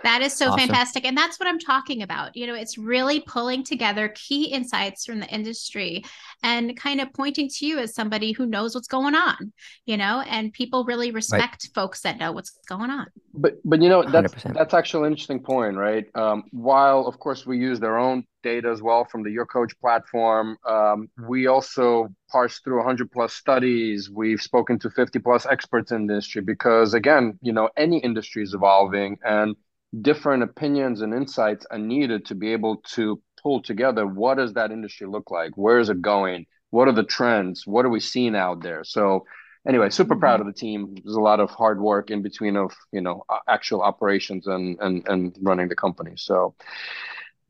That 0.03 0.21
is 0.21 0.33
so 0.33 0.47
awesome. 0.47 0.59
fantastic. 0.59 1.05
And 1.05 1.15
that's 1.15 1.39
what 1.39 1.47
I'm 1.47 1.59
talking 1.59 2.01
about. 2.01 2.35
You 2.35 2.47
know, 2.47 2.55
it's 2.55 2.77
really 2.77 3.21
pulling 3.21 3.63
together 3.63 4.09
key 4.09 4.51
insights 4.51 5.05
from 5.05 5.21
the 5.21 5.27
industry 5.27 6.03
and 6.43 6.75
kind 6.75 6.99
of 6.99 7.13
pointing 7.13 7.47
to 7.47 7.65
you 7.65 7.79
as 7.79 7.95
somebody 7.95 8.33
who 8.33 8.45
knows 8.45 8.75
what's 8.75 8.89
going 8.89 9.15
on, 9.15 9.53
you 9.85 9.95
know, 9.95 10.21
and 10.27 10.51
people 10.51 10.83
really 10.83 11.11
respect 11.11 11.63
right. 11.63 11.71
folks 11.73 12.01
that 12.01 12.17
know 12.17 12.33
what's 12.33 12.51
going 12.67 12.89
on. 12.89 13.07
But, 13.33 13.59
but 13.63 13.81
you 13.81 13.87
know, 13.87 14.03
that's, 14.03 14.33
100%. 14.33 14.55
that's 14.55 14.73
actually 14.73 15.07
an 15.07 15.13
interesting 15.13 15.39
point, 15.39 15.77
right? 15.77 16.05
Um, 16.15 16.43
while, 16.51 17.07
of 17.07 17.17
course, 17.17 17.45
we 17.45 17.57
use 17.57 17.79
their 17.79 17.97
own 17.97 18.25
data 18.43 18.69
as 18.69 18.81
well 18.81 19.05
from 19.05 19.23
the 19.23 19.31
Your 19.31 19.45
Coach 19.45 19.73
platform, 19.79 20.57
um, 20.65 21.09
we 21.27 21.47
also 21.47 22.09
parse 22.31 22.59
through 22.59 22.77
100 22.77 23.11
plus 23.11 23.33
studies. 23.33 24.09
We've 24.09 24.41
spoken 24.41 24.79
to 24.79 24.89
50 24.89 25.19
plus 25.19 25.45
experts 25.45 25.91
in 25.91 26.07
the 26.07 26.13
industry 26.13 26.41
because, 26.41 26.93
again, 26.93 27.39
you 27.41 27.53
know, 27.53 27.69
any 27.77 27.99
industry 27.99 28.43
is 28.43 28.53
evolving 28.53 29.17
and 29.23 29.55
different 30.01 30.43
opinions 30.43 31.01
and 31.01 31.13
insights 31.13 31.65
are 31.71 31.79
needed 31.79 32.25
to 32.27 32.35
be 32.35 32.53
able 32.53 32.77
to 32.77 33.21
pull 33.41 33.61
together 33.61 34.05
what 34.05 34.37
does 34.37 34.53
that 34.53 34.71
industry 34.71 35.07
look 35.07 35.31
like? 35.31 35.51
Where 35.55 35.79
is 35.79 35.89
it 35.89 36.01
going? 36.01 36.45
What 36.69 36.87
are 36.87 36.93
the 36.93 37.03
trends? 37.03 37.65
What 37.65 37.85
are 37.85 37.89
we 37.89 37.99
seeing 37.99 38.35
out 38.35 38.61
there? 38.61 38.83
So 38.83 39.25
anyway 39.67 39.89
super 39.89 40.13
mm-hmm. 40.13 40.21
proud 40.21 40.39
of 40.39 40.47
the 40.47 40.53
team. 40.53 40.95
There's 41.03 41.15
a 41.15 41.21
lot 41.21 41.39
of 41.39 41.49
hard 41.49 41.79
work 41.81 42.11
in 42.11 42.21
between 42.21 42.55
of 42.55 42.73
you 42.91 43.01
know 43.01 43.23
actual 43.47 43.81
operations 43.81 44.47
and 44.47 44.77
and 44.79 45.07
and 45.07 45.37
running 45.41 45.69
the 45.69 45.75
company. 45.75 46.13
So 46.15 46.55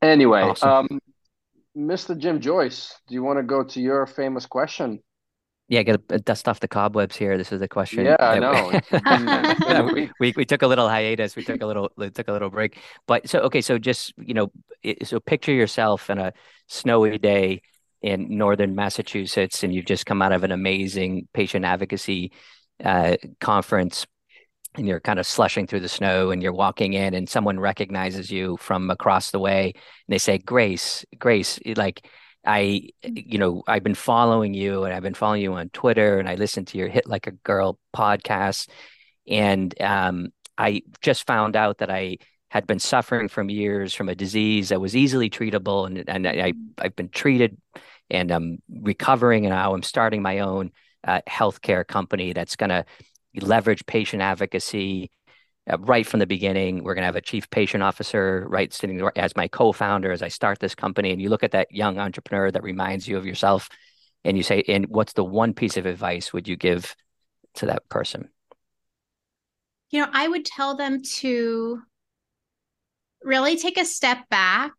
anyway 0.02 0.42
awesome. 0.42 0.68
um 0.68 1.00
mr 1.76 2.16
jim 2.16 2.40
joyce 2.40 2.94
do 3.08 3.14
you 3.14 3.22
want 3.22 3.38
to 3.38 3.42
go 3.42 3.62
to 3.62 3.80
your 3.80 4.06
famous 4.06 4.46
question 4.46 5.00
yeah, 5.70 5.84
get 5.84 6.02
a, 6.10 6.18
dust 6.18 6.48
off 6.48 6.58
the 6.58 6.66
cobwebs 6.66 7.14
here. 7.14 7.38
This 7.38 7.52
is 7.52 7.60
the 7.60 7.68
question. 7.68 8.04
Yeah, 8.04 8.16
I 8.18 8.40
know. 8.40 9.86
we, 9.94 10.10
we, 10.18 10.34
we 10.36 10.44
took 10.44 10.62
a 10.62 10.66
little 10.66 10.88
hiatus. 10.88 11.36
We 11.36 11.44
took 11.44 11.62
a 11.62 11.66
little 11.66 11.92
we 11.96 12.10
took 12.10 12.26
a 12.26 12.32
little 12.32 12.50
break. 12.50 12.76
But 13.06 13.28
so 13.28 13.38
okay, 13.42 13.60
so 13.60 13.78
just 13.78 14.12
you 14.18 14.34
know, 14.34 14.50
so 15.04 15.20
picture 15.20 15.52
yourself 15.52 16.10
in 16.10 16.18
a 16.18 16.32
snowy 16.66 17.18
day 17.18 17.62
in 18.02 18.36
northern 18.36 18.74
Massachusetts, 18.74 19.62
and 19.62 19.72
you've 19.72 19.84
just 19.84 20.06
come 20.06 20.20
out 20.22 20.32
of 20.32 20.42
an 20.42 20.50
amazing 20.50 21.28
patient 21.32 21.64
advocacy 21.64 22.32
uh, 22.84 23.16
conference, 23.40 24.08
and 24.76 24.86
you're 24.86 25.00
kind 25.00 25.18
of 25.18 25.26
slushing 25.26 25.66
through 25.66 25.80
the 25.80 25.88
snow, 25.88 26.30
and 26.30 26.42
you're 26.42 26.52
walking 26.52 26.92
in, 26.92 27.14
and 27.14 27.28
someone 27.28 27.58
recognizes 27.58 28.30
you 28.30 28.56
from 28.58 28.90
across 28.90 29.30
the 29.30 29.38
way, 29.38 29.72
and 29.74 30.12
they 30.14 30.18
say, 30.18 30.38
"Grace, 30.38 31.04
Grace," 31.18 31.58
like 31.76 32.02
I, 32.44 32.88
you 33.02 33.38
know, 33.38 33.62
I've 33.66 33.82
been 33.82 33.94
following 33.94 34.54
you 34.54 34.84
and 34.84 34.94
I've 34.94 35.02
been 35.02 35.14
following 35.14 35.42
you 35.42 35.52
on 35.54 35.68
Twitter 35.70 36.18
and 36.18 36.28
I 36.28 36.36
listened 36.36 36.68
to 36.68 36.78
your 36.78 36.88
Hit 36.88 37.06
Like 37.06 37.26
a 37.26 37.32
Girl 37.32 37.78
podcast. 37.94 38.68
And 39.28 39.78
um, 39.80 40.28
I 40.56 40.82
just 41.02 41.26
found 41.26 41.54
out 41.54 41.78
that 41.78 41.90
I 41.90 42.18
had 42.48 42.66
been 42.66 42.78
suffering 42.78 43.28
from 43.28 43.50
years 43.50 43.94
from 43.94 44.08
a 44.08 44.14
disease 44.14 44.70
that 44.70 44.80
was 44.80 44.96
easily 44.96 45.28
treatable. 45.28 45.86
And, 45.86 46.08
and 46.08 46.26
I, 46.26 46.54
I've 46.78 46.96
been 46.96 47.10
treated 47.10 47.58
and 48.08 48.30
I'm 48.30 48.58
recovering. 48.68 49.44
And 49.44 49.54
now 49.54 49.74
I'm 49.74 49.82
starting 49.82 50.22
my 50.22 50.40
own 50.40 50.72
uh, 51.04 51.20
healthcare 51.28 51.86
company 51.86 52.32
that's 52.32 52.56
going 52.56 52.70
to 52.70 52.84
leverage 53.34 53.84
patient 53.86 54.22
advocacy 54.22 55.10
uh, 55.70 55.78
right 55.78 56.06
from 56.06 56.20
the 56.20 56.26
beginning. 56.26 56.82
We're 56.82 56.94
going 56.94 57.02
to 57.02 57.06
have 57.06 57.16
a 57.16 57.20
chief 57.20 57.48
patient 57.50 57.82
officer, 57.82 58.46
right, 58.48 58.72
sitting 58.72 59.06
as 59.16 59.36
my 59.36 59.48
co-founder 59.48 60.10
as 60.10 60.22
I 60.22 60.28
start 60.28 60.58
this 60.58 60.74
company. 60.74 61.12
And 61.12 61.20
you 61.20 61.28
look 61.28 61.44
at 61.44 61.52
that 61.52 61.70
young 61.70 61.98
entrepreneur 61.98 62.50
that 62.50 62.62
reminds 62.62 63.06
you 63.06 63.16
of 63.16 63.26
yourself, 63.26 63.68
and 64.24 64.36
you 64.36 64.42
say, 64.42 64.62
"And 64.68 64.86
what's 64.86 65.12
the 65.12 65.24
one 65.24 65.54
piece 65.54 65.76
of 65.76 65.86
advice 65.86 66.32
would 66.32 66.48
you 66.48 66.56
give 66.56 66.94
to 67.54 67.66
that 67.66 67.88
person?" 67.88 68.30
You 69.90 70.00
know, 70.00 70.10
I 70.12 70.28
would 70.28 70.44
tell 70.44 70.76
them 70.76 71.02
to 71.02 71.80
really 73.22 73.56
take 73.56 73.76
a 73.76 73.84
step 73.84 74.28
back 74.28 74.72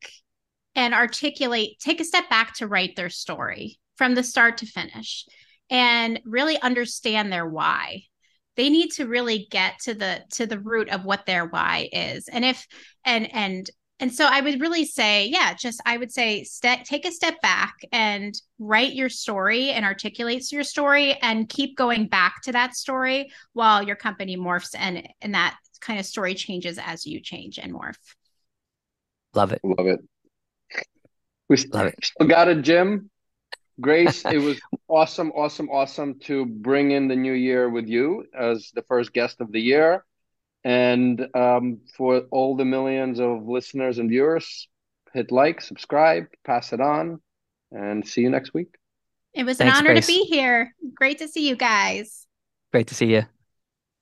and 0.73 0.93
articulate, 0.93 1.79
take 1.79 1.99
a 1.99 2.05
step 2.05 2.29
back 2.29 2.55
to 2.55 2.67
write 2.67 2.95
their 2.95 3.09
story 3.09 3.79
from 3.97 4.15
the 4.15 4.23
start 4.23 4.57
to 4.57 4.65
finish 4.65 5.25
and 5.69 6.19
really 6.25 6.59
understand 6.61 7.31
their 7.31 7.47
why 7.47 8.03
they 8.57 8.69
need 8.69 8.89
to 8.91 9.05
really 9.07 9.47
get 9.49 9.79
to 9.83 9.93
the 9.93 10.23
to 10.31 10.45
the 10.45 10.59
root 10.59 10.89
of 10.89 11.05
what 11.05 11.25
their 11.25 11.45
why 11.45 11.89
is. 11.91 12.27
And 12.27 12.43
if 12.43 12.65
and 13.05 13.33
and 13.33 13.69
and 14.01 14.11
so 14.11 14.25
i 14.25 14.41
would 14.41 14.59
really 14.59 14.83
say 14.83 15.27
yeah 15.27 15.53
just 15.53 15.79
i 15.85 15.95
would 15.95 16.11
say 16.11 16.43
st- 16.43 16.83
take 16.85 17.05
a 17.05 17.11
step 17.11 17.39
back 17.41 17.75
and 17.91 18.33
write 18.57 18.93
your 18.93 19.09
story 19.09 19.69
and 19.69 19.85
articulates 19.85 20.51
your 20.51 20.63
story 20.63 21.13
and 21.21 21.47
keep 21.47 21.77
going 21.77 22.07
back 22.07 22.41
to 22.41 22.51
that 22.51 22.75
story 22.75 23.31
while 23.53 23.83
your 23.83 23.95
company 23.95 24.35
morphs 24.35 24.75
and 24.75 25.07
and 25.21 25.35
that 25.35 25.55
kind 25.79 25.99
of 25.99 26.05
story 26.05 26.33
changes 26.33 26.79
as 26.83 27.05
you 27.05 27.19
change 27.19 27.57
and 27.57 27.73
morph. 27.73 27.97
Love 29.33 29.51
it. 29.51 29.61
Love 29.63 29.87
it. 29.87 29.99
We 31.49 31.57
love 31.73 31.87
it. 31.87 31.95
still 32.03 32.27
got 32.27 32.47
it 32.47 32.61
jim 32.61 33.10
Grace, 33.79 34.25
it 34.25 34.37
was 34.39 34.59
awesome, 34.87 35.31
awesome, 35.31 35.69
awesome 35.69 36.19
to 36.19 36.45
bring 36.45 36.91
in 36.91 37.07
the 37.07 37.15
new 37.15 37.33
year 37.33 37.69
with 37.69 37.87
you 37.87 38.25
as 38.37 38.71
the 38.75 38.81
first 38.83 39.13
guest 39.13 39.41
of 39.41 39.51
the 39.51 39.61
year. 39.61 40.05
And 40.63 41.27
um, 41.35 41.79
for 41.95 42.23
all 42.31 42.55
the 42.55 42.65
millions 42.65 43.19
of 43.19 43.47
listeners 43.47 43.97
and 43.97 44.09
viewers, 44.09 44.67
hit 45.13 45.31
like, 45.31 45.61
subscribe, 45.61 46.25
pass 46.45 46.73
it 46.73 46.81
on, 46.81 47.21
and 47.71 48.07
see 48.07 48.21
you 48.21 48.29
next 48.29 48.53
week. 48.53 48.75
It 49.33 49.45
was 49.45 49.57
Thanks, 49.57 49.77
an 49.77 49.85
honor 49.85 49.93
Grace. 49.93 50.07
to 50.07 50.13
be 50.13 50.23
here. 50.25 50.75
Great 50.93 51.19
to 51.19 51.27
see 51.27 51.47
you 51.47 51.55
guys. 51.55 52.27
Great 52.71 52.87
to 52.87 52.95
see 52.95 53.07
you. 53.07 53.23